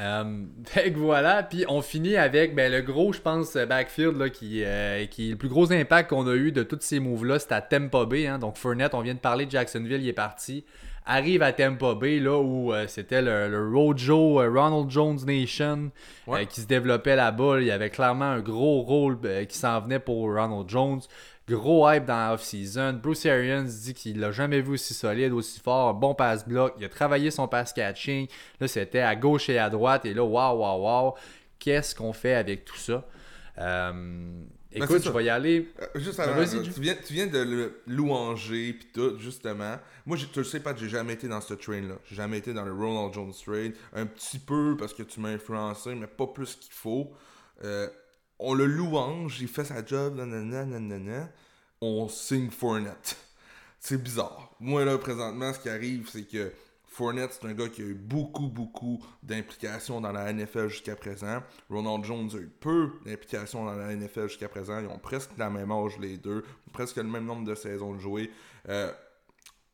Euh, 0.00 0.42
fait 0.66 0.92
que 0.92 0.98
voilà, 0.98 1.42
puis 1.42 1.64
on 1.68 1.82
finit 1.82 2.16
avec 2.16 2.54
ben, 2.54 2.70
le 2.70 2.82
gros, 2.82 3.12
je 3.12 3.20
pense, 3.20 3.54
backfield 3.56 4.16
là, 4.18 4.28
qui, 4.30 4.62
euh, 4.64 5.06
qui 5.06 5.28
est 5.28 5.30
le 5.32 5.36
plus 5.36 5.48
gros 5.48 5.72
impact 5.72 6.10
qu'on 6.10 6.26
a 6.26 6.34
eu 6.34 6.52
de 6.52 6.62
tous 6.62 6.78
ces 6.80 7.00
moves-là, 7.00 7.38
c'est 7.38 7.52
à 7.52 7.60
Tampa 7.60 8.04
Bay. 8.04 8.26
hein. 8.26 8.38
Donc 8.38 8.56
Fournette, 8.56 8.94
on 8.94 9.00
vient 9.00 9.14
de 9.14 9.18
parler 9.18 9.46
de 9.46 9.50
Jacksonville, 9.50 10.02
il 10.02 10.08
est 10.08 10.12
parti. 10.12 10.64
Arrive 11.06 11.42
à 11.42 11.52
Tampa 11.52 11.94
Bay, 11.94 12.18
là 12.18 12.38
où 12.38 12.72
euh, 12.72 12.86
c'était 12.88 13.20
le, 13.20 13.48
le 13.50 13.68
Rojo 13.68 14.40
euh, 14.40 14.48
Ronald 14.50 14.90
Jones 14.90 15.18
Nation 15.26 15.90
Ouais. 16.26 16.46
qui 16.46 16.62
se 16.62 16.66
développait 16.66 17.14
là-bas. 17.14 17.60
Il 17.60 17.66
y 17.66 17.70
avait 17.70 17.90
clairement 17.90 18.24
un 18.24 18.40
gros 18.40 18.80
rôle 18.80 19.18
qui 19.46 19.58
s'en 19.58 19.82
venait 19.82 19.98
pour 19.98 20.32
Ronald 20.34 20.66
Jones. 20.66 21.00
Gros 21.48 21.90
hype 21.90 22.06
dans 22.06 22.16
la 22.16 22.32
off-season. 22.34 22.94
Bruce 23.02 23.26
Arians 23.26 23.64
dit 23.64 23.92
qu'il 23.92 24.18
l'a 24.18 24.32
jamais 24.32 24.62
vu 24.62 24.72
aussi 24.72 24.94
solide, 24.94 25.32
aussi 25.32 25.60
fort. 25.60 25.92
Bon 25.94 26.14
pass 26.14 26.46
block. 26.48 26.74
Il 26.78 26.84
a 26.84 26.88
travaillé 26.88 27.30
son 27.30 27.46
pass 27.48 27.72
catching. 27.72 28.26
Là, 28.60 28.66
c'était 28.68 29.00
à 29.00 29.14
gauche 29.14 29.48
et 29.50 29.58
à 29.58 29.68
droite. 29.68 30.06
Et 30.06 30.14
là, 30.14 30.24
waouh, 30.24 30.58
waouh, 30.60 30.82
waouh. 30.82 31.12
Qu'est-ce 31.58 31.94
qu'on 31.94 32.12
fait 32.14 32.34
avec 32.34 32.64
tout 32.64 32.76
ça? 32.78 33.06
Euh, 33.58 34.42
écoute, 34.72 34.88
Ben, 34.90 35.02
je 35.02 35.10
vais 35.10 35.24
y 35.24 35.28
aller. 35.28 35.68
Euh, 35.82 35.86
juste 36.00 36.16
Ben, 36.16 36.30
avant, 36.30 36.44
Jay. 36.46 36.62
tu, 36.62 36.80
viens, 36.80 36.94
tu 37.06 37.12
viens 37.12 37.26
de 37.26 37.38
le 37.38 37.80
louanger 37.86 38.72
puis 38.72 38.88
tout, 38.94 39.18
justement. 39.18 39.76
Moi, 40.06 40.16
j'ai- 40.16 40.26
tu 40.26 40.38
le 40.38 40.44
sais 40.46 40.60
pas, 40.60 40.74
j'ai 40.74 40.88
jamais 40.88 41.12
été 41.12 41.28
dans 41.28 41.40
ce 41.42 41.54
train-là. 41.54 41.94
J'ai 42.06 42.16
jamais 42.16 42.38
été 42.38 42.52
dans 42.54 42.64
le 42.64 42.72
Ronald 42.72 43.12
Jones 43.12 43.32
train. 43.44 43.70
Un 43.92 44.06
petit 44.06 44.38
peu 44.38 44.76
parce 44.78 44.94
que 44.94 45.02
tu 45.02 45.20
m'as 45.20 45.28
influencé, 45.30 45.94
mais 45.94 46.06
pas 46.06 46.26
plus 46.26 46.56
qu'il 46.56 46.72
faut. 46.72 47.12
On 48.38 48.54
le 48.54 48.66
louange, 48.66 49.40
il 49.40 49.48
fait 49.48 49.64
sa 49.64 49.84
job, 49.84 50.16
nanana, 50.16 50.64
nanana. 50.64 51.30
On 51.80 52.08
signe 52.08 52.50
Fournette. 52.50 53.16
C'est 53.78 54.02
bizarre. 54.02 54.50
Moi, 54.60 54.84
là, 54.84 54.96
présentement, 54.98 55.52
ce 55.52 55.58
qui 55.58 55.68
arrive, 55.68 56.08
c'est 56.10 56.26
que 56.26 56.52
Fournette, 56.86 57.38
c'est 57.38 57.46
un 57.46 57.52
gars 57.52 57.68
qui 57.68 57.82
a 57.82 57.84
eu 57.84 57.94
beaucoup, 57.94 58.48
beaucoup 58.48 59.04
d'implications 59.22 60.00
dans 60.00 60.12
la 60.12 60.32
NFL 60.32 60.68
jusqu'à 60.68 60.96
présent. 60.96 61.42
Ronald 61.68 62.04
Jones 62.04 62.30
a 62.32 62.38
eu 62.38 62.48
peu 62.48 62.92
d'implications 63.04 63.64
dans 63.64 63.74
la 63.74 63.94
NFL 63.94 64.28
jusqu'à 64.28 64.48
présent. 64.48 64.78
Ils 64.80 64.86
ont 64.86 64.98
presque 64.98 65.30
la 65.36 65.50
même 65.50 65.70
âge, 65.72 65.98
les 65.98 66.16
deux. 66.16 66.44
Presque 66.72 66.96
le 66.96 67.02
même 67.04 67.26
nombre 67.26 67.44
de 67.44 67.54
saisons 67.54 67.94
de 67.94 67.98
jouer. 67.98 68.30
Euh, 68.68 68.92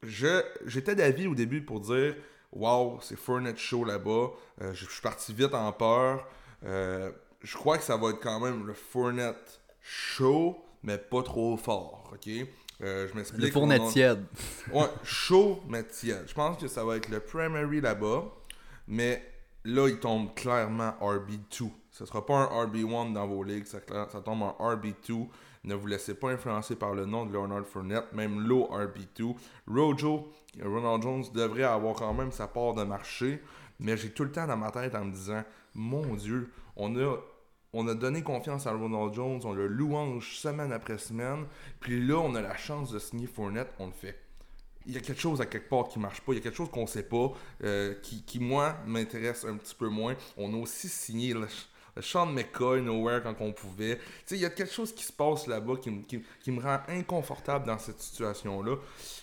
J'étais 0.02 0.94
d'avis 0.94 1.26
au 1.26 1.34
début 1.34 1.62
pour 1.62 1.80
dire 1.80 2.16
Wow, 2.52 3.00
c'est 3.02 3.16
Fournette 3.16 3.58
Show 3.58 3.84
là-bas. 3.84 4.30
Euh, 4.62 4.72
je 4.72 4.86
je 4.86 4.90
suis 4.90 5.02
parti 5.02 5.32
vite 5.32 5.54
en 5.54 5.72
peur. 5.72 6.26
Euh, 6.64 7.12
je 7.43 7.57
crois 7.57 7.78
que 7.78 7.84
ça 7.84 7.97
va 7.97 8.11
être 8.11 8.20
quand 8.20 8.41
même 8.41 8.66
le 8.66 8.74
Fournette 8.74 9.61
Show, 9.82 10.59
mais 10.82 10.99
pas 10.99 11.22
trop 11.22 11.57
fort. 11.57 12.11
ok? 12.12 12.28
Euh, 12.82 13.09
je 13.09 13.14
m'explique. 13.14 13.43
Le 13.43 13.51
fournet 13.51 13.78
On 13.80 13.88
a- 13.88 13.91
tiède. 13.93 14.24
Ouais, 14.72 14.86
chaud, 15.05 15.61
mais 15.68 15.84
tiède. 15.84 16.24
Je 16.26 16.34
pense 16.34 16.57
que 16.59 16.66
ça 16.68 16.82
va 16.84 16.97
être 16.97 17.09
le 17.11 17.20
primary 17.20 17.80
là-bas. 17.80 18.24
Mais 18.88 19.22
là, 19.64 19.88
il 19.88 19.99
tombe 19.99 20.34
clairement 20.34 20.95
RB2. 21.01 21.70
Ce 21.91 22.07
sera 22.07 22.24
pas 22.24 22.34
un 22.36 22.64
RB1 22.66 23.12
dans 23.12 23.26
vos 23.26 23.43
ligues. 23.43 23.66
Ça, 23.66 23.78
ça 24.11 24.20
tombe 24.20 24.43
en 24.43 24.57
RB2. 24.59 25.28
Ne 25.64 25.74
vous 25.74 25.86
laissez 25.86 26.14
pas 26.14 26.30
influencer 26.30 26.74
par 26.74 26.95
le 26.95 27.05
nom 27.05 27.26
de 27.26 27.32
Leonard 27.34 27.66
Fournette, 27.66 28.12
même 28.14 28.41
low 28.41 28.66
RB2. 28.72 29.34
Rojo, 29.68 30.32
Ronald 30.64 31.03
Jones 31.03 31.24
devrait 31.34 31.64
avoir 31.64 31.95
quand 31.97 32.14
même 32.14 32.32
sa 32.32 32.49
part 32.49 32.72
de 32.72 32.84
marché. 32.84 33.43
Mais 33.78 33.97
j'ai 33.99 34.11
tout 34.11 34.24
le 34.24 34.32
temps 34.32 34.47
dans 34.47 34.57
ma 34.57 34.70
tête 34.70 34.95
en 34.95 35.05
me 35.05 35.12
disant 35.12 35.43
Mon 35.74 36.14
Dieu, 36.14 36.51
on 36.77 36.97
a, 36.97 37.16
on 37.73 37.87
a 37.89 37.95
donné 37.95 38.23
confiance 38.23 38.66
à 38.66 38.73
Ronald 38.73 39.14
Jones, 39.14 39.41
on 39.45 39.53
le 39.53 39.66
louange 39.66 40.37
semaine 40.37 40.73
après 40.73 40.99
semaine. 40.99 41.47
Puis 41.81 42.05
là, 42.07 42.16
on 42.18 42.35
a 42.35 42.41
la 42.41 42.57
chance 42.57 42.91
de 42.93 42.99
signer 42.99 43.27
Fournette, 43.27 43.73
on 43.79 43.87
le 43.87 43.93
fait 43.93 44.18
il 44.87 44.95
y 44.95 44.97
a 44.97 45.01
quelque 45.01 45.21
chose 45.21 45.43
à 45.43 45.47
quelque 45.47 45.68
part 45.68 45.89
qui 45.89 45.99
marche 45.99 46.23
pas, 46.23 46.33
il 46.33 46.37
y 46.37 46.39
a 46.39 46.43
quelque 46.43 46.57
chose 46.57 46.71
qu'on 46.71 46.87
sait 46.87 47.03
pas, 47.03 47.31
euh, 47.62 47.95
qui, 48.03 48.41
moi, 48.41 48.77
m'intéresse 48.87 49.45
un 49.45 49.57
petit 49.59 49.75
peu 49.75 49.89
moins. 49.89 50.16
On 50.39 50.55
a 50.55 50.57
aussi 50.57 50.89
signé 50.89 51.35
le, 51.35 51.47
le 51.97 52.03
Sean 52.03 52.25
McCoy 52.25 52.81
Nowhere 52.81 53.23
quand 53.23 53.35
on 53.41 53.53
pouvait. 53.53 53.97
Tu 53.99 54.03
sais, 54.25 54.35
il 54.37 54.41
y 54.41 54.47
a 54.47 54.51
quelque 54.51 54.73
chose 54.73 54.95
qui 54.95 55.05
se 55.05 55.12
passe 55.12 55.47
là-bas 55.47 55.75
qui, 55.77 56.03
qui- 56.05 56.23
qui 56.43 56.51
me 56.51 56.62
rend 56.62 56.79
inconfortable 56.89 57.66
dans 57.66 57.79
cette 57.79 58.01
situation-là. 58.01 58.77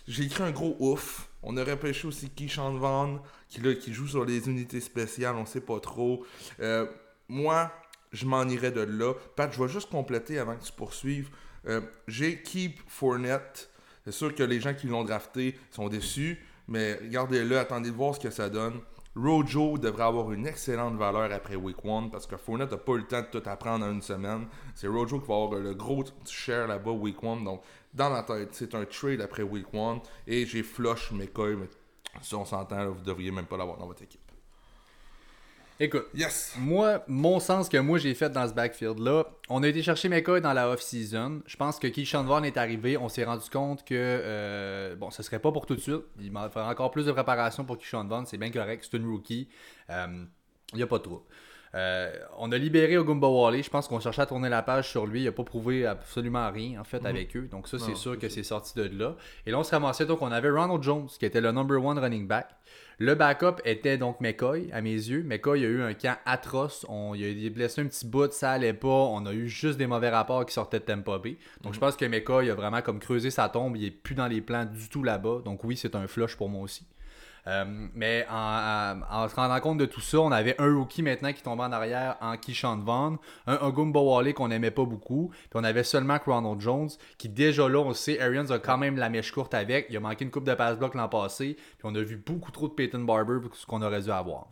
J'ai 0.07 0.25
écrit 0.25 0.43
un 0.43 0.51
gros 0.51 0.75
ouf. 0.79 1.27
On 1.41 1.57
aurait 1.57 1.77
pêché 1.79 2.07
aussi 2.07 2.29
Keyshawn 2.29 2.77
Vaughn, 2.77 3.19
qui, 3.49 3.59
là, 3.59 3.73
qui 3.73 3.93
joue 3.93 4.07
sur 4.07 4.25
les 4.25 4.47
unités 4.47 4.79
spéciales, 4.79 5.35
on 5.35 5.45
sait 5.47 5.59
pas 5.61 5.79
trop. 5.79 6.23
Euh, 6.59 6.85
moi, 7.29 7.71
je 8.11 8.25
m'en 8.25 8.43
irais 8.43 8.71
de 8.71 8.81
là. 8.81 9.13
Pat, 9.35 9.51
je 9.51 9.61
vais 9.61 9.69
juste 9.69 9.89
compléter 9.89 10.39
avant 10.39 10.55
que 10.55 10.63
tu 10.63 10.71
poursuives. 10.71 11.29
Euh, 11.67 11.81
J'ai 12.07 12.41
Keep 12.41 12.79
Fournette. 12.87 13.69
C'est 14.05 14.11
sûr 14.11 14.33
que 14.33 14.43
les 14.43 14.59
gens 14.59 14.73
qui 14.73 14.87
l'ont 14.87 15.03
drafté 15.03 15.57
sont 15.69 15.89
déçus, 15.89 16.39
mais 16.67 16.93
regardez-le, 16.95 17.57
attendez 17.59 17.91
de 17.91 17.95
voir 17.95 18.15
ce 18.15 18.21
que 18.21 18.29
ça 18.29 18.49
donne. 18.49 18.79
Rojo 19.17 19.77
devrait 19.77 20.03
avoir 20.03 20.31
une 20.31 20.45
excellente 20.45 20.95
valeur 20.95 21.31
après 21.31 21.55
Week 21.55 21.77
1 21.83 22.09
parce 22.09 22.27
que 22.27 22.37
Fournette 22.37 22.71
n'a 22.71 22.77
pas 22.77 22.93
eu 22.93 22.99
le 22.99 23.07
temps 23.07 23.21
de 23.21 23.39
tout 23.39 23.49
apprendre 23.49 23.85
en 23.85 23.91
une 23.91 24.01
semaine. 24.01 24.47
C'est 24.75 24.87
Rojo 24.87 25.19
qui 25.19 25.27
va 25.27 25.35
avoir 25.35 25.59
le 25.59 25.73
gros 25.73 26.05
share 26.25 26.67
là-bas 26.67 26.91
Week 26.91 27.17
1. 27.21 27.43
Donc, 27.43 27.63
dans 27.93 28.11
ma 28.11 28.23
tête, 28.23 28.49
c'est 28.53 28.75
un 28.75 28.85
trade 28.85 29.21
après 29.21 29.43
Week 29.43 29.65
1 29.73 30.01
et 30.27 30.45
j'ai 30.45 30.61
flush 30.61 31.11
McCoy, 31.11 31.55
mais 31.55 31.67
si 32.21 32.35
on 32.35 32.45
s'entend, 32.45 32.91
vous 32.91 33.03
devriez 33.03 33.31
même 33.31 33.45
pas 33.45 33.57
l'avoir 33.57 33.77
dans 33.77 33.87
votre 33.87 34.03
équipe. 34.03 34.21
Écoute, 35.79 36.07
Yes! 36.15 36.55
Moi, 36.57 37.03
mon 37.07 37.39
sens 37.39 37.69
que 37.69 37.77
moi 37.77 37.99
j'ai 37.99 38.15
fait 38.15 38.31
dans 38.31 38.47
ce 38.47 38.53
backfield-là, 38.53 39.25
on 39.47 39.61
a 39.61 39.67
été 39.67 39.83
chercher 39.83 40.09
McCoy 40.09 40.41
dans 40.41 40.53
la 40.53 40.71
off-season. 40.71 41.43
Je 41.45 41.55
pense 41.55 41.77
que 41.77 41.85
Keyshawn 41.85 42.25
Vaughn 42.25 42.43
est 42.43 42.57
arrivé. 42.57 42.97
On 42.97 43.09
s'est 43.09 43.23
rendu 43.23 43.47
compte 43.47 43.85
que, 43.85 43.93
euh, 43.93 44.95
bon, 44.95 45.11
ce 45.11 45.21
serait 45.21 45.37
pas 45.37 45.51
pour 45.51 45.67
tout 45.67 45.75
de 45.75 45.79
suite. 45.79 46.01
Il 46.19 46.31
m'en 46.31 46.49
faudrait 46.49 46.69
encore 46.69 46.89
plus 46.89 47.05
de 47.05 47.11
préparation 47.11 47.63
pour 47.63 47.77
Keyshawn 47.77 48.07
Vaughn. 48.07 48.25
C'est 48.25 48.39
bien 48.39 48.49
correct. 48.49 48.87
C'est 48.89 48.97
une 48.97 49.07
rookie. 49.07 49.49
Il 49.89 50.27
n'y 50.77 50.81
a 50.81 50.87
pas 50.87 50.97
de 50.97 51.03
trouble. 51.03 51.21
Euh, 51.75 52.11
on 52.37 52.51
a 52.51 52.57
libéré 52.57 52.97
Ogumba 52.97 53.27
Wally. 53.27 53.61
Je 53.61 53.69
pense 53.69 53.87
qu'on 53.87 53.99
cherchait 53.99 54.23
à 54.23 54.25
tourner 54.25 54.49
la 54.49 54.63
page 54.63 54.89
sur 54.89 55.05
lui. 55.05 55.21
Il 55.21 55.25
n'a 55.25 55.31
pas 55.31 55.43
prouvé 55.43 55.85
absolument 55.85 56.49
rien, 56.51 56.81
en 56.81 56.83
fait, 56.83 57.05
avec 57.05 57.35
eux. 57.37 57.47
Donc, 57.51 57.67
ça, 57.67 57.77
c'est 57.77 57.95
sûr 57.95 58.17
que 58.17 58.29
c'est 58.29 58.41
sorti 58.41 58.73
de 58.79 58.97
là. 58.97 59.15
Et 59.45 59.51
là, 59.51 59.59
on 59.59 59.63
se 59.63 59.71
ramassait. 59.71 60.07
Donc, 60.07 60.23
on 60.23 60.31
avait 60.31 60.49
Ronald 60.49 60.81
Jones, 60.81 61.07
qui 61.19 61.25
était 61.25 61.41
le 61.41 61.51
number 61.51 61.83
one 61.83 61.99
running 61.99 62.27
back. 62.27 62.49
Le 62.99 63.13
backup 63.13 63.61
était 63.63 63.99
donc 63.99 64.19
McCoy, 64.21 64.71
à 64.73 64.81
mes 64.81 64.89
yeux. 64.89 65.21
McCoy 65.21 65.63
a 65.63 65.67
eu 65.67 65.83
un 65.83 65.93
camp 65.93 66.17
atroce. 66.25 66.83
On, 66.89 67.13
il 67.13 67.45
a 67.45 67.49
blessé 67.51 67.81
un 67.81 67.85
petit 67.85 68.07
bout, 68.07 68.31
ça 68.31 68.51
allait 68.51 68.73
pas. 68.73 68.87
On 68.87 69.23
a 69.27 69.33
eu 69.33 69.47
juste 69.47 69.77
des 69.77 69.85
mauvais 69.85 70.09
rapports 70.09 70.47
qui 70.47 70.53
sortaient 70.53 70.79
de 70.79 70.85
Tampa 70.85 71.19
Bay. 71.19 71.37
Donc, 71.61 71.75
je 71.75 71.79
pense 71.79 71.95
que 71.95 72.05
McCoy 72.05 72.49
a 72.49 72.55
vraiment 72.55 72.81
comme 72.81 72.99
creusé 72.99 73.29
sa 73.29 73.49
tombe. 73.49 73.77
Il 73.77 73.85
est 73.85 73.91
plus 73.91 74.15
dans 74.15 74.27
les 74.27 74.41
plans 74.41 74.65
du 74.65 74.89
tout 74.89 75.03
là-bas. 75.03 75.41
Donc, 75.45 75.63
oui, 75.63 75.77
c'est 75.77 75.93
un 75.95 76.07
flush 76.07 76.35
pour 76.35 76.49
moi 76.49 76.63
aussi. 76.63 76.87
Euh, 77.47 77.63
mais 77.93 78.25
en, 78.29 79.27
se 79.29 79.35
rendant 79.35 79.59
compte 79.61 79.77
de 79.77 79.85
tout 79.85 80.01
ça, 80.01 80.19
on 80.19 80.31
avait 80.31 80.59
un 80.59 80.75
rookie 80.75 81.01
maintenant 81.01 81.31
qui 81.31 81.41
tombait 81.41 81.63
en 81.63 81.71
arrière 81.71 82.17
en 82.19 82.35
Keyshawn 82.35 82.83
Vaughn, 82.83 83.17
un 83.45 83.55
Ogumba 83.61 84.01
Wale 84.01 84.33
qu'on 84.33 84.51
aimait 84.51 84.71
pas 84.71 84.83
beaucoup, 84.83 85.29
puis 85.31 85.51
on 85.55 85.63
avait 85.63 85.85
seulement 85.85 86.19
que 86.19 86.29
Ronald 86.29 86.59
Jones, 86.59 86.89
qui 87.17 87.29
déjà 87.29 87.69
là, 87.69 87.79
on 87.79 87.93
sait, 87.93 88.19
Arians 88.19 88.51
a 88.51 88.59
quand 88.59 88.77
même 88.77 88.97
la 88.97 89.09
mèche 89.09 89.31
courte 89.31 89.53
avec, 89.53 89.87
il 89.89 89.95
a 89.95 90.01
manqué 90.01 90.25
une 90.25 90.31
coupe 90.31 90.43
de 90.43 90.53
pass 90.53 90.77
block 90.77 90.93
l'an 90.93 91.07
passé, 91.07 91.55
puis 91.55 91.85
on 91.85 91.95
a 91.95 92.01
vu 92.01 92.17
beaucoup 92.17 92.51
trop 92.51 92.67
de 92.67 92.73
Peyton 92.73 92.99
Barber 92.99 93.39
pour 93.41 93.55
ce 93.55 93.65
qu'on 93.65 93.81
aurait 93.81 94.01
dû 94.01 94.11
avoir. 94.11 94.47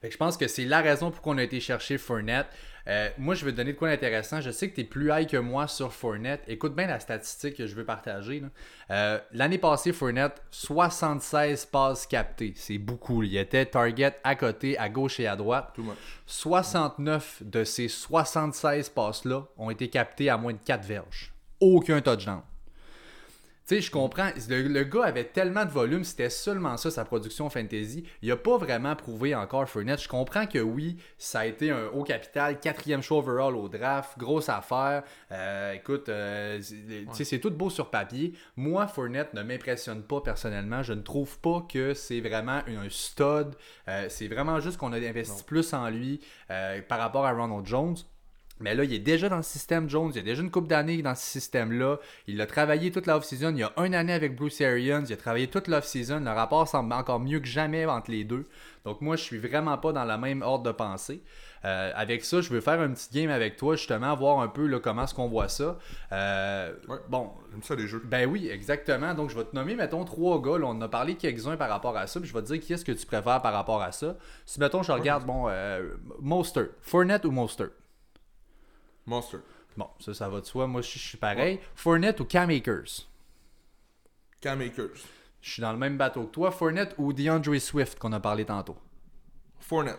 Que 0.00 0.10
je 0.10 0.16
pense 0.16 0.36
que 0.36 0.46
c'est 0.46 0.64
la 0.64 0.82
raison 0.82 1.10
pour 1.10 1.22
qu'on 1.22 1.38
a 1.38 1.42
été 1.42 1.58
chercher 1.58 1.98
Fournette. 1.98 2.46
Euh, 2.88 3.08
moi, 3.18 3.34
je 3.34 3.44
vais 3.44 3.52
te 3.52 3.56
donner 3.56 3.72
de 3.72 3.78
quoi 3.78 3.88
d'intéressant. 3.88 4.40
Je 4.40 4.50
sais 4.50 4.70
que 4.70 4.74
tu 4.74 4.82
es 4.82 4.84
plus 4.84 5.10
high 5.10 5.28
que 5.28 5.36
moi 5.36 5.66
sur 5.66 5.92
Fournette. 5.92 6.42
Écoute 6.46 6.74
bien 6.74 6.86
la 6.86 7.00
statistique 7.00 7.56
que 7.56 7.66
je 7.66 7.74
veux 7.74 7.84
partager. 7.84 8.42
Euh, 8.90 9.18
L'année 9.32 9.58
passée, 9.58 9.92
Fournette, 9.92 10.42
76 10.50 11.66
passes 11.66 12.06
captées. 12.06 12.52
C'est 12.56 12.78
beaucoup. 12.78 13.22
Il 13.22 13.36
était 13.36 13.66
target 13.66 14.14
à 14.24 14.34
côté, 14.34 14.78
à 14.78 14.88
gauche 14.88 15.20
et 15.20 15.26
à 15.26 15.36
droite. 15.36 15.72
Too 15.74 15.82
much. 15.82 15.96
69 16.26 17.42
de 17.44 17.64
ces 17.64 17.88
76 17.88 18.88
passes-là 18.90 19.46
ont 19.56 19.70
été 19.70 19.88
captées 19.88 20.30
à 20.30 20.36
moins 20.36 20.52
de 20.52 20.58
4 20.64 20.84
verges. 20.84 21.32
Aucun 21.60 22.00
touchdown. 22.00 22.42
Tu 23.66 23.74
sais, 23.74 23.80
je 23.80 23.90
comprends. 23.90 24.30
Le, 24.48 24.62
le 24.68 24.84
gars 24.84 25.06
avait 25.06 25.24
tellement 25.24 25.64
de 25.64 25.70
volume, 25.70 26.04
c'était 26.04 26.30
seulement 26.30 26.76
ça, 26.76 26.88
sa 26.88 27.04
production 27.04 27.50
fantasy. 27.50 28.04
Il 28.22 28.30
a 28.30 28.36
pas 28.36 28.58
vraiment 28.58 28.94
prouvé 28.94 29.34
encore 29.34 29.68
Fournette. 29.68 30.00
Je 30.00 30.08
comprends 30.08 30.46
que 30.46 30.60
oui, 30.60 30.98
ça 31.18 31.40
a 31.40 31.46
été 31.46 31.72
un 31.72 31.88
haut 31.88 32.04
capital, 32.04 32.60
quatrième 32.60 33.02
choix 33.02 33.18
overall 33.18 33.56
au 33.56 33.68
draft, 33.68 34.16
grosse 34.18 34.48
affaire. 34.48 35.02
Euh, 35.32 35.72
écoute, 35.72 36.08
euh, 36.08 36.60
sais, 36.62 37.24
c'est 37.24 37.40
tout 37.40 37.50
beau 37.50 37.68
sur 37.68 37.90
papier. 37.90 38.34
Moi, 38.54 38.86
Fournette 38.86 39.34
ne 39.34 39.42
m'impressionne 39.42 40.04
pas 40.04 40.20
personnellement. 40.20 40.84
Je 40.84 40.92
ne 40.92 41.02
trouve 41.02 41.40
pas 41.40 41.66
que 41.68 41.92
c'est 41.92 42.20
vraiment 42.20 42.60
un 42.68 42.88
stud. 42.88 43.56
Euh, 43.88 44.06
c'est 44.08 44.28
vraiment 44.28 44.60
juste 44.60 44.76
qu'on 44.76 44.92
a 44.92 44.98
investi 44.98 45.42
plus 45.42 45.74
en 45.74 45.90
lui 45.90 46.20
euh, 46.52 46.82
par 46.82 47.00
rapport 47.00 47.26
à 47.26 47.32
Ronald 47.32 47.66
Jones. 47.66 47.96
Mais 48.58 48.74
là, 48.74 48.84
il 48.84 48.92
est 48.94 48.98
déjà 48.98 49.28
dans 49.28 49.36
le 49.36 49.42
système 49.42 49.88
Jones. 49.88 50.10
Il 50.14 50.16
y 50.16 50.20
a 50.20 50.22
déjà 50.22 50.42
une 50.42 50.50
coupe 50.50 50.66
d'années 50.66 51.02
dans 51.02 51.14
ce 51.14 51.24
système-là. 51.26 51.98
Il 52.26 52.40
a 52.40 52.46
travaillé 52.46 52.90
toute 52.90 53.06
la 53.06 53.18
off-season. 53.18 53.50
Il 53.50 53.58
y 53.58 53.62
a 53.62 53.72
une 53.84 53.94
année 53.94 54.14
avec 54.14 54.34
Bruce 54.34 54.60
Arians. 54.62 55.04
Il 55.06 55.12
a 55.12 55.16
travaillé 55.16 55.46
toute 55.48 55.68
l'off-season. 55.68 56.20
Le 56.20 56.30
rapport 56.30 56.66
semble 56.66 56.92
encore 56.94 57.20
mieux 57.20 57.40
que 57.40 57.46
jamais 57.46 57.84
entre 57.84 58.10
les 58.10 58.24
deux. 58.24 58.46
Donc 58.86 59.02
moi, 59.02 59.16
je 59.16 59.22
suis 59.22 59.38
vraiment 59.38 59.76
pas 59.76 59.92
dans 59.92 60.04
la 60.04 60.16
même 60.16 60.40
ordre 60.40 60.64
de 60.64 60.72
pensée. 60.72 61.22
Euh, 61.64 61.90
avec 61.96 62.24
ça, 62.24 62.40
je 62.40 62.48
veux 62.50 62.60
faire 62.60 62.80
un 62.80 62.90
petit 62.92 63.08
game 63.12 63.30
avec 63.30 63.56
toi, 63.56 63.74
justement, 63.76 64.14
voir 64.14 64.38
un 64.40 64.48
peu 64.48 64.66
là, 64.66 64.78
comment 64.78 65.02
est-ce 65.04 65.14
qu'on 65.14 65.28
voit 65.28 65.48
ça. 65.48 65.78
Euh, 66.12 66.72
Ouais. 66.88 66.96
Bon, 67.08 67.32
J'aime 67.50 67.62
ça 67.62 67.74
les 67.74 67.86
jeux. 67.86 68.00
ben 68.04 68.26
oui, 68.28 68.48
exactement. 68.48 69.12
Donc, 69.14 69.30
je 69.30 69.36
vais 69.36 69.44
te 69.44 69.54
nommer, 69.54 69.74
mettons, 69.74 70.04
trois 70.04 70.40
gars. 70.40 70.58
Là, 70.58 70.66
on 70.66 70.70
en 70.70 70.80
a 70.82 70.88
parlé 70.88 71.16
quelques-uns 71.16 71.56
par 71.56 71.68
rapport 71.68 71.96
à 71.96 72.06
ça. 72.06 72.20
Puis 72.20 72.28
je 72.28 72.34
vais 72.34 72.42
te 72.42 72.46
dire 72.52 72.60
qui 72.60 72.72
est-ce 72.72 72.84
que 72.84 72.92
tu 72.92 73.04
préfères 73.06 73.42
par 73.42 73.52
rapport 73.52 73.82
à 73.82 73.90
ça. 73.92 74.16
Si, 74.46 74.60
mettons, 74.60 74.82
je 74.82 74.92
regarde, 74.92 75.24
bon, 75.26 75.46
euh, 75.48 75.94
Mostert. 76.20 76.68
Fournette 76.82 77.24
ou 77.24 77.32
Mostert? 77.32 77.70
Monster. 79.06 79.38
Bon, 79.76 79.88
ça, 80.00 80.14
ça 80.14 80.28
va 80.28 80.40
de 80.40 80.46
soi. 80.46 80.66
Moi, 80.66 80.82
je 80.82 80.90
je 80.92 80.98
suis 80.98 81.18
pareil. 81.18 81.60
Fournette 81.74 82.20
ou 82.20 82.24
Cam 82.24 82.50
Akers? 82.50 83.06
Cam 84.40 84.60
Akers. 84.60 85.04
Je 85.40 85.50
suis 85.52 85.62
dans 85.62 85.72
le 85.72 85.78
même 85.78 85.96
bateau 85.96 86.24
que 86.24 86.32
toi. 86.32 86.50
Fournette 86.50 86.94
ou 86.98 87.12
DeAndre 87.12 87.58
Swift 87.60 87.98
qu'on 87.98 88.12
a 88.12 88.20
parlé 88.20 88.44
tantôt? 88.44 88.76
Fournette. 89.60 89.98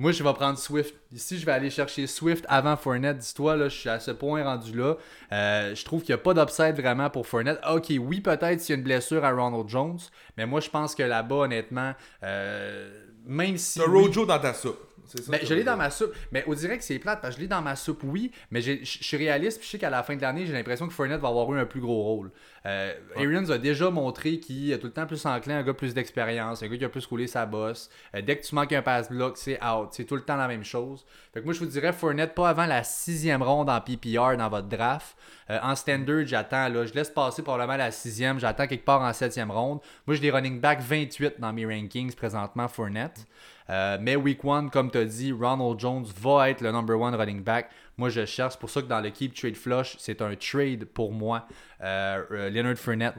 Moi, 0.00 0.12
je 0.12 0.22
vais 0.22 0.32
prendre 0.32 0.56
Swift. 0.58 0.94
Ici, 1.12 1.38
je 1.38 1.44
vais 1.46 1.52
aller 1.52 1.70
chercher 1.70 2.06
Swift 2.06 2.44
avant 2.48 2.76
Fournette. 2.76 3.18
Dis-toi, 3.18 3.56
là, 3.56 3.68
je 3.68 3.76
suis 3.76 3.88
à 3.88 3.98
ce 3.98 4.12
point 4.12 4.44
rendu 4.44 4.76
là. 4.76 4.96
Euh, 5.32 5.74
je 5.74 5.84
trouve 5.84 6.02
qu'il 6.02 6.14
n'y 6.14 6.20
a 6.20 6.22
pas 6.22 6.34
d'upside 6.34 6.76
vraiment 6.76 7.10
pour 7.10 7.26
Fournette. 7.26 7.60
Ok, 7.68 7.92
oui, 7.98 8.20
peut-être 8.20 8.60
s'il 8.60 8.70
y 8.70 8.72
a 8.74 8.78
une 8.78 8.84
blessure 8.84 9.24
à 9.24 9.32
Ronald 9.32 9.68
Jones, 9.68 9.98
mais 10.36 10.46
moi, 10.46 10.60
je 10.60 10.70
pense 10.70 10.94
que 10.94 11.02
là-bas, 11.02 11.34
honnêtement, 11.36 11.94
euh, 12.22 13.06
même 13.24 13.56
si. 13.58 13.80
T'as 13.80 13.86
oui- 13.88 14.06
Rojo 14.06 14.24
dans 14.24 14.38
ta 14.38 14.54
soupe. 14.54 14.78
Ça 15.08 15.32
Ben, 15.32 15.40
je 15.42 15.54
l'ai 15.54 15.64
dans 15.64 15.76
ma 15.76 15.90
soupe. 15.90 16.12
Mais 16.32 16.44
on 16.46 16.54
dirait 16.54 16.78
que 16.78 16.84
c'est 16.84 16.98
plate 16.98 17.20
parce 17.20 17.34
que 17.34 17.38
je 17.38 17.42
l'ai 17.42 17.48
dans 17.48 17.62
ma 17.62 17.76
soupe, 17.76 18.02
oui. 18.04 18.30
Mais 18.50 18.60
je 18.60 18.84
suis 18.84 19.16
réaliste. 19.16 19.58
Puis 19.58 19.66
je 19.66 19.72
sais 19.72 19.78
qu'à 19.78 19.90
la 19.90 20.02
fin 20.02 20.16
de 20.16 20.22
l'année, 20.22 20.46
j'ai 20.46 20.52
l'impression 20.52 20.86
que 20.86 20.92
Fournette 20.92 21.20
va 21.20 21.28
avoir 21.28 21.52
eu 21.52 21.58
un 21.58 21.66
plus 21.66 21.80
gros 21.80 22.02
rôle. 22.02 22.30
Euh, 22.66 22.92
Arians 23.16 23.48
a 23.50 23.58
déjà 23.58 23.90
montré 23.90 24.40
qu'il 24.40 24.72
est 24.72 24.78
tout 24.78 24.88
le 24.88 24.92
temps 24.92 25.06
plus 25.06 25.24
enclin, 25.24 25.58
un 25.58 25.62
gars 25.62 25.74
plus 25.74 25.94
d'expérience, 25.94 26.62
un 26.62 26.68
gars 26.68 26.76
qui 26.76 26.84
a 26.84 26.88
plus 26.88 27.06
roulé 27.06 27.26
sa 27.26 27.46
bosse. 27.46 27.88
Euh, 28.14 28.22
dès 28.22 28.36
que 28.36 28.44
tu 28.44 28.54
manques 28.54 28.72
un 28.72 28.82
pass 28.82 29.08
block, 29.08 29.38
c'est 29.38 29.62
out. 29.64 29.88
C'est 29.92 30.04
tout 30.04 30.16
le 30.16 30.22
temps 30.22 30.36
la 30.36 30.48
même 30.48 30.64
chose. 30.64 31.06
Fait 31.32 31.40
que 31.40 31.44
moi, 31.44 31.54
je 31.54 31.60
vous 31.60 31.66
dirais 31.66 31.92
Fournette 31.92 32.34
pas 32.34 32.48
avant 32.50 32.66
la 32.66 32.82
sixième 32.82 33.42
ronde 33.42 33.70
en 33.70 33.80
PPR 33.80 34.36
dans 34.36 34.48
votre 34.48 34.68
draft. 34.68 35.16
Euh, 35.50 35.58
en 35.62 35.74
standard, 35.74 36.26
j'attends. 36.26 36.68
là, 36.68 36.84
Je 36.84 36.92
laisse 36.92 37.10
passer 37.10 37.42
probablement 37.42 37.76
la 37.76 37.90
sixième. 37.90 38.38
J'attends 38.38 38.66
quelque 38.66 38.84
part 38.84 39.00
en 39.00 39.12
septième 39.12 39.50
ronde. 39.50 39.80
Moi, 40.06 40.16
j'ai 40.16 40.20
des 40.20 40.30
running 40.30 40.60
back 40.60 40.80
28 40.80 41.34
dans 41.38 41.52
mes 41.52 41.64
rankings 41.64 42.14
présentement, 42.14 42.68
Fournette. 42.68 43.26
Euh, 43.70 43.98
mais 44.00 44.16
week 44.16 44.44
one, 44.44 44.70
comme 44.70 44.90
tu 44.90 44.98
as 44.98 45.04
dit, 45.04 45.32
Ronald 45.32 45.78
Jones 45.78 46.06
va 46.20 46.50
être 46.50 46.60
le 46.60 46.72
number 46.72 46.98
one 46.98 47.14
running 47.14 47.42
back. 47.42 47.70
Moi, 47.96 48.08
je 48.08 48.24
cherche. 48.24 48.52
C'est 48.52 48.60
pour 48.60 48.70
ça 48.70 48.80
que 48.80 48.86
dans 48.86 49.00
le 49.00 49.10
Keep 49.10 49.34
Trade 49.34 49.56
Flush, 49.56 49.96
c'est 49.98 50.22
un 50.22 50.34
trade 50.36 50.84
pour 50.86 51.12
moi. 51.12 51.46
Euh, 51.82 52.22
euh, 52.30 52.50
Leonard 52.50 52.76
Fournette. 52.76 53.14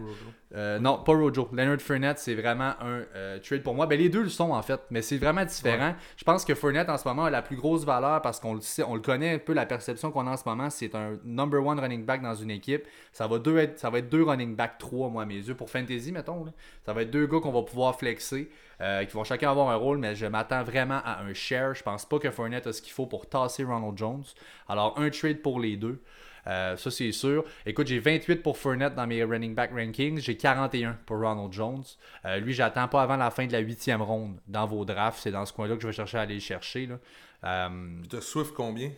Euh, 0.55 0.79
non, 0.79 0.97
pas 0.97 1.13
Rojo. 1.13 1.47
Leonard 1.53 1.79
Fournette, 1.79 2.17
c'est 2.17 2.33
vraiment 2.33 2.73
un 2.81 3.03
euh, 3.15 3.39
trade 3.39 3.61
pour 3.61 3.75
moi. 3.75 3.85
Ben, 3.85 3.99
les 3.99 4.09
deux 4.09 4.23
le 4.23 4.29
sont 4.29 4.51
en 4.51 4.61
fait, 4.63 4.81
mais 4.89 5.03
c'est 5.03 5.17
vraiment 5.17 5.45
différent. 5.45 5.93
Je 6.17 6.23
pense 6.23 6.43
que 6.43 6.55
Fournette 6.55 6.89
en 6.89 6.97
ce 6.97 7.07
moment 7.07 7.25
a 7.25 7.29
la 7.29 7.43
plus 7.43 7.55
grosse 7.55 7.85
valeur 7.85 8.21
parce 8.23 8.39
qu'on 8.39 8.55
le 8.55 8.61
sait, 8.61 8.81
on 8.83 8.95
le 8.95 9.01
connaît 9.01 9.35
un 9.35 9.37
peu 9.37 9.53
la 9.53 9.67
perception 9.67 10.11
qu'on 10.11 10.25
a 10.25 10.31
en 10.31 10.37
ce 10.37 10.47
moment, 10.47 10.71
c'est 10.71 10.95
un 10.95 11.19
number 11.23 11.63
one 11.63 11.79
running 11.79 12.03
back 12.03 12.23
dans 12.23 12.33
une 12.33 12.49
équipe. 12.49 12.83
Ça 13.13 13.27
va, 13.27 13.37
deux 13.37 13.57
être, 13.59 13.77
ça 13.77 13.91
va 13.91 13.99
être 13.99 14.09
deux 14.09 14.23
running 14.23 14.55
back 14.55 14.79
3, 14.79 15.09
moi 15.09 15.23
à 15.23 15.25
mes 15.27 15.35
yeux, 15.35 15.55
pour 15.55 15.69
fantasy, 15.69 16.11
mettons. 16.11 16.45
là. 16.45 16.51
Ça 16.83 16.93
va 16.93 17.03
être 17.03 17.11
deux 17.11 17.27
gars 17.27 17.39
qu'on 17.39 17.51
va 17.51 17.61
pouvoir 17.61 17.95
flexer, 17.99 18.49
euh, 18.81 19.05
qui 19.05 19.13
vont 19.13 19.23
chacun 19.23 19.51
avoir 19.51 19.69
un 19.69 19.75
rôle, 19.75 19.99
mais 19.99 20.15
je 20.15 20.25
m'attends 20.25 20.63
vraiment 20.63 21.01
à 21.05 21.21
un 21.21 21.33
share. 21.35 21.75
Je 21.75 21.83
pense 21.83 22.05
pas 22.05 22.17
que 22.17 22.31
Fournette 22.31 22.65
a 22.65 22.73
ce 22.73 22.81
qu'il 22.81 22.93
faut 22.93 23.05
pour 23.05 23.29
tasser 23.29 23.63
Ronald 23.63 23.97
Jones. 23.97 24.23
Alors 24.67 24.97
un 24.97 25.11
trade 25.11 25.43
pour 25.43 25.59
les 25.59 25.77
deux. 25.77 26.01
Euh, 26.49 26.75
ça, 26.75 26.91
c'est 26.91 27.11
sûr. 27.11 27.43
Écoute, 27.65 27.87
j'ai 27.87 27.99
28 27.99 28.37
pour 28.37 28.57
Fournette 28.57 28.95
dans 28.95 29.07
mes 29.07 29.23
running 29.23 29.53
back 29.53 29.71
rankings. 29.71 30.19
J'ai 30.19 30.35
41 30.35 30.99
pour 31.05 31.19
Ronald 31.19 31.53
Jones. 31.53 31.83
Euh, 32.25 32.39
lui, 32.39 32.53
j'attends 32.53 32.87
pas 32.87 33.03
avant 33.03 33.17
la 33.17 33.29
fin 33.29 33.45
de 33.45 33.51
la 33.51 33.59
huitième 33.59 34.01
ronde 34.01 34.39
dans 34.47 34.65
vos 34.65 34.83
drafts. 34.83 35.19
C'est 35.21 35.31
dans 35.31 35.45
ce 35.45 35.53
coin-là 35.53 35.75
que 35.75 35.81
je 35.81 35.87
vais 35.87 35.93
chercher 35.93 36.17
à 36.17 36.21
aller 36.21 36.35
le 36.35 36.39
chercher. 36.39 36.87
Là. 36.87 36.99
Euh, 37.43 38.01
T'as 38.09 38.21
Swift 38.21 38.53
combien? 38.53 38.91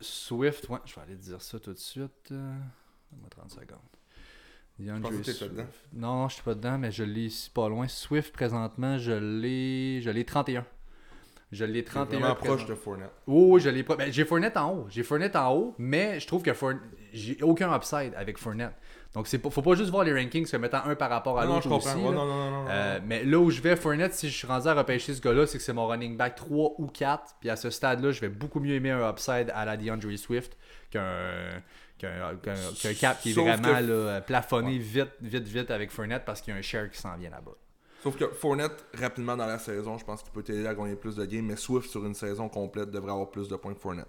Swift, 0.00 0.68
ouais, 0.70 0.78
je 0.86 0.94
vais 0.94 1.02
aller 1.02 1.16
te 1.16 1.22
dire 1.22 1.42
ça 1.42 1.60
tout 1.60 1.72
de 1.72 1.78
suite. 1.78 2.30
Donne-moi 2.30 3.28
30 3.30 3.50
secondes. 3.50 3.78
Pensais 5.02 5.32
que. 5.48 5.62
Non, 5.92 6.22
non, 6.22 6.28
je 6.28 6.34
suis 6.34 6.42
pas 6.42 6.54
dedans, 6.54 6.78
mais 6.78 6.90
je 6.90 7.04
l'ai 7.04 7.26
ici 7.26 7.50
pas 7.50 7.68
loin. 7.68 7.86
Swift, 7.86 8.32
présentement, 8.32 8.96
je 8.96 9.12
l'ai 9.12 10.00
je 10.00 10.08
l'ai 10.08 10.24
31. 10.24 10.64
Je 11.52 11.64
l'ai 11.64 11.82
T'es 11.82 11.90
31. 11.90 12.18
vraiment 12.20 12.34
proche 12.36 12.64
de 12.66 12.74
Fournette. 12.76 13.10
oui, 13.26 13.44
oui, 13.54 13.60
je 13.60 13.68
l'ai 13.70 13.82
pas. 13.82 13.96
Ben, 13.96 14.12
j'ai 14.12 14.24
Fournette 14.24 14.56
en 14.56 14.72
haut. 14.72 14.86
J'ai 14.88 15.02
Fournette 15.02 15.34
en 15.34 15.52
haut, 15.52 15.74
mais 15.78 16.20
je 16.20 16.26
trouve 16.28 16.42
que 16.42 16.52
Fourn- 16.52 16.78
j'ai 17.12 17.42
aucun 17.42 17.74
upside 17.74 18.12
avec 18.16 18.38
Fournette. 18.38 18.72
Donc, 19.14 19.26
c'est 19.26 19.38
pas... 19.38 19.50
faut 19.50 19.60
pas 19.62 19.74
juste 19.74 19.90
voir 19.90 20.04
les 20.04 20.12
rankings 20.14 20.48
comme 20.48 20.60
mettant 20.62 20.84
un 20.84 20.94
par 20.94 21.10
rapport 21.10 21.36
à 21.40 21.42
Ah 21.42 21.46
non, 21.46 21.54
l'autre 21.54 21.64
je 21.64 21.68
comprends. 21.68 21.90
aussi. 21.90 21.98
Ouais, 22.04 22.10
là. 22.10 22.14
non, 22.14 22.24
non, 22.26 22.50
non, 22.50 22.62
non, 22.62 22.70
Euh, 22.70 22.98
non. 23.00 23.04
mais 23.08 23.24
là 23.24 23.38
où 23.40 23.50
je 23.50 23.60
vais, 23.60 23.74
Fournette, 23.74 24.14
si 24.14 24.28
je 24.28 24.36
suis 24.36 24.46
rendu 24.46 24.68
à 24.68 24.74
repêcher 24.74 25.12
ce 25.12 25.20
gars-là, 25.20 25.44
c'est 25.48 25.58
que 25.58 25.64
c'est 25.64 25.72
mon 25.72 25.88
running 25.88 26.16
back 26.16 26.36
3 26.36 26.74
ou 26.78 26.86
4. 26.86 27.34
Puis 27.40 27.50
à 27.50 27.56
ce 27.56 27.70
stade-là, 27.70 28.12
je 28.12 28.20
vais 28.20 28.28
beaucoup 28.28 28.60
mieux 28.60 28.74
aimer 28.76 28.92
un 28.92 29.10
upside 29.10 29.50
à 29.52 29.64
la 29.64 29.76
DeAndre 29.76 30.16
Swift 30.16 30.56
qu'un 30.92 31.60
cap 33.00 33.20
qui 33.20 33.30
est 33.30 33.32
Sauf 33.34 33.44
vraiment 33.48 33.76
que- 33.78 33.84
là, 34.06 34.20
plafonné 34.20 34.78
vite, 34.78 35.10
vite, 35.20 35.48
vite 35.48 35.70
avec 35.72 35.90
Fournette 35.90 36.24
parce 36.24 36.40
qu'il 36.40 36.52
y 36.54 36.56
a 36.56 36.60
un 36.60 36.62
share 36.62 36.88
qui 36.90 36.98
s'en 36.98 37.16
vient 37.16 37.30
là-bas. 37.30 37.52
Sauf 38.02 38.16
que 38.16 38.28
Fournette, 38.28 38.86
rapidement 38.94 39.36
dans 39.36 39.46
la 39.46 39.58
saison, 39.58 39.98
je 39.98 40.04
pense 40.06 40.22
qu'il 40.22 40.32
peut 40.32 40.42
t'aider 40.42 40.66
à 40.66 40.74
gagner 40.74 40.96
plus 40.96 41.16
de 41.16 41.24
games, 41.26 41.44
mais 41.44 41.56
Swift 41.56 41.90
sur 41.90 42.04
une 42.06 42.14
saison 42.14 42.48
complète 42.48 42.90
devrait 42.90 43.12
avoir 43.12 43.30
plus 43.30 43.46
de 43.46 43.56
points 43.56 43.74
que 43.74 43.80
Fournette. 43.80 44.08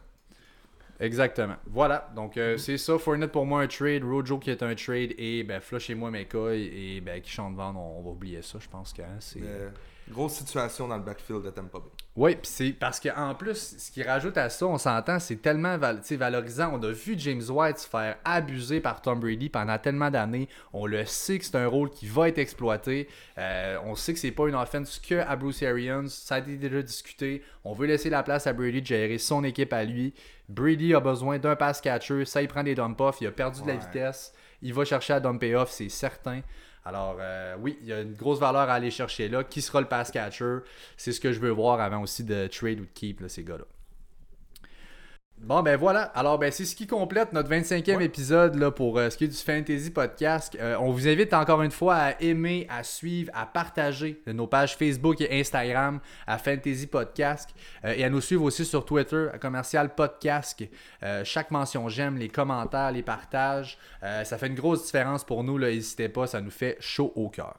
Exactement. 1.02 1.56
Voilà. 1.66 2.10
Donc, 2.16 2.38
euh, 2.38 2.58
c'est 2.58 2.78
ça. 2.78 2.98
Fournette 2.98 3.32
pour 3.32 3.46
moi 3.46 3.62
un 3.62 3.68
trade. 3.68 4.04
Rojo 4.04 4.38
qui 4.40 4.52
est 4.52 4.64
un 4.64 4.76
trade. 4.76 5.14
Et 5.18 5.44
ben, 5.44 5.60
flushez-moi 5.60 6.12
mes 6.12 6.26
couilles. 6.26 6.70
Et 6.74 7.02
ben, 7.02 7.20
qui 7.22 7.32
chante 7.32 7.56
vendre, 7.56 7.80
on, 7.80 8.00
on 8.00 8.04
va 8.04 8.10
oublier 8.12 8.42
ça. 8.42 8.60
Je 8.62 8.70
pense 8.70 8.94
que 8.94 9.02
hein, 9.02 9.18
c'est. 9.20 9.42
Grosse 10.10 10.34
situation 10.34 10.88
dans 10.90 10.98
le 10.98 11.04
backfield 11.04 11.44
de 11.44 11.52
Tampa 11.52 11.78
Bay. 11.78 11.86
Oui, 12.18 12.36
c'est 12.44 12.72
parce 12.74 13.00
qu'en 13.00 13.34
plus, 13.36 13.76
ce 13.78 13.92
qui 13.92 14.04
rajoute 14.04 14.36
à 14.36 14.50
ça, 14.50 14.66
on 14.66 14.78
s'entend, 14.78 15.20
c'est 15.20 15.38
tellement 15.38 15.78
val- 15.78 16.02
valorisant. 16.18 16.72
On 16.74 16.84
a 16.84 16.92
vu 16.92 17.16
James 17.18 17.44
White 17.48 17.78
se 17.78 17.88
faire 17.88 18.18
abuser 18.26 18.82
par 18.82 19.02
Tom 19.02 19.22
Brady 19.22 19.48
pendant 19.48 19.78
tellement 19.78 20.12
d'années. 20.12 20.50
On 20.74 20.86
le 20.86 21.06
sait 21.06 21.40
que 21.40 21.46
c'est 21.46 21.56
un 21.56 21.68
rôle 21.68 21.90
qui 21.92 22.08
va 22.08 22.28
être 22.28 22.40
exploité. 22.40 23.08
Euh, 23.38 23.78
on 23.86 23.96
sait 23.96 24.12
que 24.12 24.20
c'est 24.20 24.32
pas 24.32 24.50
une 24.50 24.56
offense 24.56 25.00
que 25.00 25.16
à 25.16 25.36
Bruce 25.38 25.64
Arians. 25.64 26.08
Ça 26.08 26.36
a 26.36 26.40
été 26.40 26.58
déjà 26.58 26.82
discuté. 26.82 27.42
On 27.64 27.72
veut 27.72 27.88
laisser 27.88 28.10
la 28.10 28.24
place 28.24 28.48
à 28.48 28.54
Brady 28.54 28.82
de 28.82 28.88
gérer 28.88 29.18
son 29.18 29.46
équipe 29.46 29.72
à 29.72 29.86
lui. 29.86 30.14
Brady 30.52 30.94
a 30.94 31.00
besoin 31.00 31.40
d'un 31.40 31.56
pass 31.56 31.82
catcher. 31.82 32.26
Ça, 32.26 32.42
il 32.42 32.48
prend 32.48 32.64
des 32.64 32.76
dump-off. 32.76 33.18
Il 33.22 33.28
a 33.28 33.32
perdu 33.32 33.62
de 33.62 33.68
la 33.68 33.76
vitesse. 33.76 34.34
Il 34.62 34.74
va 34.74 34.86
chercher 34.86 35.14
à 35.14 35.20
dumper 35.20 35.56
off, 35.56 35.72
c'est 35.72 35.90
certain. 35.90 36.42
Alors, 36.84 37.18
euh, 37.20 37.56
oui, 37.60 37.78
il 37.82 37.88
y 37.88 37.94
a 37.94 38.02
une 38.02 38.14
grosse 38.14 38.40
valeur 38.40 38.70
à 38.70 38.74
aller 38.74 38.92
chercher 38.92 39.28
là. 39.28 39.44
Qui 39.44 39.62
sera 39.62 39.82
le 39.82 39.88
pass 39.88 40.12
catcher? 40.12 40.60
C'est 40.98 41.12
ce 41.12 41.20
que 41.20 41.32
je 41.32 41.40
veux 41.40 41.50
voir 41.52 41.80
avant 41.80 42.02
aussi 42.02 42.24
de 42.24 42.48
trade 42.48 42.80
ou 42.80 42.86
de 42.86 42.92
keep 42.94 43.22
là, 43.22 43.30
ces 43.30 43.44
gars-là. 43.44 43.66
Bon, 45.44 45.64
ben 45.64 45.76
voilà. 45.76 46.04
Alors, 46.14 46.38
ben 46.38 46.52
c'est 46.52 46.66
ce 46.66 46.76
qui 46.76 46.86
complète 46.86 47.34
notre 47.34 47.50
25e 47.50 47.98
Ouais. 47.98 48.06
épisode 48.06 48.56
là, 48.56 48.70
pour 48.70 49.00
euh, 49.00 49.10
ce 49.10 49.18
qui 49.18 49.24
est 49.24 49.28
du 49.28 49.36
Fantasy 49.36 49.90
Podcast. 49.90 50.56
Euh, 50.62 50.78
on 50.80 50.92
vous 50.92 51.08
invite 51.08 51.34
encore 51.34 51.64
une 51.64 51.72
fois 51.72 51.96
à 51.96 52.22
aimer, 52.22 52.68
à 52.70 52.84
suivre, 52.84 53.32
à 53.34 53.48
partager 53.48 54.22
nos 54.28 54.46
pages 54.46 54.76
Facebook 54.78 55.20
et 55.20 55.40
Instagram 55.40 56.00
à 56.28 56.38
Fantasy 56.38 56.86
Podcast 56.86 57.50
euh, 57.86 57.96
et 57.98 58.04
à 58.04 58.10
nous 58.12 58.22
suivre 58.22 58.44
aussi 58.44 58.64
sur 58.66 58.86
Twitter 58.86 59.30
à 59.34 59.40
commercial 59.40 59.96
podcast. 59.96 60.62
Euh, 61.02 61.24
chaque 61.26 61.50
mention 61.50 61.90
j'aime, 61.90 62.18
les 62.18 62.30
commentaires, 62.30 62.92
les 62.92 63.02
partages, 63.04 63.80
euh, 64.04 64.24
ça 64.24 64.38
fait 64.38 64.48
une 64.48 64.56
grosse 64.56 64.86
différence 64.86 65.24
pour 65.24 65.44
nous. 65.44 65.58
N'hésitez 65.58 66.08
pas, 66.08 66.28
ça 66.28 66.40
nous 66.40 66.52
fait 66.52 66.78
chaud 66.80 67.12
au 67.16 67.30
cœur. 67.30 67.56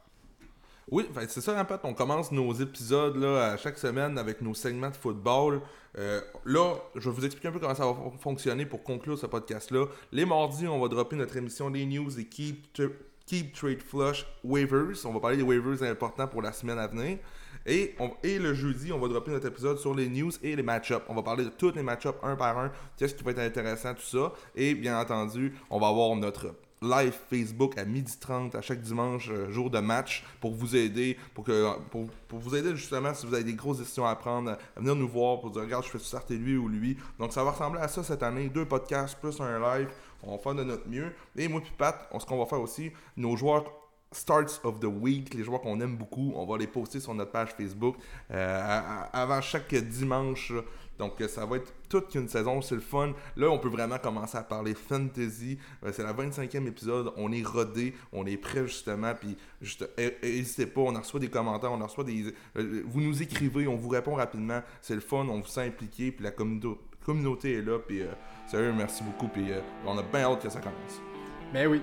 Oui, 0.93 1.09
c'est 1.29 1.41
ça 1.41 1.59
en 1.59 1.65
fait. 1.65 1.81
On 1.85 1.95
commence 1.95 2.31
nos 2.31 2.53
épisodes 2.53 3.17
là, 3.17 3.53
à 3.53 3.57
chaque 3.57 3.79
semaine 3.79 4.19
avec 4.19 4.43
nos 4.43 4.53
segments 4.53 4.91
de 4.91 4.95
football. 4.95 5.63
Euh, 5.99 6.21
là, 6.45 6.75
je 6.95 7.09
vais 7.09 7.17
vous 7.17 7.25
expliquer 7.25 7.49
un 7.49 7.53
peu 7.53 7.59
comment 7.61 7.75
ça 7.75 7.87
va 7.87 7.95
fon- 7.95 8.13
fonctionner 8.19 8.67
pour 8.67 8.83
conclure 8.83 9.19
ce 9.19 9.25
podcast-là. 9.25 9.87
Les 10.13 10.27
mardis, 10.27 10.67
on 10.69 10.79
va 10.79 10.89
dropper 10.89 11.17
notre 11.17 11.35
émission 11.35 11.71
des 11.71 11.87
news 11.87 12.21
et 12.21 12.27
Keep, 12.27 12.77
Tra- 12.77 12.93
Keep 13.25 13.55
Trade 13.55 13.83
Flush 13.83 14.27
Waivers. 14.45 15.07
On 15.07 15.15
va 15.15 15.21
parler 15.21 15.39
des 15.39 15.43
waivers 15.43 15.83
importants 15.91 16.29
pour 16.29 16.43
la 16.43 16.53
semaine 16.53 16.79
à 16.79 16.87
venir. 16.89 17.17
Et 17.65 17.95
le 18.39 18.53
jeudi, 18.53 18.93
on 18.93 18.99
va 18.99 19.09
dropper 19.09 19.31
notre 19.31 19.47
épisode 19.47 19.79
sur 19.79 19.95
les 19.95 20.11
news 20.11 20.33
et 20.43 20.55
les 20.57 20.63
match-ups. 20.63 21.05
On 21.09 21.15
va 21.15 21.23
parler 21.23 21.45
de 21.45 21.51
tous 21.51 21.73
les 21.75 21.83
match-ups 21.83 22.19
un 22.23 22.37
par 22.37 22.59
un, 22.59 22.71
qu'est-ce 22.99 23.15
qui 23.15 23.25
va 23.25 23.31
être 23.31 23.39
intéressant, 23.39 23.95
tout 23.95 24.03
ça. 24.03 24.33
Et 24.55 24.75
bien 24.75 25.01
entendu, 25.01 25.55
on 25.71 25.79
va 25.81 25.89
avoir 25.89 26.15
notre 26.17 26.55
live 26.83 27.15
Facebook 27.31 27.79
à 27.79 27.85
12h30 27.85 28.57
à 28.57 28.61
chaque 28.61 28.81
dimanche, 28.81 29.29
euh, 29.31 29.51
jour 29.51 29.71
de 29.71 29.79
match, 29.79 30.25
pour 30.41 30.53
vous 30.53 30.77
aider, 30.77 31.17
pour, 31.35 31.45
que, 31.45 31.79
pour, 31.91 32.07
pour 32.29 32.39
vous 32.39 32.55
aider 32.55 32.75
justement 32.77 33.15
si 33.15 33.27
vous 33.27 33.35
avez 33.35 33.45
des 33.45 33.55
grosses 33.55 33.79
décisions 33.79 34.07
à 34.07 34.15
prendre, 34.17 34.51
à 34.51 34.81
venir 34.81 34.95
nous 34.95 35.09
voir 35.09 35.41
pour 35.41 35.51
dire 35.51 35.63
regarde, 35.63 35.85
je 35.85 35.91
fais 35.91 35.99
starter 35.99 36.37
lui 36.37 36.57
ou 36.57 36.69
lui. 36.69 36.97
Donc 37.19 37.33
ça 37.33 37.45
va 37.45 37.53
ressembler 37.53 37.81
à 37.81 37.89
ça 37.89 38.03
cette 38.03 38.23
année, 38.23 38.49
deux 38.49 38.67
podcasts 38.67 39.19
plus 39.19 39.41
un 39.41 39.59
live. 39.59 39.89
On 40.25 40.37
va 40.37 40.39
faire 40.39 40.55
de 40.55 40.65
notre 40.65 40.89
mieux. 40.89 41.13
Et 41.37 41.49
moi 41.49 41.61
puis 41.61 41.73
Pat, 41.77 42.09
ce 42.19 42.27
qu'on 42.27 42.39
va 42.39 42.47
faire 42.47 42.61
aussi, 42.61 42.93
nos 43.17 43.37
joueurs 43.37 43.65
Starts 44.13 44.61
of 44.65 44.79
the 44.81 44.85
Week, 44.85 45.33
les 45.35 45.43
joueurs 45.43 45.61
qu'on 45.61 45.81
aime 45.81 45.97
beaucoup, 45.97 46.33
on 46.37 46.45
va 46.45 46.59
les 46.59 46.67
poster 46.67 47.01
sur 47.01 47.15
notre 47.15 47.33
page 47.33 47.51
Facebook 47.57 47.97
euh, 48.31 48.81
avant 49.13 49.41
chaque 49.41 49.75
dimanche. 49.75 50.53
Donc 50.99 51.15
ça 51.29 51.47
va 51.47 51.57
être 51.57 51.73
toute 51.89 52.15
une 52.15 52.29
saison, 52.29 52.63
c'est 52.63 52.75
le 52.75 52.81
fun. 52.81 53.13
Là, 53.37 53.49
on 53.49 53.59
peut 53.59 53.69
vraiment 53.69 53.99
commencer 53.99 54.39
à 54.39 54.43
parler 54.43 54.75
fantasy. 54.75 55.59
Euh, 55.85 55.91
c'est 55.93 56.03
la 56.03 56.13
25e 56.13 56.67
épisode, 56.67 57.13
on 57.17 57.33
est 57.33 57.43
rodé, 57.43 57.95
on 58.13 58.27
est 58.27 58.37
prêt 58.37 58.67
justement. 58.67 59.15
Puis 59.15 59.37
juste, 59.61 59.89
n'hésitez 60.23 60.67
pas, 60.67 60.81
on 60.83 60.93
reçoit 60.93 61.21
des 61.21 61.29
commentaires, 61.29 61.73
on 61.73 61.79
reçoit 61.79 62.05
des. 62.05 62.35
Euh, 62.57 62.83
vous 62.87 63.01
nous 63.01 63.23
écrivez, 63.23 63.67
on 63.67 63.77
vous 63.77 63.89
répond 63.89 64.15
rapidement. 64.15 64.63
C'est 64.81 64.95
le 64.95 65.01
fun, 65.01 65.27
on 65.29 65.41
vous 65.41 65.47
sent 65.47 65.67
impliqué, 65.67 66.13
puis 66.13 66.25
la 66.25 66.31
communauté 66.31 67.55
est 67.55 67.63
là. 67.63 67.79
Puis 67.79 68.03
sérieux, 68.47 68.73
merci 68.77 69.03
beaucoup. 69.03 69.29
Puis 69.29 69.47
on 69.87 69.99
a 69.99 70.03
bien 70.03 70.23
hâte 70.23 70.43
que 70.43 70.51
ça 70.51 70.61
commence. 70.61 71.12
Mais 71.53 71.67
oui, 71.67 71.83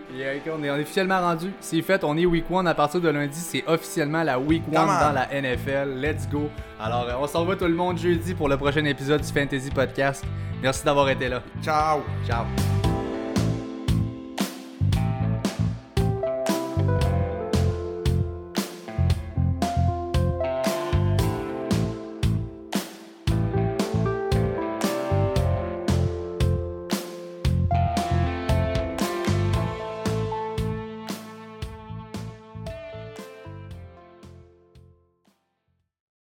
on 0.51 0.63
est, 0.63 0.69
officiellement 0.69 1.19
rendu. 1.19 1.51
C'est 1.59 1.81
fait, 1.81 2.03
on 2.03 2.17
est 2.17 2.25
week 2.25 2.45
1 2.51 2.65
à 2.65 2.73
partir 2.73 2.99
de 3.01 3.09
lundi. 3.09 3.39
C'est 3.39 3.63
officiellement 3.67 4.23
la 4.23 4.39
week 4.39 4.63
1 4.67 4.71
dans 4.71 5.11
la 5.13 5.27
NFL. 5.27 5.99
Let's 6.01 6.27
go. 6.27 6.49
Alors, 6.79 7.07
euh, 7.07 7.13
on 7.19 7.27
s'en 7.27 7.45
va 7.45 7.55
tout 7.55 7.65
le 7.65 7.75
monde 7.75 7.97
jeudi 7.97 8.33
pour 8.33 8.49
le 8.49 8.57
prochain 8.57 8.83
épisode 8.85 9.21
du 9.21 9.31
Fantasy 9.31 9.69
Podcast. 9.69 10.25
Merci 10.61 10.83
d'avoir 10.83 11.09
été 11.09 11.29
là. 11.29 11.41
Ciao. 11.61 12.01
Ciao. 12.25 12.45